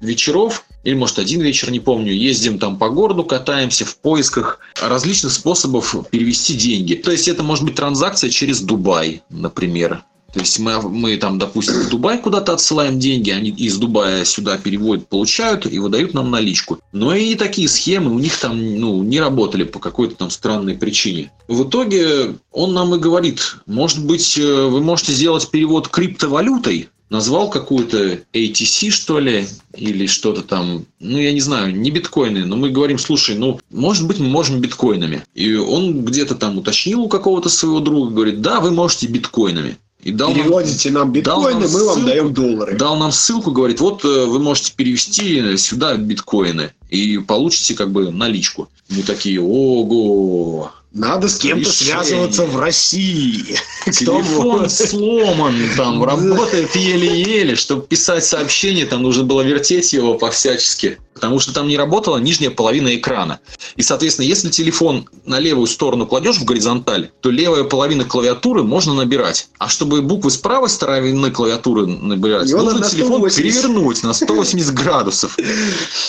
вечеров, 0.00 0.64
или 0.84 0.94
может 0.94 1.18
один 1.18 1.40
вечер, 1.40 1.70
не 1.70 1.80
помню, 1.80 2.12
ездим 2.12 2.58
там 2.58 2.76
по 2.76 2.90
городу, 2.90 3.24
катаемся 3.24 3.86
в 3.86 3.96
поисках 3.96 4.58
различных 4.80 5.32
способов 5.32 5.94
перевести 6.10 6.54
деньги. 6.54 6.94
То 6.94 7.12
есть 7.12 7.28
это 7.28 7.42
может 7.42 7.64
быть 7.64 7.76
транзакция 7.76 8.30
через 8.30 8.60
Дубай, 8.60 9.22
например. 9.30 10.04
То 10.32 10.40
есть 10.40 10.58
мы, 10.58 10.80
мы 10.80 11.16
там, 11.18 11.38
допустим, 11.38 11.74
в 11.74 11.90
Дубай 11.90 12.18
куда-то 12.18 12.54
отсылаем 12.54 12.98
деньги, 12.98 13.30
они 13.30 13.50
из 13.50 13.76
Дубая 13.76 14.24
сюда 14.24 14.56
переводят, 14.56 15.08
получают 15.08 15.66
и 15.66 15.78
выдают 15.78 16.14
нам 16.14 16.30
наличку. 16.30 16.78
Но 16.92 17.14
и 17.14 17.34
такие 17.34 17.68
схемы 17.68 18.10
у 18.12 18.18
них 18.18 18.38
там 18.38 18.58
ну, 18.78 19.02
не 19.02 19.20
работали 19.20 19.64
по 19.64 19.78
какой-то 19.78 20.14
там 20.14 20.30
странной 20.30 20.74
причине. 20.74 21.30
В 21.48 21.64
итоге 21.68 22.36
он 22.50 22.72
нам 22.72 22.94
и 22.94 22.98
говорит, 22.98 23.56
может 23.66 24.04
быть, 24.04 24.38
э, 24.38 24.66
вы 24.66 24.80
можете 24.80 25.12
сделать 25.12 25.50
перевод 25.50 25.88
криптовалютой, 25.88 26.88
назвал 27.12 27.50
какую-то 27.50 28.20
ATC, 28.32 28.88
что 28.88 29.18
ли, 29.18 29.46
или 29.76 30.06
что-то 30.06 30.40
там, 30.40 30.86
ну, 30.98 31.18
я 31.18 31.32
не 31.32 31.42
знаю, 31.42 31.78
не 31.78 31.90
биткоины, 31.90 32.46
но 32.46 32.56
мы 32.56 32.70
говорим, 32.70 32.98
слушай, 32.98 33.36
ну, 33.36 33.60
может 33.70 34.06
быть, 34.06 34.18
мы 34.18 34.28
можем 34.28 34.60
биткоинами. 34.60 35.22
И 35.34 35.54
он 35.54 36.06
где-то 36.06 36.36
там 36.36 36.56
уточнил 36.56 37.02
у 37.02 37.08
какого-то 37.08 37.50
своего 37.50 37.80
друга, 37.80 38.14
говорит, 38.14 38.40
да, 38.40 38.60
вы 38.60 38.70
можете 38.70 39.08
биткоинами. 39.08 39.76
И 40.02 40.10
дал 40.10 40.30
нам- 40.30 40.36
Переводите 40.38 40.90
нам 40.90 41.12
дал 41.22 41.42
биткоины, 41.42 41.60
нам 41.60 41.70
мы 41.72 41.84
вам 41.84 41.94
ссылку. 41.94 42.08
даем 42.08 42.34
доллары. 42.34 42.76
дал 42.76 42.96
нам 42.96 43.12
ссылку, 43.12 43.50
говорит, 43.52 43.80
вот 43.80 44.04
э, 44.04 44.24
вы 44.26 44.40
можете 44.40 44.72
перевести 44.74 45.56
сюда 45.56 45.96
биткоины 45.96 46.72
и 46.90 47.18
получите 47.18 47.74
как 47.74 47.92
бы 47.92 48.10
наличку. 48.10 48.68
Мы 48.88 49.02
такие, 49.04 49.40
ого, 49.40 50.72
Надо 50.92 51.28
с 51.28 51.38
кем-то 51.38 51.70
связываться 51.72 52.44
в 52.44 52.58
России. 52.58 53.56
Телефон 53.86 54.68
сломан, 54.68 55.54
там 55.76 56.02
работает 56.04 56.74
еле-еле, 56.76 57.54
чтобы 57.54 57.86
писать 57.86 58.24
сообщение, 58.24 58.86
там 58.86 59.02
нужно 59.02 59.22
было 59.24 59.42
вертеть 59.42 59.92
его 59.92 60.14
по-всячески, 60.14 60.98
потому 61.14 61.40
что 61.40 61.52
там 61.52 61.68
не 61.68 61.76
работала 61.76 62.18
нижняя 62.18 62.50
половина 62.50 62.94
экрана. 62.94 63.40
И, 63.76 63.82
соответственно, 63.82 64.26
если 64.26 64.48
телефон 64.48 65.08
на 65.24 65.38
левую 65.38 65.66
сторону 65.66 66.06
кладешь 66.06 66.38
в 66.38 66.44
горизонталь, 66.44 67.10
то 67.20 67.30
левая 67.30 67.64
половина 67.64 68.04
клавиатуры 68.04 68.62
можно 68.62 68.94
набирать. 68.94 69.48
А 69.58 69.68
чтобы 69.68 70.02
буквы 70.02 70.30
с 70.30 70.36
правой 70.36 70.68
стороны 70.68 71.30
клавиатуры 71.30 71.86
набирать, 71.86 72.50
нужно 72.50 72.78
на 72.78 72.88
телефон 72.88 73.20
180. 73.20 73.38
перевернуть 73.38 74.02
на 74.02 74.12
180 74.12 74.74
градусов. 74.74 75.36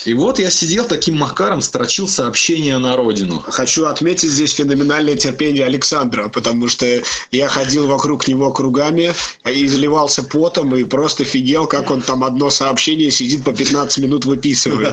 И 0.05 0.13
вот 0.13 0.39
я 0.39 0.49
сидел 0.49 0.85
таким 0.85 1.17
макаром, 1.17 1.61
строчил 1.61 2.07
сообщение 2.07 2.77
на 2.77 2.95
родину. 2.95 3.43
Хочу 3.47 3.85
отметить 3.85 4.31
здесь 4.31 4.53
феноменальное 4.53 5.15
терпение 5.15 5.65
Александра, 5.65 6.29
потому 6.29 6.67
что 6.67 7.01
я 7.31 7.47
ходил 7.47 7.87
вокруг 7.87 8.27
него 8.27 8.51
кругами, 8.51 9.13
и 9.49 9.65
изливался 9.65 10.23
потом, 10.23 10.75
и 10.75 10.83
просто 10.83 11.23
фигел, 11.23 11.67
как 11.67 11.91
он 11.91 12.01
там 12.01 12.23
одно 12.23 12.49
сообщение 12.49 13.11
сидит 13.11 13.43
по 13.43 13.53
15 13.53 13.97
минут 13.99 14.25
выписывает. 14.25 14.92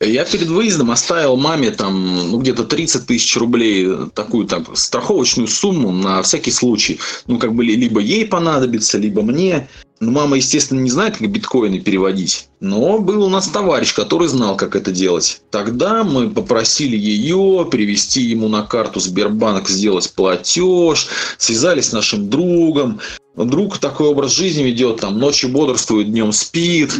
Я 0.00 0.24
перед 0.24 0.48
выездом 0.48 0.90
оставил 0.90 1.36
маме 1.36 1.70
там 1.70 2.30
ну, 2.30 2.38
где-то 2.38 2.64
30 2.64 3.06
тысяч 3.06 3.36
рублей, 3.36 3.88
такую 4.14 4.46
там 4.46 4.66
страховочную 4.74 5.48
сумму 5.48 5.92
на 5.92 6.22
всякий 6.22 6.50
случай. 6.50 7.00
Ну, 7.26 7.38
как 7.38 7.54
бы 7.54 7.64
ли- 7.64 7.76
либо 7.76 8.00
ей 8.00 8.26
понадобится, 8.26 8.98
либо 8.98 9.22
мне. 9.22 9.68
Ну, 10.00 10.10
мама, 10.10 10.36
естественно, 10.36 10.80
не 10.80 10.90
знает, 10.90 11.16
как 11.16 11.30
биткоины 11.30 11.80
переводить. 11.80 12.48
Но 12.60 12.98
был 12.98 13.24
у 13.24 13.28
нас 13.30 13.48
товарищ, 13.48 13.94
который 13.94 14.28
знал, 14.28 14.56
как 14.56 14.76
это 14.76 14.90
делать. 14.92 15.40
Тогда 15.50 16.04
мы 16.04 16.28
попросили 16.28 16.96
ее 16.96 17.66
перевести 17.70 18.20
ему 18.20 18.48
на 18.48 18.62
карту 18.62 19.00
Сбербанк, 19.00 19.68
сделать 19.68 20.12
платеж, 20.14 21.06
связались 21.38 21.86
с 21.88 21.92
нашим 21.92 22.28
другом. 22.28 23.00
Друг 23.36 23.78
такой 23.78 24.08
образ 24.08 24.32
жизни 24.32 24.62
ведет, 24.62 25.00
там 25.00 25.18
ночью 25.18 25.50
бодрствует, 25.50 26.10
днем 26.10 26.32
спит. 26.32 26.92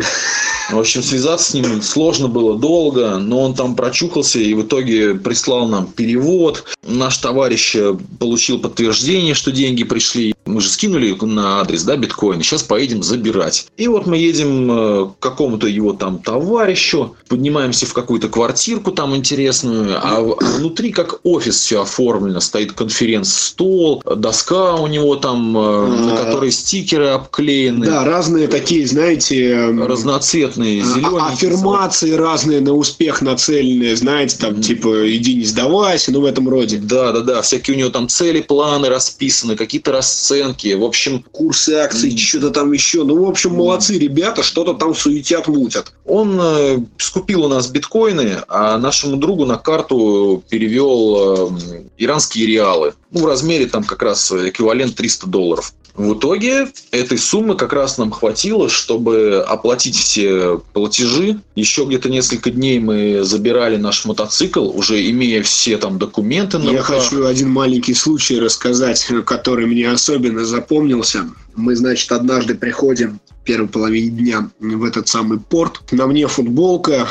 В 0.71 0.79
общем, 0.79 1.03
связаться 1.03 1.51
с 1.51 1.55
ним 1.55 1.83
сложно 1.83 2.27
было 2.27 2.59
долго, 2.59 3.19
но 3.19 3.43
он 3.43 3.55
там 3.55 3.77
прочухался 3.77 4.39
и 4.39 4.55
в 4.55 4.63
итоге 4.63 5.15
прислал 5.15 5.69
нам 5.69 5.87
перевод. 5.87 6.65
Наш 6.87 7.19
товарищ 7.19 7.77
э, 7.77 7.95
получил 8.19 8.59
подтверждение, 8.59 9.35
что 9.35 9.53
деньги 9.53 9.85
пришли. 9.85 10.35
Мы 10.47 10.63
же 10.63 10.71
скинули 10.71 11.15
на 11.21 11.61
адрес, 11.61 11.83
да, 11.85 11.97
биткоин. 11.97 12.43
Сейчас 12.43 12.63
поедем 12.63 13.03
забирать. 13.03 13.67
И 13.77 13.89
вот 13.89 14.07
мы 14.07 14.17
едем 14.17 14.71
э, 14.73 15.07
к 15.07 15.23
какому-то 15.23 15.67
его 15.67 15.93
там 15.93 16.19
товарищу, 16.19 17.15
поднимаемся 17.29 17.85
в 17.85 17.93
какую-то 17.93 18.29
квартирку 18.29 18.91
там 18.91 19.15
интересную, 19.15 19.99
а 20.03 20.15
а 20.15 20.21
внутри 20.21 20.93
как 20.93 21.21
офис 21.25 21.61
все 21.61 21.83
оформлено. 21.83 22.41
Стоит 22.41 22.73
конференц-стол, 22.73 24.03
доска 24.17 24.77
у 24.77 24.87
него 24.87 25.17
там, 25.17 25.57
э, 25.57 25.87
на 25.89 26.24
которые 26.25 26.51
стикеры 26.53 27.09
обклеены. 27.09 27.87
Да, 27.87 28.05
разные 28.05 28.49
такие, 28.49 28.87
знаете... 28.87 29.51
эм, 29.51 29.83
Разноцветные, 29.83 30.83
а- 30.83 30.85
зеленые. 30.85 31.23
Аффирмации 31.33 32.13
разные 32.13 32.61
на 32.61 32.73
успех 32.73 33.23
нацеленные, 33.23 33.97
знаете, 33.97 34.37
там, 34.39 34.61
типа, 34.61 35.11
иди 35.17 35.35
не 35.35 35.45
сдавайся, 35.45 36.13
ну, 36.13 36.21
в 36.21 36.25
этом 36.25 36.49
роде. 36.49 36.79
Да, 36.79 37.13
да, 37.13 37.21
да. 37.21 37.43
Всякие 37.43 37.77
у 37.77 37.79
него 37.79 37.91
там 37.91 38.09
цели, 38.09 38.41
планы 38.41 38.89
расписаны, 38.89 39.57
какие-то 39.57 39.93
расценки. 39.93 40.73
В 40.75 40.85
общем, 40.85 41.25
Курсы 41.33 41.71
акций, 41.71 42.17
что-то 42.17 42.51
там 42.51 42.73
еще. 42.73 43.05
Ну, 43.05 43.25
в 43.25 43.29
общем, 43.29 43.55
молодцы 43.55 43.99
ребята, 43.99 44.43
что-то 44.43 44.75
там 44.75 44.95
суетят, 44.95 45.49
мутят. 45.49 45.93
он 46.05 46.39
э, 46.41 46.79
скупил 46.99 47.45
у 47.45 47.49
нас 47.49 47.67
биткоины, 47.69 48.43
а 48.49 48.79
нашему 48.79 49.17
другу 49.17 49.47
на 49.47 49.57
карту 49.57 50.43
перевел 50.49 51.51
э, 51.51 51.83
иранские 51.99 52.47
реалы. 52.47 52.95
Ну, 53.11 53.21
в 53.21 53.27
размере 53.27 53.67
там 53.67 53.85
как 53.85 54.03
раз 54.03 54.31
эквивалент 54.33 54.95
300 54.95 55.27
долларов. 55.29 55.73
В 55.97 56.15
итоге 56.15 56.69
этой 56.91 57.19
суммы 57.19 57.57
как 57.57 57.73
раз 57.73 57.99
нам 57.99 58.11
хватило, 58.11 58.69
чтобы 58.69 59.45
оплатить 59.47 59.95
все 59.95 60.61
платежи. 60.73 61.41
Еще 61.55 61.85
где-то 61.85 62.11
несколько 62.11 62.51
дней 62.51 62.81
мы 62.81 63.23
забирали 63.23 63.77
наш 63.77 64.05
мотоцикл, 64.05 64.77
уже 64.77 65.09
имея 65.11 65.43
все 65.45 65.79
там 65.79 65.99
документы 65.99 66.59
на 66.59 66.71
Я 66.71 66.79
руках. 66.79 67.03
хочу 67.05 67.27
один 67.27 67.51
маленький 67.51 67.95
случай 67.95 68.41
рассказать, 68.41 69.07
который 69.25 69.67
мне 69.67 69.89
особенно 69.89 70.45
запомнился. 70.45 71.29
Мы, 71.55 71.77
значит, 71.77 72.11
однажды 72.11 72.57
приходим 72.57 73.21
в 73.31 73.45
первой 73.45 73.69
половине 73.69 74.11
дня 74.11 74.51
в 74.59 74.83
этот 74.83 75.07
самый 75.07 75.39
порт. 75.39 75.93
На 75.93 76.09
мне 76.09 76.27
футболка, 76.27 77.07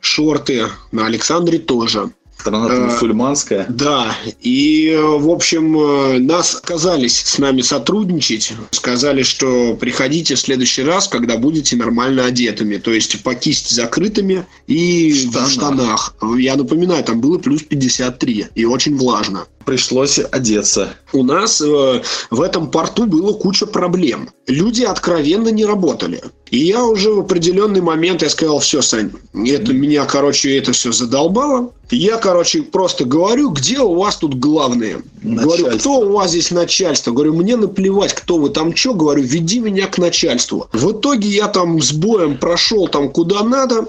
шорты, 0.00 0.66
на 0.92 1.06
Александре 1.06 1.58
тоже. 1.58 2.10
Страна 2.38 2.68
Э, 2.68 2.86
мусульманская. 2.86 3.66
Да, 3.68 4.14
и, 4.40 4.96
в 5.00 5.28
общем, 5.30 5.78
э, 5.78 6.18
нас 6.18 6.54
отказались 6.54 7.20
с 7.24 7.38
нами 7.38 7.62
сотрудничать. 7.62 8.52
Сказали, 8.70 9.22
что 9.22 9.74
приходите 9.74 10.34
в 10.34 10.40
следующий 10.40 10.82
раз, 10.82 11.08
когда 11.08 11.36
будете 11.38 11.76
нормально 11.76 12.24
одетыми. 12.26 12.76
То 12.76 12.92
есть 12.92 13.22
по 13.22 13.34
кисти 13.34 13.74
закрытыми 13.74 14.46
и 14.66 15.12
В 15.12 15.48
штанах. 15.48 15.48
в 15.48 15.52
штанах. 15.52 16.14
Я 16.38 16.56
напоминаю, 16.56 17.02
там 17.04 17.20
было 17.20 17.38
плюс 17.38 17.62
53 17.62 18.46
и 18.54 18.64
очень 18.64 18.96
влажно. 18.96 19.46
Пришлось 19.64 20.20
одеться. 20.30 20.94
У 21.12 21.24
нас 21.24 21.60
э, 21.60 22.02
в 22.30 22.40
этом 22.40 22.70
порту 22.70 23.06
было 23.06 23.32
куча 23.32 23.66
проблем. 23.66 24.28
Люди 24.46 24.84
откровенно 24.84 25.48
не 25.48 25.64
работали. 25.64 26.22
И 26.52 26.58
я 26.58 26.84
уже 26.84 27.10
в 27.10 27.18
определенный 27.20 27.80
момент 27.80 28.22
я 28.22 28.30
сказал, 28.30 28.60
все, 28.60 28.80
Сань, 28.80 29.10
это 29.34 29.72
меня, 29.72 30.04
короче, 30.04 30.56
это 30.56 30.70
все 30.70 30.92
задолбало. 30.92 31.72
Я, 31.90 32.16
короче, 32.16 32.62
просто 32.62 33.04
говорю, 33.04 33.50
где 33.50 33.78
у 33.78 33.94
вас 33.94 34.16
тут 34.16 34.38
главные? 34.38 35.02
Говорю, 35.22 35.66
Начальство. 35.66 35.78
кто 35.78 36.00
у 36.00 36.12
вас 36.12 36.30
здесь 36.30 36.50
начальство? 36.50 37.12
Говорю, 37.12 37.34
мне 37.34 37.56
наплевать, 37.56 38.12
кто 38.12 38.38
вы 38.38 38.50
там 38.50 38.74
что. 38.74 38.94
Говорю, 38.94 39.22
веди 39.22 39.60
меня 39.60 39.86
к 39.86 39.98
начальству. 39.98 40.68
В 40.72 40.92
итоге 40.92 41.28
я 41.28 41.46
там 41.46 41.80
с 41.80 41.92
боем 41.92 42.38
прошел 42.38 42.88
там 42.88 43.10
куда 43.10 43.42
надо. 43.44 43.86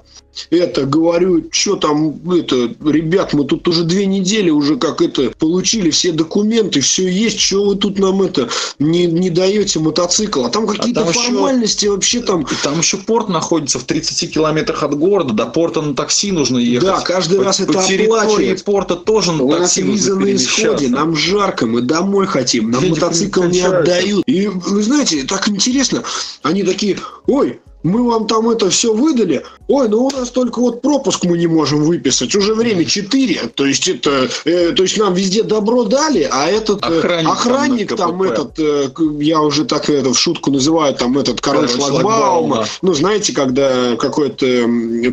Это, 0.50 0.86
говорю, 0.86 1.46
что 1.52 1.76
там, 1.76 2.20
это, 2.32 2.74
ребят, 2.86 3.34
мы 3.34 3.46
тут 3.46 3.68
уже 3.68 3.84
две 3.84 4.06
недели 4.06 4.50
уже 4.50 4.78
как 4.78 5.02
это, 5.02 5.32
получили 5.38 5.90
все 5.90 6.12
документы, 6.12 6.82
все 6.82 7.08
есть, 7.08 7.40
что 7.40 7.66
вы 7.66 7.76
тут 7.76 8.00
нам 8.00 8.22
это, 8.22 8.50
не, 8.80 9.06
не 9.06 9.30
даете 9.30 9.80
мотоцикл, 9.80 10.46
а 10.46 10.50
там 10.50 10.68
какие-то 10.68 11.02
там 11.02 11.10
еще- 11.10 11.20
формальности 11.20 11.88
вообще 11.88 12.22
там, 12.22 12.46
там 12.64 12.80
еще 12.80 12.98
порт 12.98 13.30
находится 13.30 13.80
в 13.80 13.84
30 13.84 14.34
километрах 14.34 14.84
от 14.84 14.98
города. 14.98 15.34
До 15.34 15.46
порта 15.46 15.82
на 15.82 15.96
такси 15.96 16.32
нужно 16.32 16.58
ехать. 16.58 16.88
Да, 16.88 17.00
каждый 17.02 17.40
По- 17.40 17.46
раз 17.46 17.58
по 17.58 17.64
это 17.64 17.84
территории 17.88 18.56
порта 18.56 18.96
тоже 18.96 19.32
на 19.32 19.44
У 19.44 19.52
нас 19.52 19.74
такси 19.74 19.82
виза 19.82 20.16
на 20.16 20.36
исходе, 20.36 20.88
нам 20.90 21.16
жарко, 21.16 21.66
мы 21.66 21.82
домой 21.82 22.28
хотим, 22.28 22.72
нам 22.72 22.82
Денег 22.82 23.02
мотоцикл 23.02 23.44
не 23.44 23.62
отдают. 23.62 24.24
И 24.28 24.48
вы 24.48 24.84
знаете, 24.84 25.24
так 25.24 25.48
интересно, 25.48 26.04
они 26.44 26.64
такие, 26.64 26.98
ой, 27.26 27.60
мы 27.88 28.04
вам 28.04 28.28
там 28.28 28.50
это 28.50 28.70
все 28.70 28.94
выдали, 28.94 29.44
ой, 29.68 29.88
ну 29.90 30.06
у 30.06 30.12
нас 30.12 30.30
только 30.30 30.60
вот 30.60 30.82
пропуск 30.82 31.24
мы 31.26 31.38
не 31.38 31.48
можем 31.48 31.84
выписать, 31.84 32.36
уже 32.36 32.54
время 32.54 32.86
4, 32.86 33.52
то 33.56 33.66
есть 33.66 33.88
это, 33.88 34.30
э, 34.46 34.72
то 34.72 34.84
есть 34.84 34.98
нам 34.98 35.14
везде 35.14 35.44
добро 35.44 35.84
дали, 35.84 36.28
а 36.32 36.48
этот 36.48 36.84
э, 36.84 36.98
Охранник 36.98 37.30
охранник, 37.30 37.96
там 37.96 38.18
там, 38.18 38.24
этот, 38.24 38.60
э, 38.60 38.90
я 39.20 39.42
уже 39.42 39.66
так 39.66 39.90
это 39.90 40.14
в 40.14 40.20
шутку 40.20 40.52
называю, 40.52 40.94
там 40.96 41.18
этот 41.18 41.42
король 41.42 41.68
Король 41.68 41.70
шлагбаума, 41.70 42.10
шлагбаума. 42.10 42.68
ну 42.82 42.94
знаете, 42.94 43.34
когда 43.34 43.96
какое-то 43.96 44.68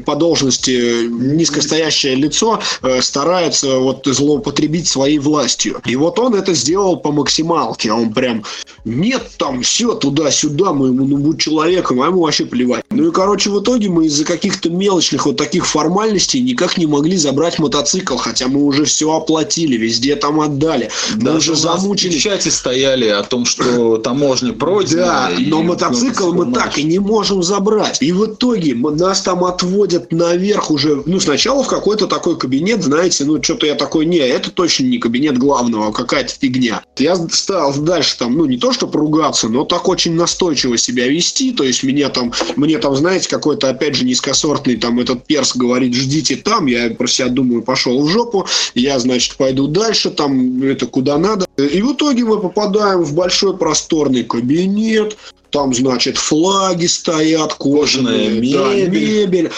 по 0.04 0.14
должности 0.16 1.06
низкостоящее 1.08 2.14
лицо 2.14 2.60
э, 2.82 3.02
старается 3.02 3.78
вот 3.78 4.06
злоупотребить 4.06 4.88
своей 4.88 5.18
властью. 5.18 5.80
И 5.84 5.96
вот 5.96 6.18
он 6.18 6.34
это 6.34 6.54
сделал 6.54 6.96
по 6.96 7.12
максималке. 7.12 7.92
Он 7.92 8.12
прям, 8.12 8.44
нет, 8.84 9.22
там 9.38 9.62
все 9.62 9.94
туда-сюда, 9.94 10.72
мы 10.72 10.88
ему, 10.88 11.06
ну, 11.06 11.34
человеком, 11.34 12.00
а 12.02 12.06
ему 12.06 12.22
вообще 12.22 12.44
плевать. 12.46 12.63
Ну 12.90 13.08
и, 13.08 13.12
короче, 13.12 13.50
в 13.50 13.60
итоге 13.60 13.88
мы 13.88 14.06
из-за 14.06 14.24
каких-то 14.24 14.70
мелочных 14.70 15.26
вот 15.26 15.36
таких 15.36 15.66
формальностей 15.66 16.40
никак 16.40 16.78
не 16.78 16.86
могли 16.86 17.16
забрать 17.16 17.58
мотоцикл, 17.58 18.16
хотя 18.16 18.48
мы 18.48 18.62
уже 18.62 18.84
все 18.84 19.12
оплатили, 19.12 19.76
везде 19.76 20.16
там 20.16 20.40
отдали. 20.40 20.90
Мы 21.16 21.22
Даже 21.22 21.52
уже 21.52 21.60
замучились. 21.60 22.16
печати 22.16 22.48
стояли 22.48 23.06
о 23.08 23.22
том, 23.22 23.44
что 23.46 23.98
таможня 23.98 24.52
пройдена. 24.52 25.02
Да, 25.02 25.30
но 25.38 25.62
мотоцикл 25.62 26.32
мы 26.32 26.52
так 26.52 26.78
и 26.78 26.82
не 26.82 26.98
можем 26.98 27.42
забрать. 27.42 27.98
И 28.00 28.12
в 28.12 28.26
итоге 28.26 28.74
нас 28.74 29.22
там 29.22 29.44
отводят 29.44 30.12
наверх 30.12 30.70
уже, 30.70 31.02
ну, 31.06 31.20
сначала 31.20 31.62
в 31.62 31.68
какой-то 31.68 32.06
такой 32.06 32.38
кабинет, 32.38 32.82
знаете, 32.82 33.24
ну, 33.24 33.42
что-то 33.42 33.66
я 33.66 33.74
такой, 33.74 34.06
не, 34.06 34.18
это 34.18 34.50
точно 34.50 34.84
не 34.84 34.98
кабинет 34.98 35.38
главного, 35.38 35.88
а 35.88 35.92
какая-то 35.92 36.32
фигня. 36.38 36.82
Я 36.98 37.16
стал 37.30 37.74
дальше 37.74 38.16
там, 38.18 38.36
ну, 38.36 38.44
не 38.46 38.56
то, 38.56 38.72
что 38.72 38.86
поругаться, 38.86 39.48
но 39.48 39.64
так 39.64 39.88
очень 39.88 40.14
настойчиво 40.14 40.76
себя 40.76 41.08
вести, 41.08 41.52
то 41.52 41.64
есть 41.64 41.82
меня 41.82 42.08
там, 42.08 42.32
мне 42.56 42.78
там, 42.78 42.96
знаете, 42.96 43.28
какой-то, 43.28 43.68
опять 43.68 43.94
же, 43.94 44.04
низкосортный 44.04 44.76
там 44.76 45.00
этот 45.00 45.24
перс 45.24 45.54
говорит, 45.56 45.94
ждите 45.94 46.36
там, 46.36 46.66
я 46.66 46.90
про 46.90 47.06
себя 47.06 47.28
думаю, 47.28 47.62
пошел 47.62 48.02
в 48.02 48.08
жопу, 48.08 48.46
я, 48.74 48.98
значит, 48.98 49.36
пойду 49.36 49.66
дальше, 49.66 50.10
там, 50.10 50.62
это 50.62 50.86
куда 50.86 51.18
надо. 51.18 51.46
И 51.56 51.82
в 51.82 51.92
итоге 51.92 52.24
мы 52.24 52.40
попадаем 52.40 53.02
в 53.02 53.14
большой 53.14 53.56
просторный 53.56 54.24
кабинет, 54.24 55.16
там, 55.54 55.72
значит, 55.72 56.18
флаги 56.18 56.86
стоят, 56.86 57.54
кожаные, 57.54 58.40
Кожаная 58.40 58.52
да, 58.52 58.74
мебель. 58.74 59.20
мебель. 59.20 59.50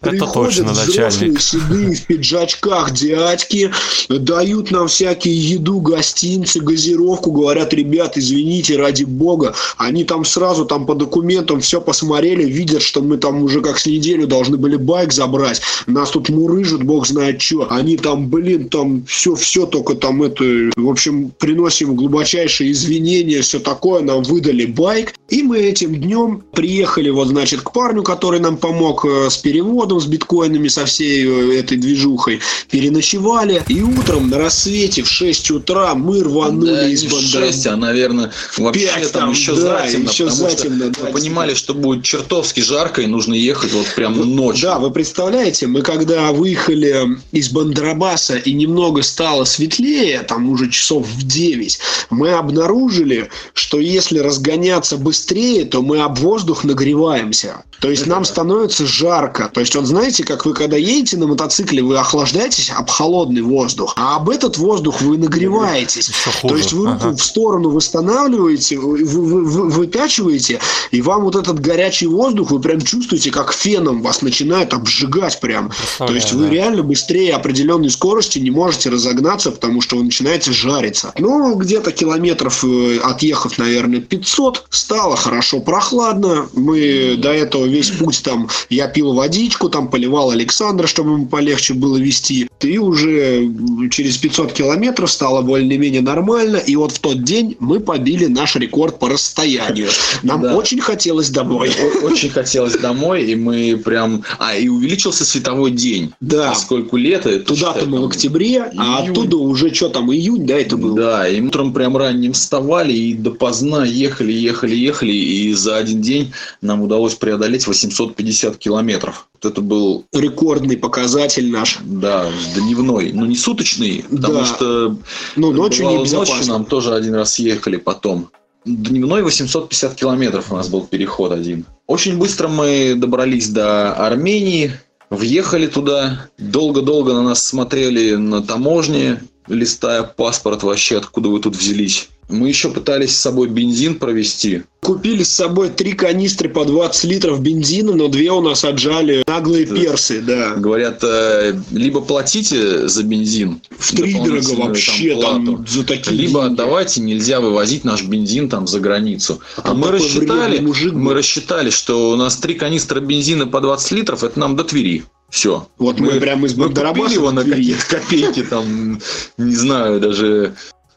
Это 0.00 0.10
Приходят 0.10 0.32
точно 0.32 0.72
взрослые, 0.72 1.04
начальник. 1.04 1.40
седые 1.42 1.94
в 1.94 2.06
пиджачках 2.06 2.92
дядьки, 2.92 3.70
дают 4.08 4.70
нам 4.70 4.88
всякие 4.88 5.36
еду, 5.36 5.80
гостинцы, 5.80 6.58
газировку, 6.58 7.32
говорят, 7.32 7.74
ребят, 7.74 8.16
извините, 8.16 8.78
ради 8.78 9.04
бога. 9.04 9.54
Они 9.76 10.04
там 10.04 10.24
сразу 10.24 10.64
там 10.64 10.86
по 10.86 10.94
документам 10.94 11.60
все 11.60 11.82
посмотрели, 11.82 12.44
видят, 12.44 12.80
что 12.80 13.02
мы 13.02 13.18
там 13.18 13.42
уже 13.42 13.60
как 13.60 13.78
с 13.78 13.84
неделю 13.84 14.26
должны 14.26 14.56
были 14.56 14.76
байк 14.76 15.12
забрать. 15.12 15.60
Нас 15.86 16.12
тут 16.12 16.30
мурыжат, 16.30 16.82
бог 16.82 17.06
знает 17.06 17.42
что. 17.42 17.66
Они 17.70 17.98
там, 17.98 18.30
блин, 18.30 18.70
там 18.70 19.04
все-все 19.04 19.66
только 19.66 19.96
там 19.96 20.22
это... 20.22 20.42
В 20.76 20.88
общем, 20.88 21.30
приносим 21.38 21.94
глубочайшие 21.94 22.72
извинения, 22.72 23.42
все 23.42 23.60
такое. 23.60 24.00
Нам 24.00 24.22
выдали 24.22 24.64
байк. 24.64 25.12
И 25.28 25.41
мы 25.42 25.58
этим 25.58 25.94
днем 25.94 26.42
приехали 26.52 27.10
вот, 27.10 27.28
значит, 27.28 27.62
к 27.62 27.72
парню, 27.72 28.02
который 28.02 28.40
нам 28.40 28.56
помог 28.56 29.04
э, 29.04 29.28
с 29.30 29.36
переводом, 29.38 30.00
с 30.00 30.06
биткоинами, 30.06 30.68
со 30.68 30.86
всей 30.86 31.26
э, 31.26 31.58
этой 31.58 31.76
движухой. 31.76 32.40
Переночевали. 32.70 33.62
И 33.68 33.82
утром 33.82 34.28
на 34.30 34.38
рассвете 34.38 35.02
в 35.02 35.08
6 35.08 35.50
утра 35.50 35.94
мы 35.94 36.22
рванули 36.22 36.66
Да, 36.70 36.88
из 36.88 37.04
Бандера- 37.04 37.46
6, 37.46 37.66
а, 37.66 37.76
наверное, 37.76 38.32
вообще 38.56 38.86
Пять 38.86 39.12
там, 39.12 39.22
там, 39.22 39.30
еще 39.32 39.54
да, 39.54 39.84
затемно, 39.84 40.08
еще 40.10 40.24
потому 40.26 40.50
затемно, 40.50 40.92
что 40.92 41.00
да, 41.02 41.06
мы 41.06 41.12
понимали, 41.12 41.54
что 41.54 41.74
будет 41.74 42.04
чертовски 42.04 42.60
жарко, 42.60 43.02
и 43.02 43.06
нужно 43.06 43.34
ехать 43.34 43.72
вот 43.72 43.86
прям 43.94 44.14
ночью. 44.34 44.62
Да, 44.62 44.78
вы 44.78 44.90
представляете, 44.90 45.66
мы 45.66 45.82
когда 45.82 46.32
выехали 46.32 47.18
из 47.32 47.50
Бандерабаса 47.50 48.36
и 48.36 48.52
немного 48.52 49.02
стало 49.02 49.44
светлее, 49.44 50.20
там 50.20 50.48
уже 50.48 50.70
часов 50.70 51.06
в 51.06 51.26
9, 51.26 51.78
мы 52.10 52.30
обнаружили, 52.30 53.28
что 53.54 53.78
если 53.80 54.18
разгоняться 54.18 54.96
быстрее, 54.96 55.31
то 55.64 55.82
мы 55.82 56.00
об 56.00 56.18
воздух 56.18 56.64
нагреваемся. 56.64 57.64
То 57.80 57.90
есть 57.90 58.06
нам 58.06 58.24
становится 58.24 58.86
жарко. 58.86 59.50
То 59.52 59.58
есть, 59.58 59.74
вот 59.74 59.86
знаете, 59.86 60.22
как 60.22 60.46
вы 60.46 60.54
когда 60.54 60.76
едете 60.76 61.16
на 61.16 61.26
мотоцикле, 61.26 61.82
вы 61.82 61.98
охлаждаетесь 61.98 62.70
об 62.70 62.88
холодный 62.88 63.42
воздух, 63.42 63.94
а 63.96 64.16
об 64.16 64.30
этот 64.30 64.56
воздух 64.56 65.00
вы 65.00 65.18
нагреваетесь. 65.18 66.12
То 66.42 66.56
есть 66.56 66.72
вы 66.72 66.86
руку 66.86 67.06
Ага. 67.08 67.16
в 67.16 67.22
сторону 67.22 67.70
восстанавливаете, 67.70 68.78
вы, 68.78 69.04
вы- 69.04 69.44
вы- 69.44 69.70
выпячиваете, 69.70 70.60
и 70.92 71.02
вам 71.02 71.22
вот 71.22 71.34
этот 71.34 71.58
горячий 71.58 72.06
воздух, 72.06 72.52
вы 72.52 72.60
прям 72.60 72.80
чувствуете, 72.80 73.32
как 73.32 73.52
феном 73.52 74.00
вас 74.02 74.22
начинает 74.22 74.74
обжигать 74.74 75.40
прям. 75.40 75.72
То 75.98 76.12
есть 76.14 76.32
вы 76.32 76.44
да. 76.44 76.50
реально 76.50 76.84
быстрее 76.84 77.34
определенной 77.34 77.90
скорости 77.90 78.38
не 78.38 78.50
можете 78.50 78.90
разогнаться, 78.90 79.50
потому 79.50 79.80
что 79.80 79.96
вы 79.96 80.04
начинаете 80.04 80.52
жариться. 80.52 81.12
Ну, 81.18 81.56
где-то 81.56 81.90
километров 81.90 82.64
э, 82.64 82.98
отъехав, 83.02 83.58
наверное, 83.58 84.00
500, 84.00 84.66
стало 84.70 85.11
стало 85.12 85.16
хорошо 85.16 85.60
прохладно. 85.60 86.48
Мы 86.54 87.16
до 87.18 87.32
этого 87.32 87.66
весь 87.66 87.90
путь 87.90 88.22
там, 88.22 88.48
я 88.70 88.88
пил 88.88 89.14
водичку, 89.14 89.68
там 89.68 89.88
поливал 89.88 90.30
Александра, 90.30 90.86
чтобы 90.86 91.12
ему 91.12 91.26
полегче 91.26 91.74
было 91.74 91.96
вести. 91.96 92.48
И 92.60 92.78
уже 92.78 93.50
через 93.90 94.16
500 94.18 94.52
километров 94.52 95.10
стало 95.10 95.42
более-менее 95.42 96.02
нормально. 96.02 96.56
И 96.56 96.76
вот 96.76 96.92
в 96.92 96.98
тот 96.98 97.24
день 97.24 97.56
мы 97.58 97.80
побили 97.80 98.26
наш 98.26 98.56
рекорд 98.56 98.98
по 98.98 99.08
расстоянию. 99.08 99.88
Нам 100.22 100.42
да. 100.42 100.56
очень 100.56 100.80
хотелось 100.80 101.30
домой. 101.30 101.72
Очень 102.02 102.30
хотелось 102.30 102.76
домой, 102.76 103.24
и 103.24 103.34
мы 103.34 103.76
прям... 103.76 104.22
А, 104.38 104.54
и 104.54 104.68
увеличился 104.68 105.24
световой 105.24 105.70
день. 105.70 106.12
Да. 106.20 106.50
Поскольку 106.50 106.96
лето... 106.96 107.40
Туда-то 107.40 107.86
мы 107.86 108.00
в 108.00 108.06
октябре, 108.06 108.70
а 108.76 108.98
оттуда 108.98 109.36
уже 109.36 109.72
что 109.74 109.88
там, 109.88 110.12
июнь, 110.12 110.46
да, 110.46 110.58
это 110.58 110.76
было? 110.76 110.96
Да, 110.96 111.28
и 111.28 111.40
утром 111.40 111.72
прям 111.72 111.96
ранним 111.96 112.32
вставали 112.32 112.92
и 112.92 113.14
допоздна 113.14 113.84
ехали, 113.84 114.32
ехали, 114.32 114.76
ехали, 114.76 115.01
и 115.10 115.52
за 115.54 115.76
один 115.76 116.02
день 116.02 116.32
нам 116.60 116.82
удалось 116.82 117.14
преодолеть 117.14 117.66
850 117.66 118.56
километров. 118.58 119.28
Вот 119.34 119.50
это 119.50 119.60
был... 119.60 120.04
Рекордный 120.12 120.76
показатель 120.76 121.50
наш. 121.50 121.78
Да, 121.82 122.30
дневной. 122.54 123.12
но 123.12 123.26
не 123.26 123.36
суточный, 123.36 124.04
потому 124.10 124.40
да. 124.40 124.44
что... 124.46 124.96
Ну, 125.36 125.52
ночью 125.52 125.88
не 125.88 125.96
Ночью 126.12 126.46
нам 126.46 126.64
тоже 126.64 126.94
один 126.94 127.14
раз 127.14 127.38
ехали 127.38 127.76
потом. 127.76 128.30
Дневной 128.64 129.22
850 129.22 129.94
километров 129.94 130.52
у 130.52 130.56
нас 130.56 130.68
был 130.68 130.86
переход 130.86 131.32
один. 131.32 131.64
Очень 131.86 132.16
быстро 132.16 132.46
мы 132.46 132.94
добрались 132.96 133.48
до 133.48 133.92
Армении, 133.94 134.72
въехали 135.10 135.66
туда, 135.66 136.28
долго-долго 136.38 137.12
на 137.12 137.22
нас 137.22 137.44
смотрели 137.44 138.14
на 138.14 138.40
таможне, 138.40 139.20
листая 139.48 140.02
паспорт 140.02 140.62
вообще, 140.62 140.98
откуда 140.98 141.28
вы 141.28 141.40
тут 141.40 141.56
взялись. 141.56 142.08
Мы 142.28 142.48
еще 142.48 142.70
пытались 142.70 143.14
с 143.14 143.20
собой 143.20 143.48
бензин 143.48 143.98
провести. 143.98 144.62
Купили 144.80 145.22
с 145.22 145.32
собой 145.32 145.68
три 145.68 145.92
канистры 145.92 146.48
по 146.48 146.64
20 146.64 147.04
литров 147.04 147.40
бензина, 147.40 147.92
но 147.92 148.08
две 148.08 148.30
у 148.32 148.40
нас 148.40 148.64
отжали 148.64 149.22
наглые 149.26 149.66
персы, 149.66 150.20
да. 150.20 150.54
Говорят, 150.56 151.00
э, 151.02 151.54
либо 151.70 152.00
платите 152.00 152.88
за 152.88 153.02
бензин. 153.02 153.60
В 153.70 153.94
три 153.94 154.14
дорого 154.14 154.54
вообще 154.56 155.20
там, 155.20 155.46
там 155.46 155.66
за 155.66 155.84
такие 155.84 156.16
Либо 156.16 156.40
деньги. 156.40 156.52
отдавайте, 156.54 157.00
нельзя 157.00 157.40
вывозить 157.40 157.84
наш 157.84 158.02
бензин 158.02 158.48
там 158.48 158.66
за 158.66 158.80
границу. 158.80 159.40
А, 159.56 159.70
а 159.70 159.74
мы 159.74 159.90
рассчитали, 159.90 160.58
мужик 160.60 160.94
мы 160.94 161.14
рассчитали, 161.14 161.70
что 161.70 162.10
у 162.10 162.16
нас 162.16 162.36
три 162.36 162.54
канистры 162.54 163.00
бензина 163.00 163.46
по 163.46 163.60
20 163.60 163.92
литров, 163.92 164.24
это 164.24 164.38
нам 164.40 164.56
до 164.56 164.64
Твери. 164.64 165.04
Все. 165.30 165.66
Вот 165.78 165.98
мы, 165.98 166.12
мы 166.12 166.20
прямо 166.20 166.46
из 166.46 166.54
Богдарабаса 166.54 167.14
его 167.14 167.30
на 167.30 167.42
какие-то 167.42 167.86
копейки, 167.86 168.42
там, 168.42 169.00
не 169.38 169.54
знаю, 169.54 169.98
даже 169.98 170.54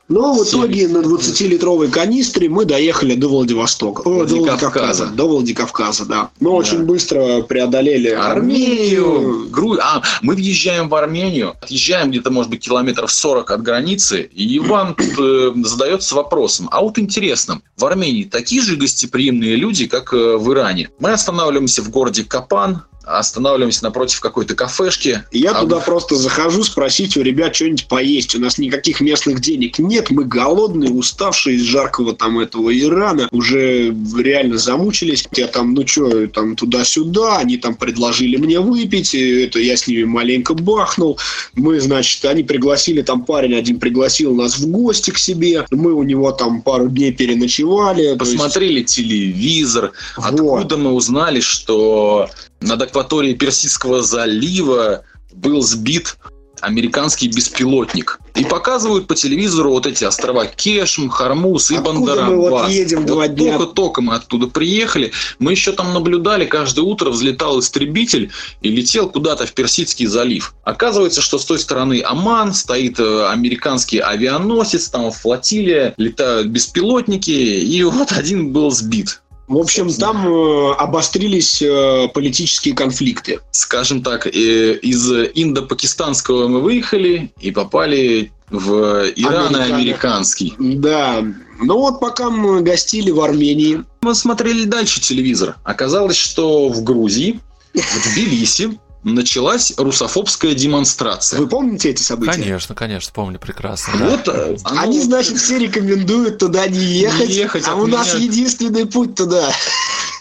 но 0.08 0.34
в 0.34 0.48
итоге 0.48 0.88
на 0.88 1.00
20-литровой 1.00 1.90
канистре 1.90 2.48
мы 2.48 2.66
доехали 2.66 3.16
до 3.16 3.28
Владивостока. 3.28 4.02
О, 4.02 4.26
до 4.26 4.36
Владикавказа. 4.36 5.08
До 5.08 5.28
Владикавказа, 5.28 6.06
да. 6.06 6.30
Мы 6.40 6.52
да. 6.52 6.56
очень 6.56 6.84
быстро 6.84 7.42
преодолели 7.42 8.10
Армению. 8.10 9.16
Армению. 9.16 9.50
Гру... 9.50 9.78
А, 9.82 10.04
мы 10.22 10.36
въезжаем 10.36 10.90
в 10.90 10.96
Армению, 10.96 11.56
отъезжаем 11.62 12.12
где-то, 12.12 12.30
может 12.30 12.52
быть, 12.52 12.62
километров 12.62 13.12
40 13.12 13.50
от 13.50 13.62
границы, 13.64 14.30
и 14.32 14.58
Иван 14.58 14.96
э, 14.98 15.52
задается 15.64 16.16
вопросом, 16.16 16.70
а 16.72 16.82
вот 16.82 17.00
интересно, 17.00 17.62
в 17.78 17.86
Армении 17.86 18.24
такие 18.24 18.62
же 18.62 18.76
гостеприимные 18.76 19.56
люди, 19.56 19.88
как 19.88 20.14
э, 20.14 20.38
в 20.38 20.52
Иране? 20.52 20.90
Мы 21.00 21.12
останавливаемся 21.12 21.82
в 21.82 21.90
городе 21.90 22.24
Капан, 22.24 22.84
останавливаемся 23.06 23.84
напротив 23.84 24.20
какой-то 24.20 24.56
кафешки. 24.56 25.24
Я 25.32 25.52
а... 25.52 25.62
туда 25.62 25.80
просто 25.80 26.16
захожу 26.16 26.64
спросить 26.64 27.16
у 27.18 27.22
ребят 27.22 27.56
что-нибудь 27.56 27.88
поесть. 27.88 28.36
У 28.36 28.40
нас 28.40 28.58
никаких 28.58 29.02
местных 29.02 29.40
денег 29.42 29.80
нет. 29.80 30.10
Мы 30.10 30.26
голодные, 30.26 30.92
уставшие 30.92 31.58
из 31.58 31.62
жаркого 31.64 32.14
там 32.14 32.40
этого 32.40 32.78
Ирана. 32.78 33.28
Уже 33.32 33.96
реально 34.18 34.58
замучились. 34.58 35.28
Я 35.34 35.48
там, 35.48 35.74
ну 35.74 35.86
что, 35.86 36.28
там 36.28 36.56
туда-сюда. 36.56 37.38
Они 37.38 37.58
там 37.58 37.76
предложили 37.76 38.38
мне 38.38 38.60
выпить. 38.60 39.14
Это 39.14 39.60
я 39.60 39.78
с 39.78 39.88
ними 39.88 40.04
маленько 40.04 40.54
бахнул. 40.54 41.20
Мы, 41.54 41.80
значит, 41.80 42.24
они 42.26 42.44
пригласили, 42.44 43.02
там 43.02 43.24
парень 43.24 43.56
один 43.56 43.80
пригласил 43.80 44.36
нас 44.36 44.58
в 44.58 44.68
гости 44.68 45.12
к 45.12 45.18
себе. 45.18 45.66
Мы 45.72 45.94
у 45.94 46.04
него 46.04 46.32
там 46.32 46.62
пару 46.62 46.90
дней 46.90 47.12
переночевали. 47.12 48.16
Посмотрели 48.18 48.80
есть... 48.80 48.96
телевизор. 48.96 49.92
Вот. 50.18 50.26
Откуда 50.26 50.78
мы 50.78 50.92
узнали, 50.94 51.40
что 51.40 52.30
над 52.66 52.82
акваторией 52.82 53.36
Персидского 53.36 54.02
залива 54.02 55.04
был 55.34 55.62
сбит 55.62 56.18
американский 56.62 57.28
беспилотник. 57.28 58.20
И 58.34 58.44
показывают 58.44 59.08
по 59.08 59.16
телевизору 59.16 59.72
вот 59.72 59.86
эти 59.86 60.04
острова 60.04 60.46
Кешм, 60.46 61.10
Хармус 61.10 61.72
и 61.72 61.78
Бандарабас. 61.78 62.30
мы 62.30 62.50
вот 62.50 62.70
едем 62.70 63.06
два 63.06 63.28
вот 63.28 63.36
дня? 63.36 63.58
Только-только 63.58 64.02
мы 64.02 64.16
оттуда 64.16 64.48
приехали. 64.48 65.12
Мы 65.40 65.52
еще 65.52 65.72
там 65.72 65.94
наблюдали, 65.94 66.46
каждое 66.46 66.82
утро 66.82 67.12
взлетал 67.12 67.60
истребитель 67.60 68.32
и 68.62 68.70
летел 68.70 69.10
куда-то 69.10 69.46
в 69.46 69.54
Персидский 69.54 70.08
залив. 70.08 70.54
Оказывается, 70.64 71.22
что 71.22 71.38
с 71.38 71.46
той 71.46 71.60
стороны 71.60 72.02
Оман 72.02 72.54
стоит 72.54 73.00
э, 73.00 73.28
американский 73.28 74.00
авианосец, 74.00 74.90
там 74.90 75.12
флотилия, 75.12 75.94
летают 75.98 76.48
беспилотники, 76.48 77.32
и 77.32 77.84
вот 77.84 78.12
один 78.12 78.52
был 78.52 78.72
сбит. 78.72 79.22
В 79.48 79.58
общем, 79.58 79.92
там 79.94 80.28
э, 80.28 80.74
обострились 80.74 81.62
э, 81.62 82.08
политические 82.14 82.74
конфликты. 82.74 83.40
Скажем 83.52 84.02
так, 84.02 84.26
э, 84.26 84.30
из 84.30 85.12
индо-пакистанского 85.12 86.48
мы 86.48 86.62
выехали 86.62 87.32
и 87.40 87.52
попали 87.52 88.32
в 88.50 89.06
Ирано-американский. 89.16 90.56
Да. 90.58 91.24
Ну 91.62 91.78
вот 91.78 92.00
пока 92.00 92.30
мы 92.30 92.62
гостили 92.62 93.12
в 93.12 93.22
Армении. 93.22 93.84
Мы 94.02 94.16
смотрели 94.16 94.66
дальше 94.66 95.00
телевизор. 95.00 95.58
Оказалось, 95.64 96.18
что 96.18 96.70
в 96.70 96.84
Грузии, 96.84 97.40
в 97.74 98.14
Тбилиси, 98.14 98.80
началась 99.06 99.72
русофобская 99.78 100.54
демонстрация. 100.56 101.40
Вы 101.40 101.48
помните 101.48 101.92
эти 101.92 102.02
события? 102.02 102.32
Конечно, 102.34 102.76
конечно, 102.76 103.14
помню 103.14 103.40
прекрасно. 103.40 103.94
Вот, 103.98 104.24
да. 104.26 104.34
Э, 104.34 104.58
оно... 104.64 104.82
Они, 104.82 105.00
значит, 105.00 105.38
все 105.38 105.60
рекомендуют 105.60 106.40
туда 106.40 106.68
не 106.68 106.84
ехать, 106.84 107.30
не 107.30 107.36
ехать 107.36 107.66
а 107.68 107.76
у 107.76 107.86
меня... 107.86 108.00
нас 108.00 108.16
единственный 108.16 108.86
путь 108.86 109.16
туда. 109.16 109.54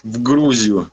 В 0.03 0.23
Грузию. 0.23 0.91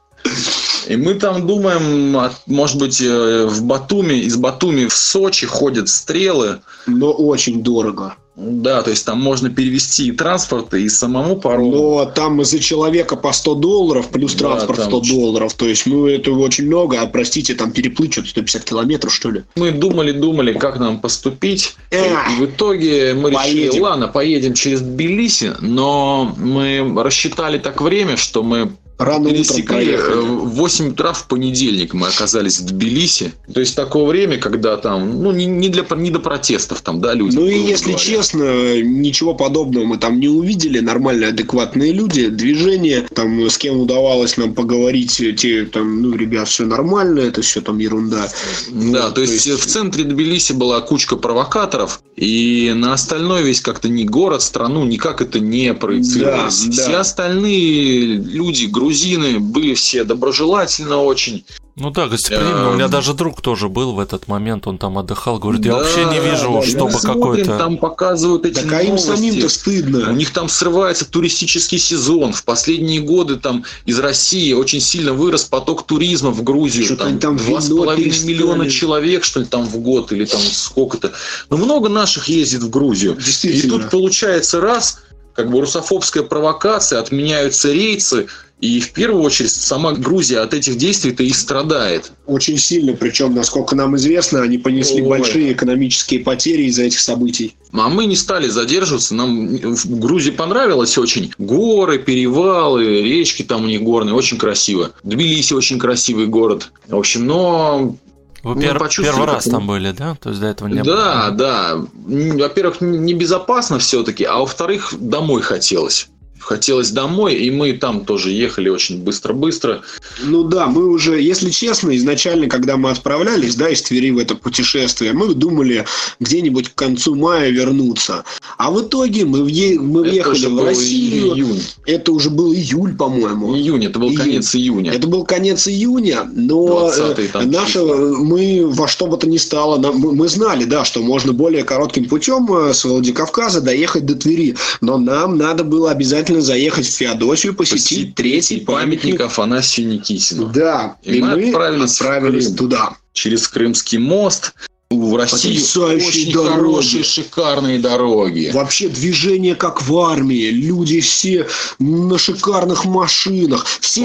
И 0.88 0.96
мы 0.96 1.16
там 1.16 1.46
думаем, 1.46 2.32
может 2.48 2.78
быть, 2.78 3.02
э, 3.02 3.46
в 3.46 3.64
Батуми, 3.64 4.14
из 4.14 4.38
Батуми 4.38 4.86
в 4.86 4.96
Сочи 4.96 5.46
ходят 5.46 5.89
стрелы. 5.89 6.62
Но 6.88 7.12
очень 7.12 7.62
дорого. 7.62 8.16
Да, 8.36 8.82
то 8.82 8.92
есть 8.92 9.06
там 9.06 9.22
можно 9.22 9.50
перевести 9.50 10.08
и 10.08 10.12
транспорт, 10.12 10.74
и 10.74 10.88
самому 10.88 11.36
парому. 11.36 11.72
Но 11.72 12.06
там 12.06 12.44
за 12.46 12.60
человека 12.60 13.18
по 13.18 13.34
100 13.34 13.56
долларов, 13.56 14.10
плюс 14.10 14.34
да, 14.36 14.48
транспорт 14.48 14.80
там... 14.80 15.04
100 15.04 15.14
долларов. 15.14 15.54
То 15.54 15.68
есть, 15.68 15.86
ну, 15.86 16.08
это 16.08 16.32
очень 16.32 16.68
много. 16.68 17.02
А, 17.02 17.08
простите, 17.08 17.56
там 17.56 17.72
переплыть 17.72 18.14
что-то 18.14 18.30
150 18.30 18.64
километров, 18.64 19.14
что 19.14 19.32
ли? 19.32 19.44
Мы 19.56 19.72
думали-думали, 19.72 20.54
как 20.54 20.80
нам 20.80 21.02
поступить. 21.02 21.76
Эх, 21.92 22.40
в 22.40 22.46
итоге 22.46 23.14
мы 23.14 23.32
поедем. 23.32 23.68
решили, 23.68 23.80
ладно, 23.82 24.08
поедем 24.08 24.54
через 24.54 24.80
Тбилиси, 24.80 25.54
но 25.60 26.34
мы 26.38 26.94
рассчитали 27.04 27.58
так 27.58 27.82
время, 27.82 28.16
что 28.16 28.44
мы 28.44 28.72
Рано 29.06 29.30
пересекли 29.30 29.97
в 29.97 30.49
8 30.56 30.89
утра 30.89 31.14
в 31.14 31.28
понедельник 31.28 31.93
мы 31.93 32.08
оказались 32.08 32.60
в 32.60 32.66
Тбилиси. 32.66 33.34
То 33.54 33.60
есть 33.60 33.76
такое 33.76 34.06
время, 34.06 34.38
когда 34.38 34.78
там, 34.78 35.22
ну, 35.22 35.32
не, 35.32 35.45
не, 35.45 35.70
для, 35.70 35.86
не 35.95 36.12
до 36.12 36.20
протестов 36.20 36.82
там, 36.82 37.02
да, 37.02 37.14
люди. 37.14 37.36
Ну 37.36 37.47
и 37.47 37.58
если 37.58 37.91
говоря. 37.91 37.99
честно, 37.99 38.82
ничего 38.82 39.34
подобного 39.34 39.86
мы 39.86 39.97
там 39.97 40.20
не 40.20 40.28
увидели. 40.28 40.80
Нормальные, 40.80 41.30
адекватные 41.30 41.91
люди, 41.91 42.28
движение, 42.28 43.08
там, 43.14 43.49
с 43.49 43.58
кем 43.58 43.80
удавалось 43.80 44.38
нам 44.38 44.54
поговорить, 44.54 45.22
те, 45.38 45.66
там, 45.66 46.02
ну, 46.02 46.16
ребят, 46.16 46.47
все 46.47 46.66
нормально, 46.66 47.20
это 47.20 47.41
все 47.41 47.62
там 47.62 47.80
ерунда. 47.80 48.30
Да, 48.70 49.06
вот, 49.06 49.16
то, 49.16 49.22
есть, 49.22 49.43
то 49.43 49.49
есть 49.49 49.64
в 49.64 49.68
центре 49.68 50.04
Тбилиси 50.04 50.54
была 50.54 50.82
кучка 50.82 51.16
провокаторов, 51.16 52.02
и 52.16 52.74
на 52.76 52.93
остальной 52.93 53.43
весь 53.43 53.62
как-то 53.62 53.88
ни 53.88 54.03
город, 54.03 54.41
страну, 54.41 54.86
никак 54.86 55.22
это 55.22 55.39
не 55.39 55.74
проецировалось. 55.74 56.66
Да, 56.66 56.72
Все 56.72 56.91
да. 56.91 56.99
остальные 56.99 58.16
люди, 58.16 58.66
грузины 58.66 59.39
были 59.39 59.74
все 59.74 60.03
доброжелательно 60.03 60.97
очень. 60.97 61.45
Ну 61.76 61.89
да, 61.89 62.07
гостеприимно. 62.07 62.72
У 62.72 62.74
меня 62.74 62.86
эм. 62.86 62.91
даже 62.91 63.13
друг 63.13 63.41
тоже 63.41 63.69
был 63.69 63.93
в 63.93 63.99
этот 63.99 64.28
момент, 64.28 64.67
он 64.67 64.78
там 64.78 64.97
отдыхал, 64.97 65.39
говорит, 65.39 65.65
я 65.65 65.76
вообще 65.76 66.03
не 66.05 66.19
вижу, 66.19 66.53
да, 66.53 66.61
чтобы 66.61 66.99
какой-то... 66.99 67.57
Там 67.57 67.78
показывают 67.78 68.45
эти 68.45 68.61
так, 68.61 68.74
а 68.74 68.82
им 68.82 68.97
самим-то 68.97 69.47
стыдно. 69.47 70.11
У 70.11 70.15
них 70.15 70.32
там 70.32 70.49
срывается 70.49 71.09
туристический 71.09 71.78
сезон. 71.78 72.34
В 72.34 72.43
последние 72.43 72.99
годы 72.99 73.38
там 73.38 73.63
из 73.86 73.99
России 73.99 74.51
очень 74.53 74.82
сильно 74.82 75.13
вырос 75.13 75.45
поток 75.45 75.84
туризма 75.84 76.32
в 76.32 76.43
Грузию. 76.43 76.86
Что 76.86 76.97
там, 76.97 77.19
там 77.19 77.38
2,5 77.38 78.26
миллиона 78.26 78.69
человек, 78.69 79.24
что 79.24 79.39
ли, 79.39 79.45
там 79.45 79.65
в 79.65 79.78
год, 79.78 80.11
или 80.11 80.26
там 80.26 80.41
сколько-то. 80.41 81.13
Но 81.49 81.57
много 81.57 81.88
наших 81.88 82.28
ездит 82.28 82.63
в 82.63 82.69
Грузию. 82.69 83.17
И 83.43 83.61
тут 83.61 83.89
получается 83.89 84.59
раз 84.59 85.01
как 85.34 85.49
бы 85.49 85.61
русофобская 85.61 86.24
провокация, 86.24 86.99
отменяются 86.99 87.72
рейсы, 87.72 88.28
и 88.62 88.80
в 88.80 88.91
первую 88.93 89.24
очередь 89.24 89.51
сама 89.51 89.91
Грузия 89.93 90.39
от 90.39 90.53
этих 90.53 90.78
действий-то 90.78 91.24
и 91.24 91.32
страдает. 91.32 92.12
Очень 92.28 92.57
сильно, 92.57 92.93
причем, 92.93 93.34
насколько 93.34 93.76
нам 93.76 93.95
известно, 93.97 94.41
они 94.41 94.57
понесли 94.59 95.01
Ой. 95.01 95.09
большие 95.09 95.51
экономические 95.53 96.20
потери 96.22 96.64
из-за 96.66 96.84
этих 96.84 96.99
событий. 96.99 97.55
А 97.74 97.89
мы 97.89 98.05
не 98.05 98.16
стали 98.16 98.47
задерживаться. 98.49 99.16
Нам 99.16 99.47
в 99.57 99.99
Грузии 99.99 100.32
понравилось 100.32 100.97
очень. 100.97 101.34
Горы, 101.38 101.97
перевалы, 101.99 103.01
речки 103.01 103.41
там 103.43 103.64
у 103.64 103.68
них 103.68 103.82
горные. 103.82 104.14
Очень 104.14 104.38
красиво. 104.38 104.91
Тбилиси 105.03 105.53
очень 105.53 105.80
красивый 105.80 106.28
город. 106.28 106.72
В 106.88 106.95
общем, 106.95 107.26
но 107.26 107.95
Вы 108.43 108.55
Ну, 108.55 108.62
пер- 108.62 108.80
почувствовали, 108.80 109.20
первый 109.22 109.34
раз 109.36 109.43
там 109.45 109.68
были, 109.68 109.91
да? 109.91 110.16
То 110.22 110.30
есть 110.30 110.41
до 110.41 110.47
этого 110.47 110.68
не 110.68 110.82
да, 110.82 111.30
было? 111.30 111.32
да. 111.32 111.72
М, 112.07 112.38
Во-первых, 112.38 112.82
небезопасно 112.82 113.78
все-таки, 113.80 114.24
а 114.24 114.38
во-вторых, 114.39 114.93
домой 114.99 115.41
хотелось. 115.43 116.07
Хотелось 116.42 116.92
домой, 116.92 117.36
и 117.36 117.52
мы 117.52 117.74
там 117.74 118.04
тоже 118.06 118.32
ехали 118.32 118.68
очень 118.70 118.98
быстро-быстро. 119.04 119.82
Ну 120.24 120.44
да, 120.44 120.68
мы 120.68 120.88
уже, 120.89 121.22
если 121.22 121.50
честно, 121.52 121.96
изначально, 121.96 122.48
когда 122.48 122.78
мы 122.78 122.89
отправлялись, 122.89 123.56
да, 123.56 123.70
из 123.70 123.82
Твери 123.84 124.12
в 124.12 124.18
это 124.18 124.36
путешествие, 124.36 125.14
мы 125.14 125.34
думали 125.34 125.86
где-нибудь 126.20 126.70
к 126.70 126.76
концу 126.76 127.16
мая 127.16 127.50
вернуться. 127.52 128.24
А 128.58 128.72
в 128.72 128.82
итоге 128.82 129.26
мы, 129.26 129.44
въе- 129.44 129.80
мы 129.80 130.02
Это 130.02 130.10
въехали 130.10 130.46
в 130.48 130.64
Россию. 130.66 131.36
июнь. 131.36 131.62
Это 131.86 132.12
уже 132.12 132.30
был 132.30 132.54
июль, 132.54 132.96
по-моему. 132.96 133.56
Июнь, 133.56 133.86
это 133.86 134.00
был 134.00 134.08
Июнь. 134.10 134.18
конец 134.18 134.56
июня. 134.56 134.92
Это 134.94 135.08
был 135.08 135.24
конец 135.24 135.68
июня, 135.68 136.30
но 136.34 136.89
20-й 136.89 137.30
э, 137.34 137.46
наше, 137.46 137.80
мы 137.84 138.64
во 138.68 138.88
что 138.88 139.08
бы 139.08 139.18
то 139.18 139.28
ни 139.28 139.38
стало, 139.38 139.78
нам- 139.78 139.98
мы, 139.98 140.12
мы 140.14 140.28
знали, 140.28 140.66
да, 140.66 140.84
что 140.86 141.02
можно 141.02 141.34
более 141.34 141.64
коротким 141.64 142.06
путем 142.06 142.52
э, 142.54 142.74
с 142.74 142.84
Владикавказа 142.84 143.62
доехать 143.62 144.06
до 144.06 144.16
Твери, 144.16 144.56
но 144.82 144.98
нам 144.98 145.38
надо 145.38 145.64
было 145.64 145.92
обязательно 145.92 146.31
заехать 146.40 146.88
в 146.88 146.96
Феодосию, 146.96 147.54
посетить 147.54 148.16
третий 148.16 148.62
памятник. 148.62 149.20
Афанасию 149.20 149.88
Никитину. 149.88 150.48
Да, 150.48 150.98
И 151.04 151.18
и, 151.18 151.22
мы 151.22 151.36
мы 151.36 151.48
отправились 151.48 152.00
отправились 152.00 152.54
туда. 152.54 152.96
Через 153.14 153.48
Крымский 153.48 153.98
мост. 153.98 154.54
В 154.92 155.16
России 155.16 155.54
Потрясающие 155.54 156.08
очень 156.08 156.34
дороги. 156.34 156.50
хорошие, 156.54 157.04
шикарные 157.04 157.80
дороги. 157.80 158.52
Вообще 158.54 158.89
движение 158.89 159.56
как 159.56 159.82
в 159.82 159.98
армии, 159.98 160.50
люди 160.50 161.00
все 161.00 161.48
на 161.80 162.18
шикарных 162.18 162.86
машинах, 162.86 163.66
все 163.80 164.02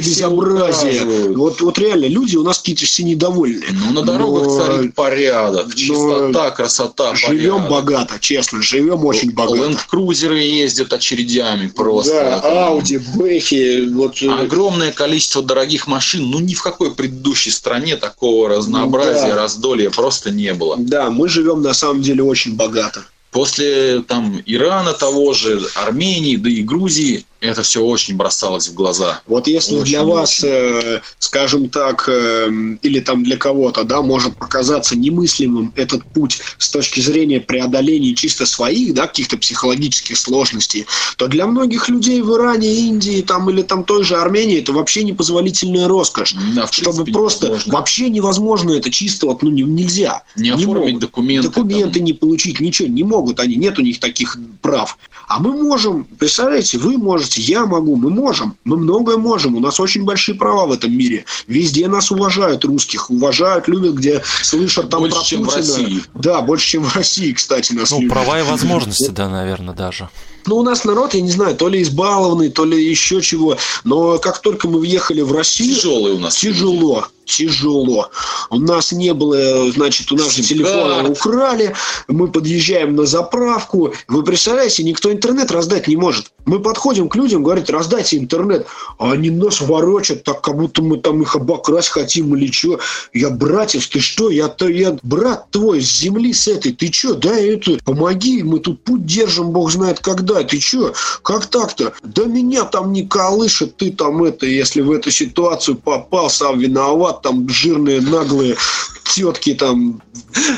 безобразия. 0.00 1.02
указывают. 1.04 1.36
Вот, 1.36 1.60
вот 1.60 1.78
реально, 1.78 2.06
люди 2.06 2.36
у 2.36 2.42
нас 2.42 2.58
какие-то 2.58 2.84
все 2.84 3.02
недовольные. 3.04 3.68
Ну, 3.70 3.92
на 3.92 4.02
дорогах 4.02 4.44
Но 4.44 4.58
царит 4.58 4.94
порядок, 4.94 5.74
чистота, 5.74 6.50
красота, 6.50 7.14
Живем 7.14 7.56
порядок. 7.56 7.70
богато, 7.70 8.18
честно, 8.20 8.62
живем 8.62 9.04
очень 9.04 9.32
богато. 9.32 9.56
Ленд-крузеры 9.60 10.38
ездят 10.38 10.92
очередями 10.92 11.68
просто. 11.68 12.40
Да, 12.42 12.66
Ауди, 12.66 12.98
Бэхи, 12.98 13.88
вот 13.92 14.22
э, 14.22 14.28
Огромное 14.28 14.92
количество 14.92 15.42
дорогих 15.42 15.86
машин. 15.86 16.30
Ну, 16.30 16.40
ни 16.40 16.54
в 16.54 16.62
какой 16.62 16.94
предыдущей 16.94 17.50
стране 17.50 17.96
такого 17.96 18.48
разнообразия, 18.48 19.34
да. 19.34 19.36
раздолья 19.36 19.90
просто 20.00 20.30
не 20.30 20.54
было. 20.54 20.76
да, 20.78 21.10
мы 21.10 21.28
живем 21.28 21.62
на 21.62 21.74
самом 21.74 22.00
деле 22.02 22.22
очень 22.22 22.56
богато. 22.56 23.04
После 23.30 24.02
там 24.02 24.42
Ирана 24.46 24.92
того 24.92 25.34
же, 25.34 25.60
Армении, 25.74 26.36
да 26.36 26.50
и 26.50 26.62
Грузии, 26.62 27.26
это 27.40 27.62
все 27.62 27.82
очень 27.82 28.16
бросалось 28.16 28.68
в 28.68 28.74
глаза. 28.74 29.22
Вот 29.26 29.46
если 29.48 29.76
Очень, 29.76 29.84
для 29.84 30.04
вас, 30.04 30.38
очень. 30.40 30.48
э, 30.52 31.00
скажем 31.18 31.68
так, 31.70 32.04
э, 32.08 32.50
или 32.82 33.00
там 33.00 33.24
для 33.24 33.36
кого-то, 33.36 33.84
да, 33.84 34.02
может 34.02 34.36
показаться 34.36 34.96
немыслимым 34.96 35.72
этот 35.76 36.04
путь 36.04 36.40
с 36.58 36.68
точки 36.68 37.00
зрения 37.00 37.40
преодоления 37.40 38.14
чисто 38.14 38.44
своих, 38.46 38.92
да, 38.94 39.06
каких-то 39.06 39.38
психологических 39.38 40.16
сложностей, 40.18 40.86
то 41.16 41.28
для 41.28 41.46
многих 41.46 41.88
людей 41.88 42.20
в 42.20 42.30
Иране, 42.34 42.68
Индии, 42.72 43.22
там 43.22 43.48
или 43.50 43.62
там 43.62 43.84
той 43.84 44.04
же 44.04 44.16
Армении 44.16 44.58
это 44.60 44.72
вообще 44.72 45.02
непозволительная 45.02 45.88
роскошь. 45.88 46.34
Да, 46.54 46.66
Чтобы 46.70 47.04
принципе, 47.04 47.12
просто 47.12 47.46
невозможно. 47.46 47.72
вообще 47.72 48.08
невозможно 48.10 48.72
это 48.72 48.90
чисто 48.90 49.26
вот 49.26 49.42
ну 49.42 49.50
не- 49.50 49.62
нельзя 49.62 50.22
не, 50.36 50.44
не 50.44 50.50
оформить 50.50 50.86
могут. 50.94 51.00
документы. 51.00 51.48
документы 51.48 51.94
там. 51.98 52.04
не 52.04 52.12
получить 52.12 52.60
ничего 52.60 52.88
не 52.88 53.02
могут 53.02 53.40
они 53.40 53.56
нет 53.56 53.78
у 53.78 53.82
них 53.82 53.98
таких 54.00 54.36
прав 54.60 54.98
а 55.30 55.38
мы 55.38 55.52
можем 55.52 56.04
представляете 56.18 56.76
вы 56.78 56.98
можете 56.98 57.40
я 57.40 57.64
могу 57.64 57.94
мы 57.94 58.10
можем 58.10 58.56
мы 58.64 58.76
многое 58.76 59.16
можем 59.16 59.54
у 59.54 59.60
нас 59.60 59.78
очень 59.78 60.04
большие 60.04 60.34
права 60.34 60.66
в 60.66 60.72
этом 60.72 60.92
мире 60.92 61.24
везде 61.46 61.86
нас 61.86 62.10
уважают 62.10 62.64
русских 62.64 63.10
уважают 63.10 63.68
любят 63.68 63.94
где 63.94 64.22
слышат 64.42 64.90
там 64.90 65.00
Больше, 65.02 65.16
про 65.16 65.24
чем 65.24 65.42
в 65.42 65.44
Путина. 65.44 65.58
России. 65.60 66.02
да 66.14 66.40
больше 66.42 66.66
чем 66.70 66.82
в 66.84 66.96
России 66.96 67.32
кстати 67.32 67.72
нас 67.74 67.92
Ну, 67.92 68.00
любят. 68.00 68.12
права 68.14 68.40
и 68.40 68.42
возможности, 68.42 69.10
да, 69.10 69.28
наверное, 69.28 69.72
даже. 69.74 70.08
Ну, 70.46 70.56
у 70.56 70.62
нас 70.62 70.84
народ, 70.84 71.12
я 71.14 71.20
не 71.20 71.30
знаю, 71.30 71.54
то 71.54 71.68
ли 71.68 71.82
избалованный, 71.82 72.48
то 72.48 72.64
ли 72.64 72.82
еще 72.82 73.20
чего. 73.20 73.58
Но 73.84 74.18
как 74.18 74.40
только 74.40 74.68
мы 74.68 74.80
въехали 74.80 75.20
в 75.20 75.32
Россию, 75.32 75.74
Тяжелые 75.76 76.14
у 76.14 76.18
нас. 76.18 76.36
Тяжело, 76.36 77.06
тяжело. 77.30 78.10
У 78.50 78.58
нас 78.58 78.92
не 78.92 79.14
было, 79.14 79.70
значит, 79.72 80.10
у 80.12 80.16
нас 80.16 80.32
же 80.32 80.42
телефоны 80.42 81.08
украли, 81.08 81.74
мы 82.08 82.28
подъезжаем 82.28 82.96
на 82.96 83.06
заправку. 83.06 83.94
Вы 84.08 84.22
представляете, 84.22 84.82
никто 84.82 85.12
интернет 85.12 85.50
раздать 85.50 85.88
не 85.88 85.96
может. 85.96 86.32
Мы 86.46 86.58
подходим 86.60 87.08
к 87.08 87.16
людям, 87.16 87.42
говорят, 87.42 87.70
раздайте 87.70 88.18
интернет. 88.18 88.66
А 88.98 89.12
они 89.12 89.30
нас 89.30 89.60
ворочат, 89.60 90.24
так 90.24 90.40
как 90.40 90.56
будто 90.56 90.82
мы 90.82 90.98
там 90.98 91.22
их 91.22 91.36
обокрасть 91.36 91.88
хотим 91.88 92.34
или 92.34 92.50
что. 92.50 92.80
Я, 93.12 93.30
братец, 93.30 93.86
ты 93.86 94.00
что? 94.00 94.30
Я, 94.30 94.48
то, 94.48 94.68
я 94.68 94.98
брат 95.02 95.50
твой 95.50 95.80
с 95.80 95.98
земли 96.00 96.32
с 96.32 96.48
этой. 96.48 96.72
Ты 96.72 96.92
что? 96.92 97.14
Дай 97.14 97.50
это, 97.50 97.78
помоги, 97.84 98.42
мы 98.42 98.58
тут 98.58 98.82
путь 98.82 99.06
держим, 99.06 99.50
бог 99.50 99.70
знает 99.70 100.00
когда. 100.00 100.42
Ты 100.42 100.60
что? 100.60 100.92
Как 101.22 101.46
так-то? 101.46 101.92
Да 102.02 102.24
меня 102.24 102.64
там 102.64 102.92
не 102.92 103.06
колышет, 103.06 103.76
ты 103.76 103.92
там 103.92 104.24
это, 104.24 104.46
если 104.46 104.80
в 104.80 104.90
эту 104.90 105.10
ситуацию 105.10 105.76
попал, 105.76 106.30
сам 106.30 106.58
виноват, 106.58 107.19
там 107.22 107.48
жирные, 107.48 108.00
наглые 108.00 108.56
тетки, 109.04 109.54
там 109.54 110.02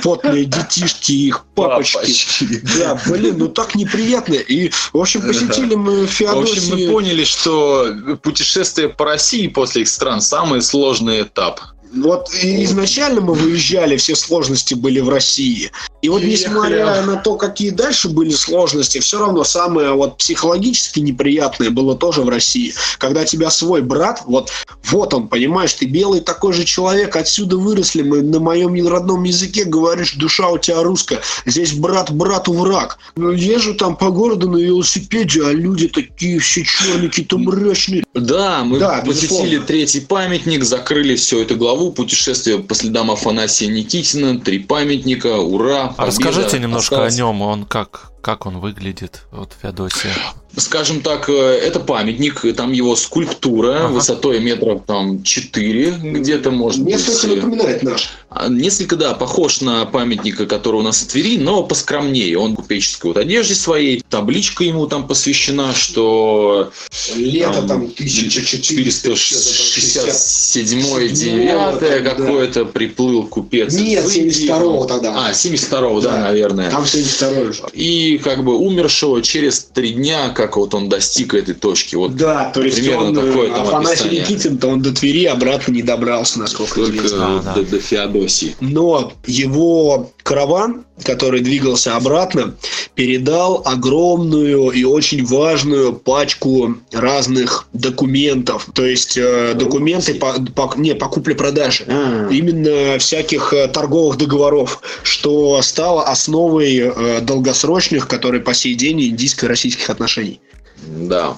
потные 0.03 0.45
детишки, 0.45 1.13
их 1.13 1.45
папочки. 1.55 1.95
Папочки. 1.95 2.63
Да, 2.79 3.01
блин, 3.07 3.37
ну 3.39 3.49
так 3.49 3.75
неприятно. 3.75 4.35
И, 4.35 4.71
в 4.93 4.99
общем, 4.99 5.23
посетили 5.23 5.75
мы 5.75 6.01
В 6.01 6.05
общем, 6.05 6.27
мы 6.27 6.47
Феодосию. 6.47 6.93
поняли, 6.93 7.25
что 7.25 8.19
путешествие 8.23 8.89
по 8.89 9.07
России 9.07 9.47
после 9.49 9.83
их 9.83 9.89
стран 9.89 10.21
самый 10.21 10.63
сложный 10.63 11.23
этап. 11.23 11.61
Вот 11.95 12.31
изначально 12.33 13.21
мы 13.21 13.35
выезжали, 13.35 13.97
все 13.97 14.15
сложности 14.15 14.75
были 14.75 15.01
в 15.01 15.09
России. 15.09 15.71
И 16.01 16.09
вот 16.09 16.23
несмотря 16.23 17.03
на 17.03 17.17
то, 17.17 17.37
какие 17.37 17.71
дальше 17.71 18.09
были 18.09 18.31
сложности, 18.31 18.99
все 18.99 19.19
равно 19.19 19.45
самое 19.45 19.93
вот 19.93 20.17
психологически 20.19 21.01
неприятное 21.01 21.71
было 21.71 21.97
тоже 21.97 22.23
в 22.23 22.29
России. 22.29 22.73
Когда 22.99 23.25
тебя 23.25 23.51
свой 23.51 23.83
брат, 23.83 24.23
вот, 24.25 24.51
вот 24.85 25.13
он, 25.15 25.29
понимаешь, 25.29 25.75
ты 25.75 25.87
белый 25.87 26.21
такой 26.21 26.53
же 26.55 26.65
человек, 26.65 27.15
отсюда 27.15 27.57
выросли, 27.57 28.03
мы 28.03 28.23
на 28.23 28.41
моем 28.41 28.73
родном 28.89 29.25
языке 29.25 29.65
говоришь, 29.65 30.15
душа 30.15 30.49
у 30.49 30.59
тебя 30.59 30.83
русская, 30.83 31.21
здесь 31.47 31.73
брат 31.75 32.11
брату 32.11 32.53
враг. 32.53 32.99
Ну, 33.17 33.31
езжу 33.31 33.75
там 33.75 33.97
по 33.97 34.11
городу 34.11 34.49
на 34.51 34.57
велосипеде, 34.57 35.45
а 35.45 35.53
люди 35.53 35.89
такие 35.89 36.39
все 36.39 36.65
черные, 36.65 37.09
какие-то 37.11 37.39
мрачные. 37.39 38.05
Да, 38.15 38.65
мы 38.65 38.79
Да, 38.79 39.03
посетили 39.07 39.29
безусловно. 39.29 39.67
третий 39.67 40.01
памятник, 40.01 40.65
закрыли 40.65 41.17
всю 41.17 41.41
эту 41.41 41.57
главу, 41.57 41.82
путешествие 41.91 42.61
по 42.61 42.75
следам 42.75 43.11
Афанасия 43.11 43.69
Никитина, 43.69 44.39
три 44.39 44.61
памятника, 44.61 45.39
ура. 45.39 45.87
А 45.87 45.89
победа, 45.89 46.07
расскажите 46.07 46.59
немножко 46.61 46.95
осталось. 46.95 47.15
о 47.15 47.17
нем, 47.17 47.43
он 47.43 47.65
как, 47.65 48.13
как 48.21 48.47
он 48.47 48.59
выглядит, 48.61 49.25
вот 49.33 49.57
Феодосия. 49.61 50.13
Скажем 50.57 51.01
так, 51.01 51.29
э, 51.31 51.33
это 51.33 51.81
памятник, 51.81 52.43
там 52.57 52.73
его 52.73 52.95
скульптура 52.97 53.85
Ага. 53.87 53.95
высотой 53.95 54.41
метров 54.41 54.83
там 54.87 55.23
4 55.23 55.95
где-то, 56.03 56.51
может 56.51 56.85
Несколько 56.85 57.29
быть. 57.29 57.37
напоминает 57.43 57.83
наш. 57.83 58.11
А, 58.29 58.49
Несколько, 58.49 58.97
да, 58.97 59.15
похож 59.15 59.61
на 59.63 59.85
памятника, 59.87 60.45
который 60.47 60.77
у 60.77 60.83
нас 60.83 60.99
в 61.01 61.07
Твери, 61.07 61.39
но 61.39 61.63
поскромнее. 61.63 62.37
Он 62.39 62.55
купеческой 62.57 63.11
вот 63.13 63.17
одежде 63.19 63.55
своей, 63.55 64.03
табличка 64.09 64.65
ему 64.65 64.87
там 64.87 65.07
посвящена, 65.07 65.75
что 65.75 66.71
Лето 67.15 67.63
там 67.63 67.93
467 67.95 70.83
9 70.83 71.19
Седьмое, 71.19 71.77
да. 71.81 72.01
какой-то 72.01 72.65
приплыл 72.65 73.27
купец. 73.27 73.75
Нет, 73.75 74.05
из 74.07 74.17
Индии. 74.17 74.49
72-го 74.51 74.85
тогда. 74.87 75.27
А, 75.29 75.33
72-го, 75.33 76.01
да, 76.01 76.13
Да. 76.13 76.19
наверное. 76.21 76.71
Там 76.71 76.87
72 76.87 77.53
же. 77.53 77.63
И 77.73 78.19
как 78.23 78.45
бы 78.45 78.57
умершего 78.57 79.23
через 79.23 79.61
три 79.61 79.91
дня, 79.93 80.29
как 80.43 80.57
вот 80.57 80.75
он 80.75 80.89
достиг 80.89 81.35
этой 81.35 81.55
точки. 81.55 81.95
Вот 81.95 82.17
Да, 82.17 82.51
то 82.53 82.63
есть 82.63 82.79
Примерно 82.79 83.09
он, 83.11 83.19
э, 83.19 83.27
такое 83.27 83.49
там 83.51 83.63
Афанасий 83.63 83.93
описание. 83.93 84.21
Никитин-то 84.23 84.67
он 84.67 84.83
до 84.83 84.93
Твери 84.93 85.27
обратно 85.27 85.71
не 85.73 85.83
добрался, 85.83 86.41
насколько 86.41 86.75
только 86.75 86.97
известно. 86.97 87.43
До, 87.55 87.63
да. 87.63 87.71
до 87.71 87.79
Феодосии. 87.79 88.57
Но 88.59 89.13
его 89.25 90.11
караван, 90.25 90.85
который 91.03 91.41
двигался 91.41 91.97
обратно, 91.97 92.55
передал 92.95 93.63
огромную 93.65 94.71
и 94.71 94.85
очень 94.85 95.25
важную 95.25 95.93
пачку 95.95 96.77
разных 96.93 97.67
документов. 97.73 98.69
То 98.75 98.85
есть 98.85 99.17
э, 99.17 99.55
документы 99.55 100.15
по, 100.15 100.35
по, 100.55 100.73
не, 100.77 100.95
по 100.95 101.09
купле-продаже. 101.09 101.85
А. 101.89 102.29
Именно 102.31 102.99
всяких 102.99 103.53
э, 103.53 103.69
торговых 103.69 104.19
договоров, 104.19 104.81
что 105.03 105.61
стало 105.63 106.05
основой 106.05 106.77
э, 106.79 107.21
долгосрочных, 107.23 108.09
которые 108.09 108.41
по 108.41 108.55
сей 108.55 108.75
день 108.75 109.01
индийско-российских 109.03 109.91
отношений. 109.91 110.41
Да, 110.87 111.37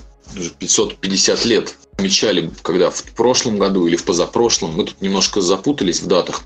550 0.59 1.45
лет 1.45 1.75
отмечали, 1.97 2.51
когда 2.63 2.91
в 2.91 3.03
прошлом 3.15 3.59
году 3.59 3.87
или 3.87 3.97
в 3.97 4.05
позапрошлом. 4.05 4.73
Мы 4.73 4.85
тут 4.85 5.01
немножко 5.01 5.41
запутались 5.41 6.01
в 6.01 6.07
датах. 6.07 6.43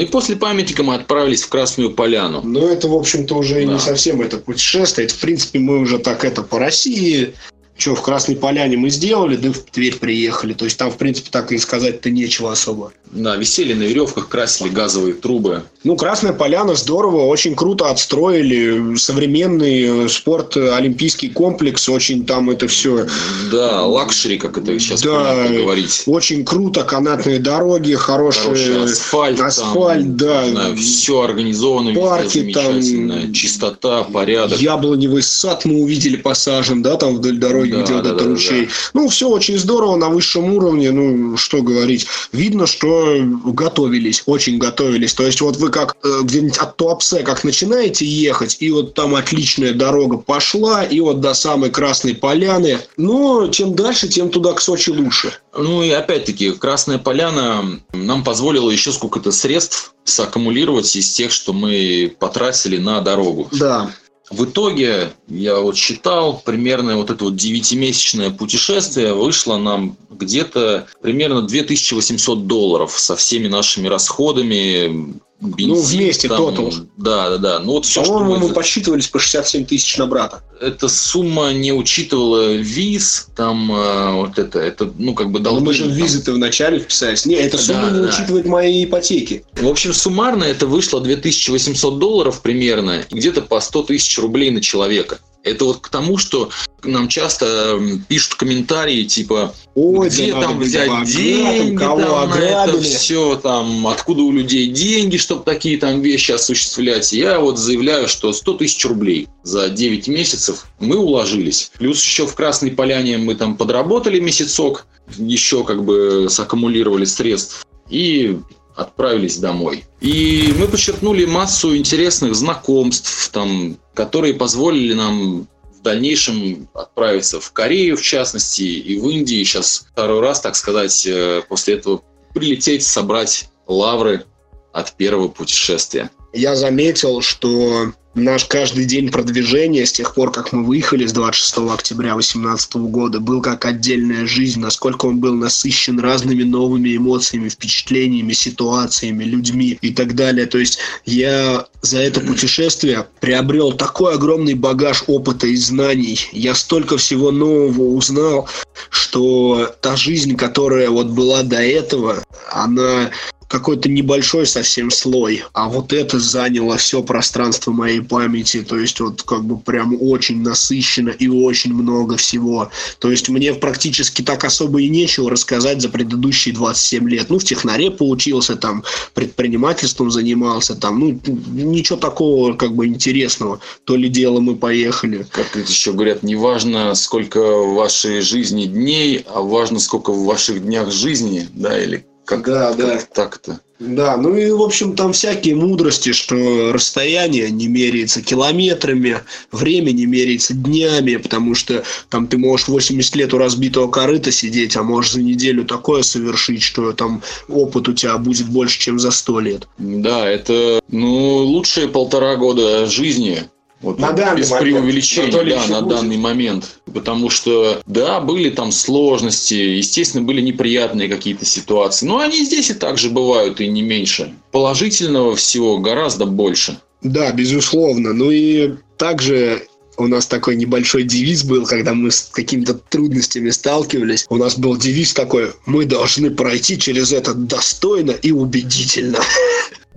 И 0.00 0.06
после 0.06 0.36
памятника 0.36 0.82
мы 0.82 0.94
отправились 0.94 1.42
в 1.42 1.48
Красную 1.48 1.90
Поляну. 1.90 2.42
Но 2.42 2.68
это, 2.68 2.88
в 2.88 2.94
общем-то, 2.94 3.36
уже 3.36 3.66
да. 3.66 3.72
не 3.74 3.78
совсем 3.78 4.20
это 4.20 4.38
путешествие. 4.38 5.06
Это, 5.06 5.14
в 5.14 5.18
принципе, 5.18 5.58
мы 5.58 5.78
уже 5.78 5.98
так 5.98 6.24
это 6.24 6.42
по 6.42 6.58
России 6.58 7.34
что 7.76 7.94
в 7.94 8.02
Красной 8.02 8.36
Поляне 8.36 8.76
мы 8.76 8.90
сделали, 8.90 9.36
да 9.36 9.52
в 9.52 9.58
Тверь 9.58 9.96
приехали. 9.96 10.52
То 10.54 10.64
есть 10.64 10.78
там, 10.78 10.90
в 10.90 10.96
принципе, 10.96 11.28
так 11.30 11.52
и 11.52 11.58
сказать-то 11.58 12.10
нечего 12.10 12.52
особо. 12.52 12.92
Да, 13.12 13.36
висели 13.36 13.72
на 13.72 13.84
веревках, 13.84 14.28
красили 14.28 14.68
газовые 14.68 15.14
трубы. 15.14 15.62
Ну, 15.84 15.96
Красная 15.96 16.32
Поляна 16.32 16.74
здорово, 16.74 17.26
очень 17.26 17.54
круто 17.54 17.90
отстроили. 17.90 18.96
Современный 18.96 20.08
спорт, 20.08 20.56
олимпийский 20.56 21.28
комплекс, 21.28 21.88
очень 21.88 22.26
там 22.26 22.50
это 22.50 22.66
все... 22.66 23.06
Да, 23.52 23.86
luxury, 23.86 24.38
как 24.38 24.58
это 24.58 24.78
сейчас 24.78 25.02
да, 25.02 25.46
говорить. 25.48 26.02
Очень 26.06 26.44
круто, 26.44 26.82
канатные 26.82 27.38
дороги, 27.38 27.94
хороший, 27.94 28.42
хороший 28.42 28.84
асфальт. 28.84 29.40
Асфальт, 29.40 30.02
там, 30.02 30.16
да. 30.16 30.48
Знаю, 30.48 30.76
все 30.76 31.20
организовано, 31.20 31.94
парки 31.94 32.52
там. 32.52 33.32
Чистота, 33.32 34.02
порядок. 34.02 34.60
Яблоневый 34.60 35.22
сад 35.22 35.64
мы 35.64 35.80
увидели 35.80 36.16
посажен, 36.16 36.82
да, 36.82 36.96
там 36.96 37.16
вдоль 37.16 37.38
дороги, 37.38 37.65
да, 37.70 37.82
где 37.82 37.94
да, 37.94 38.02
вот 38.02 38.16
да, 38.16 38.24
ручей. 38.24 38.66
Да. 38.66 38.72
Ну, 38.94 39.08
все 39.08 39.28
очень 39.28 39.58
здорово, 39.58 39.96
на 39.96 40.08
высшем 40.08 40.52
уровне, 40.54 40.90
ну, 40.90 41.36
что 41.36 41.62
говорить. 41.62 42.06
Видно, 42.32 42.66
что 42.66 43.18
готовились, 43.44 44.22
очень 44.26 44.58
готовились. 44.58 45.14
То 45.14 45.24
есть, 45.26 45.40
вот 45.40 45.56
вы 45.56 45.70
как 45.70 45.96
э, 46.02 46.20
где-нибудь 46.22 46.58
от 46.58 46.76
Туапсе 46.76 47.20
как 47.20 47.44
начинаете 47.44 48.04
ехать, 48.04 48.56
и 48.60 48.70
вот 48.70 48.94
там 48.94 49.14
отличная 49.14 49.72
дорога 49.72 50.18
пошла, 50.18 50.84
и 50.84 51.00
вот 51.00 51.20
до 51.20 51.34
самой 51.34 51.70
Красной 51.70 52.14
Поляны. 52.14 52.78
Но 52.96 53.48
чем 53.48 53.74
дальше, 53.74 54.08
тем 54.08 54.30
туда 54.30 54.52
к 54.52 54.60
Сочи 54.60 54.90
лучше. 54.90 55.32
Ну 55.56 55.82
и 55.82 55.90
опять-таки, 55.90 56.52
Красная 56.52 56.98
Поляна 56.98 57.80
нам 57.92 58.24
позволила 58.24 58.70
еще 58.70 58.92
сколько-то 58.92 59.32
средств 59.32 59.94
саккумулировать 60.04 60.94
из 60.96 61.10
тех, 61.12 61.32
что 61.32 61.52
мы 61.52 62.14
потратили 62.18 62.78
на 62.78 63.00
дорогу. 63.00 63.48
Да. 63.52 63.90
В 64.28 64.44
итоге, 64.44 65.12
я 65.28 65.60
вот 65.60 65.76
считал, 65.76 66.40
примерно 66.44 66.96
вот 66.96 67.10
это 67.10 67.24
вот 67.24 67.36
девятимесячное 67.36 68.30
путешествие 68.30 69.14
вышло 69.14 69.56
нам 69.56 69.96
где-то 70.10 70.88
примерно 71.00 71.42
2800 71.42 72.46
долларов 72.46 72.98
со 72.98 73.14
всеми 73.14 73.46
нашими 73.46 73.86
расходами, 73.86 75.20
бензин. 75.40 75.68
Ну, 75.68 75.80
вместе 75.80 76.28
там, 76.28 76.38
тотал. 76.38 76.72
Да, 76.96 77.30
да, 77.30 77.38
да. 77.38 77.58
Ну, 77.60 77.72
вот 77.72 77.84
все, 77.84 78.02
По-моему, 78.02 78.36
мы, 78.36 78.48
мы 78.48 78.54
посчитывались 78.54 79.06
по 79.08 79.18
67 79.18 79.66
тысяч 79.66 79.96
на 79.98 80.06
брата. 80.06 80.42
Эта 80.60 80.88
сумма 80.88 81.52
не 81.52 81.72
учитывала 81.72 82.54
виз, 82.54 83.28
там 83.36 83.70
э, 83.70 84.12
вот 84.14 84.38
это, 84.38 84.58
это, 84.58 84.90
ну, 84.98 85.14
как 85.14 85.30
бы 85.30 85.40
должны... 85.40 85.60
Но 85.60 85.66
мы 85.66 85.74
же 85.74 85.84
визы-то 85.84 86.32
вначале 86.32 86.80
вписались. 86.80 87.26
Не, 87.26 87.34
эта 87.34 87.58
сумма 87.58 87.90
да, 87.90 87.90
не 87.90 88.02
да. 88.02 88.08
учитывает 88.08 88.46
мои 88.46 88.84
ипотеки. 88.84 89.44
В 89.52 89.68
общем, 89.68 89.92
суммарно 89.92 90.44
это 90.44 90.66
вышло 90.66 91.00
2800 91.00 91.98
долларов 91.98 92.40
примерно, 92.40 93.04
где-то 93.10 93.42
по 93.42 93.60
100 93.60 93.82
тысяч 93.84 94.18
рублей 94.18 94.50
на 94.50 94.62
человека. 94.62 95.18
Это 95.46 95.64
вот 95.64 95.78
к 95.78 95.88
тому, 95.88 96.18
что 96.18 96.50
нам 96.82 97.08
часто 97.08 97.80
пишут 98.08 98.34
комментарии 98.34 99.04
типа 99.04 99.54
Ой, 99.76 100.08
где 100.08 100.32
там 100.32 100.58
взять 100.58 100.88
богатым, 100.88 101.12
деньги 101.12 101.76
кого 101.76 102.00
там, 102.00 102.30
на 102.30 102.34
это 102.34 102.80
все, 102.80 103.36
там, 103.36 103.86
откуда 103.86 104.22
у 104.22 104.32
людей 104.32 104.68
деньги, 104.68 105.16
чтобы 105.16 105.44
такие 105.44 105.78
там 105.78 106.00
вещи 106.00 106.32
осуществлять. 106.32 107.12
Я 107.12 107.38
вот 107.38 107.58
заявляю, 107.58 108.08
что 108.08 108.32
100 108.32 108.54
тысяч 108.54 108.84
рублей 108.84 109.28
за 109.44 109.68
9 109.68 110.08
месяцев 110.08 110.66
мы 110.80 110.96
уложились. 110.96 111.70
Плюс 111.78 112.02
еще 112.02 112.26
в 112.26 112.34
Красной 112.34 112.72
Поляне 112.72 113.16
мы 113.18 113.36
там 113.36 113.56
подработали 113.56 114.18
месяцок, 114.18 114.86
еще 115.16 115.62
как 115.62 115.84
бы 115.84 116.26
саккумулировали 116.28 117.04
средств. 117.04 117.64
И 117.88 118.38
отправились 118.76 119.38
домой. 119.38 119.84
И 120.00 120.54
мы 120.56 120.68
подчеркнули 120.68 121.24
массу 121.24 121.76
интересных 121.76 122.34
знакомств, 122.34 123.30
там, 123.32 123.78
которые 123.94 124.34
позволили 124.34 124.92
нам 124.92 125.48
в 125.72 125.82
дальнейшем 125.82 126.68
отправиться 126.74 127.40
в 127.40 127.52
Корею, 127.52 127.96
в 127.96 128.02
частности, 128.02 128.62
и 128.62 129.00
в 129.00 129.08
Индии. 129.08 129.42
Сейчас 129.42 129.86
второй 129.92 130.20
раз, 130.20 130.40
так 130.40 130.54
сказать, 130.54 131.06
э, 131.06 131.42
после 131.48 131.74
этого 131.74 132.02
прилететь, 132.34 132.84
собрать 132.84 133.48
лавры 133.66 134.26
от 134.72 134.92
первого 134.92 135.28
путешествия. 135.28 136.10
Я 136.36 136.54
заметил, 136.54 137.22
что 137.22 137.92
наш 138.14 138.44
каждый 138.44 138.84
день 138.84 139.10
продвижения 139.10 139.86
с 139.86 139.92
тех 139.92 140.14
пор, 140.14 140.30
как 140.30 140.52
мы 140.52 140.64
выехали 140.64 141.06
с 141.06 141.12
26 141.12 141.70
октября 141.70 142.12
2018 142.12 142.74
года, 142.76 143.20
был 143.20 143.40
как 143.40 143.64
отдельная 143.64 144.26
жизнь, 144.26 144.60
насколько 144.60 145.06
он 145.06 145.18
был 145.18 145.34
насыщен 145.34 145.98
разными 145.98 146.42
новыми 146.42 146.94
эмоциями, 146.94 147.48
впечатлениями, 147.48 148.34
ситуациями, 148.34 149.24
людьми 149.24 149.78
и 149.80 149.94
так 149.94 150.14
далее. 150.14 150.44
То 150.44 150.58
есть 150.58 150.78
я 151.06 151.66
за 151.80 152.00
это 152.00 152.20
путешествие 152.20 153.06
приобрел 153.20 153.72
такой 153.72 154.14
огромный 154.14 154.54
багаж 154.54 155.04
опыта 155.06 155.46
и 155.46 155.56
знаний. 155.56 156.20
Я 156.32 156.54
столько 156.54 156.98
всего 156.98 157.30
нового 157.30 157.94
узнал, 157.94 158.46
что 158.90 159.74
та 159.80 159.96
жизнь, 159.96 160.36
которая 160.36 160.90
вот 160.90 161.06
была 161.06 161.42
до 161.42 161.62
этого, 161.62 162.22
она 162.50 163.10
какой-то 163.48 163.88
небольшой 163.88 164.46
совсем 164.46 164.90
слой, 164.90 165.44
а 165.52 165.68
вот 165.68 165.92
это 165.92 166.18
заняло 166.18 166.76
все 166.76 167.02
пространство 167.02 167.72
моей 167.72 168.00
памяти, 168.00 168.62
то 168.62 168.78
есть 168.78 169.00
вот 169.00 169.22
как 169.22 169.44
бы 169.44 169.58
прям 169.58 169.96
очень 170.00 170.42
насыщенно 170.42 171.10
и 171.10 171.28
очень 171.28 171.74
много 171.74 172.16
всего. 172.16 172.70
То 172.98 173.10
есть 173.10 173.28
мне 173.28 173.54
практически 173.54 174.22
так 174.22 174.44
особо 174.44 174.80
и 174.80 174.88
нечего 174.88 175.30
рассказать 175.30 175.80
за 175.80 175.88
предыдущие 175.88 176.54
27 176.54 177.08
лет. 177.08 177.26
Ну, 177.28 177.38
в 177.38 177.44
технаре 177.44 177.90
получился, 177.90 178.56
там, 178.56 178.84
предпринимательством 179.14 180.10
занимался, 180.10 180.74
там, 180.74 180.98
ну, 181.00 181.20
ничего 181.26 181.98
такого 181.98 182.54
как 182.54 182.74
бы 182.74 182.86
интересного. 182.86 183.60
То 183.84 183.96
ли 183.96 184.08
дело 184.08 184.40
мы 184.40 184.56
поехали. 184.56 185.26
Как 185.30 185.56
еще 185.56 185.92
говорят, 185.92 186.22
не 186.22 186.36
важно, 186.36 186.94
сколько 186.94 187.40
в 187.40 187.74
вашей 187.74 188.20
жизни 188.20 188.66
дней, 188.66 189.24
а 189.26 189.40
важно, 189.42 189.78
сколько 189.78 190.12
в 190.12 190.24
ваших 190.24 190.62
днях 190.62 190.90
жизни, 190.90 191.48
да, 191.54 191.82
или 191.82 192.04
как, 192.26 192.44
да, 192.44 192.68
как 192.68 192.76
да. 192.76 193.00
так-то? 193.14 193.60
Да, 193.78 194.16
ну 194.16 194.34
и, 194.36 194.50
в 194.50 194.62
общем, 194.62 194.96
там 194.96 195.12
всякие 195.12 195.54
мудрости, 195.54 196.12
что 196.12 196.72
расстояние 196.72 197.50
не 197.50 197.68
меряется 197.68 198.22
километрами, 198.22 199.18
время 199.52 199.90
не 199.90 200.06
меряется 200.06 200.54
днями, 200.54 201.16
потому 201.16 201.54
что 201.54 201.84
там 202.08 202.26
ты 202.26 202.38
можешь 202.38 202.68
80 202.68 203.16
лет 203.16 203.34
у 203.34 203.38
разбитого 203.38 203.88
корыта 203.90 204.32
сидеть, 204.32 204.76
а 204.76 204.82
можешь 204.82 205.12
за 205.12 205.22
неделю 205.22 205.64
такое 205.64 206.02
совершить, 206.02 206.62
что 206.62 206.92
там 206.92 207.22
опыт 207.48 207.88
у 207.88 207.92
тебя 207.92 208.16
будет 208.16 208.46
больше, 208.46 208.80
чем 208.80 208.98
за 208.98 209.10
100 209.10 209.40
лет. 209.40 209.68
Да, 209.78 210.26
это, 210.26 210.80
ну, 210.88 211.36
лучшие 211.36 211.88
полтора 211.88 212.36
года 212.36 212.86
жизни 212.86 213.44
вот, 213.80 213.98
на 213.98 214.12
данный 214.12 214.40
без 214.40 214.50
момент, 214.50 214.76
преувеличения, 214.76 215.44
да, 215.44 215.66
на 215.66 215.80
будет. 215.82 215.96
данный 215.96 216.16
момент. 216.16 216.78
Потому 216.92 217.28
что, 217.28 217.82
да, 217.86 218.20
были 218.20 218.50
там 218.50 218.72
сложности, 218.72 219.54
естественно, 219.54 220.24
были 220.24 220.40
неприятные 220.40 221.08
какие-то 221.08 221.44
ситуации. 221.44 222.06
Но 222.06 222.18
они 222.18 222.44
здесь 222.44 222.70
и 222.70 222.74
так 222.74 222.96
же 222.98 223.10
бывают, 223.10 223.60
и 223.60 223.68
не 223.68 223.82
меньше. 223.82 224.34
Положительного 224.50 225.36
всего 225.36 225.78
гораздо 225.78 226.24
больше. 226.24 226.80
Да, 227.02 227.30
безусловно. 227.32 228.14
Ну 228.14 228.30
и 228.30 228.74
также 228.96 229.66
у 229.98 230.06
нас 230.06 230.26
такой 230.26 230.56
небольшой 230.56 231.04
девиз 231.04 231.44
был, 231.44 231.66
когда 231.66 231.94
мы 231.94 232.10
с 232.10 232.30
какими-то 232.32 232.74
трудностями 232.74 233.50
сталкивались. 233.50 234.26
У 234.28 234.36
нас 234.36 234.58
был 234.58 234.76
девиз 234.76 235.12
такой, 235.12 235.52
мы 235.66 235.84
должны 235.84 236.30
пройти 236.30 236.78
через 236.78 237.12
это 237.12 237.34
достойно 237.34 238.12
и 238.12 238.32
убедительно. 238.32 239.20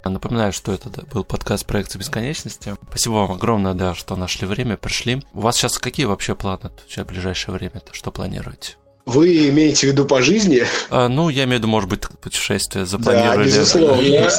Напоминаю, 0.04 0.54
что 0.54 0.72
это 0.72 0.90
был 1.14 1.24
подкаст 1.24 1.66
проекта 1.66 1.98
бесконечности. 1.98 2.76
Спасибо 2.90 3.14
вам 3.14 3.32
огромное, 3.34 3.74
да, 3.74 3.94
что 3.96 4.16
нашли 4.16 4.48
время, 4.48 4.78
пришли. 4.78 5.24
У 5.34 5.42
вас 5.42 5.58
сейчас 5.58 5.78
какие 5.78 6.06
вообще 6.06 6.36
планы 6.36 6.72
в 6.88 7.04
ближайшее 7.06 7.54
время? 7.54 7.76
-то? 7.76 7.94
Что 7.94 8.12
планируете? 8.12 8.76
Вы 9.10 9.50
имеете 9.50 9.88
в 9.88 9.90
виду 9.92 10.06
по 10.06 10.22
жизни? 10.22 10.64
А, 10.92 11.08
ну, 11.10 11.30
я 11.30 11.46
имею 11.46 11.58
в 11.58 11.64
виду, 11.64 11.68
может 11.68 11.90
быть, 11.90 12.02
путешествие 12.22 12.86
запланировали. 12.86 13.50
Да, 13.50 13.58
безусловно. 13.58 14.30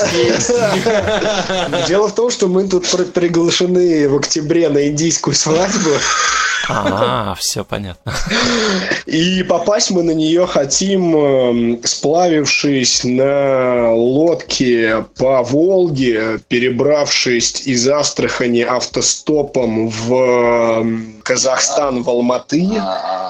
Дело 1.89 2.09
в 2.09 2.15
том, 2.15 2.31
что 2.31 2.47
мы 2.47 2.69
тут 2.69 2.87
приглашены 3.13 4.09
в 4.09 4.17
октябре 4.17 4.69
на 4.69 4.87
индийскую 4.89 5.35
свадьбу. 5.35 5.91
А, 6.69 7.35
все 7.39 7.65
понятно. 7.65 8.13
И 9.07 9.43
попасть 9.43 9.91
мы 9.91 10.03
на 10.05 10.13
нее 10.13 10.47
хотим, 10.47 11.17
эм, 11.17 11.81
сплавившись 11.85 13.03
на 13.03 13.93
лодке 13.93 15.05
по 15.17 15.43
Волге, 15.43 16.39
перебравшись 16.49 17.63
из 17.67 17.89
Астрахани 17.89 18.61
автостопом 18.61 19.89
в 19.89 20.15
эм, 20.15 21.15
Казахстан, 21.25 22.03
в 22.03 22.11
Алматы, 22.11 22.69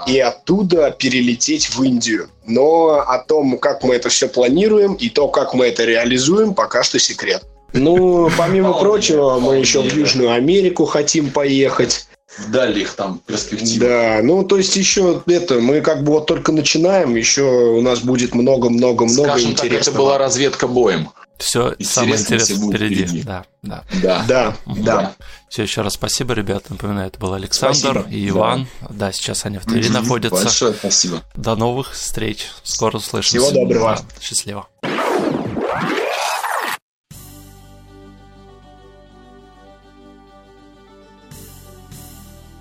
и 0.06 0.18
оттуда 0.18 0.90
перелететь 0.90 1.29
в 1.36 1.82
Индию. 1.82 2.28
Но 2.46 3.04
о 3.06 3.18
том, 3.18 3.58
как 3.58 3.82
мы 3.82 3.94
это 3.94 4.08
все 4.08 4.28
планируем 4.28 4.94
и 4.94 5.08
то, 5.08 5.28
как 5.28 5.54
мы 5.54 5.66
это 5.66 5.84
реализуем, 5.84 6.54
пока 6.54 6.82
что 6.82 6.98
секрет. 6.98 7.42
Ну, 7.72 8.30
помимо 8.36 8.72
прочего, 8.72 9.38
мы 9.38 9.56
еще 9.56 9.80
в 9.80 9.92
Южную 9.94 10.32
Америку 10.32 10.86
хотим 10.86 11.30
поехать 11.30 12.06
в 12.36 12.50
дальних 12.50 12.94
там 12.94 13.20
перспективах. 13.26 13.88
Да, 13.88 14.20
ну 14.22 14.44
то 14.44 14.56
есть 14.56 14.76
еще 14.76 15.22
это, 15.26 15.60
мы 15.60 15.80
как 15.80 16.04
бы 16.04 16.12
вот 16.12 16.26
только 16.26 16.52
начинаем, 16.52 17.16
еще 17.16 17.42
у 17.42 17.80
нас 17.80 18.00
будет 18.00 18.34
много-много-много 18.34 19.40
интересного. 19.40 19.56
Так, 19.56 19.72
это 19.72 19.90
была 19.92 20.18
разведка 20.18 20.68
боем. 20.68 21.10
Все 21.40 21.74
самое 21.80 22.20
интересное 22.20 22.56
впереди. 22.68 23.04
впереди. 23.06 23.22
Да, 23.22 23.44
да. 23.62 23.84
Да, 24.02 24.24
да, 24.26 24.56
да. 24.66 25.14
Все, 25.48 25.62
еще 25.62 25.82
раз 25.82 25.94
спасибо, 25.94 26.34
ребят. 26.34 26.70
Напоминаю, 26.70 27.08
это 27.08 27.18
был 27.18 27.32
Александр 27.34 27.76
спасибо. 27.76 28.06
и 28.08 28.28
Иван. 28.28 28.68
Да. 28.82 28.88
да, 28.90 29.12
сейчас 29.12 29.44
они 29.46 29.58
в 29.58 29.64
Твери 29.64 29.88
находятся. 29.88 30.44
Большое 30.44 30.74
спасибо. 30.74 31.22
До 31.34 31.56
новых 31.56 31.92
встреч. 31.92 32.46
Скоро 32.62 32.98
услышимся. 32.98 33.38
Всего 33.46 33.50
доброго. 33.50 33.96
Да, 33.96 34.04
счастливо. 34.20 34.68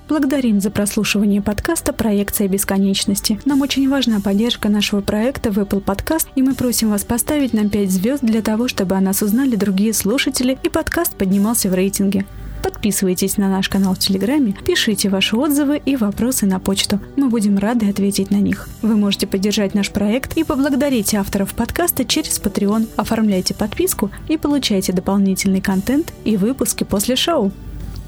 Благодарим 0.09 0.59
за 0.59 0.71
прослушивание 0.71 1.39
подкаста 1.39 1.93
«Проекция 1.93 2.47
бесконечности». 2.47 3.39
Нам 3.45 3.61
очень 3.61 3.87
важна 3.87 4.19
поддержка 4.19 4.67
нашего 4.67 5.01
проекта 5.01 5.51
в 5.51 5.59
Apple 5.59 5.83
Podcast, 5.83 6.29
и 6.33 6.41
мы 6.41 6.55
просим 6.55 6.89
вас 6.89 7.03
поставить 7.03 7.53
нам 7.53 7.69
5 7.69 7.91
звезд 7.91 8.23
для 8.23 8.41
того, 8.41 8.67
чтобы 8.67 8.95
о 8.95 9.01
нас 9.01 9.21
узнали 9.21 9.55
другие 9.55 9.93
слушатели 9.93 10.57
и 10.63 10.69
подкаст 10.69 11.13
поднимался 11.13 11.69
в 11.69 11.75
рейтинге. 11.75 12.25
Подписывайтесь 12.63 13.37
на 13.37 13.49
наш 13.49 13.69
канал 13.69 13.93
в 13.93 13.99
Телеграме, 13.99 14.55
пишите 14.65 15.09
ваши 15.09 15.37
отзывы 15.37 15.79
и 15.85 15.95
вопросы 15.95 16.47
на 16.47 16.59
почту. 16.59 16.99
Мы 17.15 17.29
будем 17.29 17.59
рады 17.59 17.87
ответить 17.87 18.31
на 18.31 18.37
них. 18.37 18.67
Вы 18.81 18.95
можете 18.97 19.27
поддержать 19.27 19.75
наш 19.75 19.91
проект 19.91 20.35
и 20.37 20.43
поблагодарить 20.43 21.13
авторов 21.13 21.53
подкаста 21.53 22.03
через 22.03 22.41
Patreon. 22.41 22.87
Оформляйте 22.95 23.53
подписку 23.53 24.09
и 24.27 24.37
получайте 24.37 24.91
дополнительный 24.91 25.61
контент 25.61 26.11
и 26.25 26.35
выпуски 26.35 26.83
после 26.83 27.15
шоу. 27.15 27.51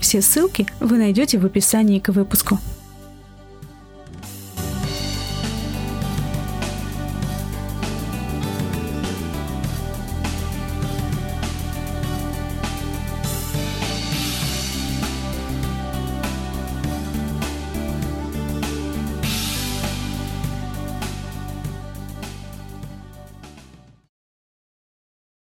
Все 0.01 0.21
ссылки 0.21 0.65
вы 0.79 0.97
найдете 0.97 1.37
в 1.37 1.45
описании 1.45 1.99
к 1.99 2.09
выпуску. 2.09 2.59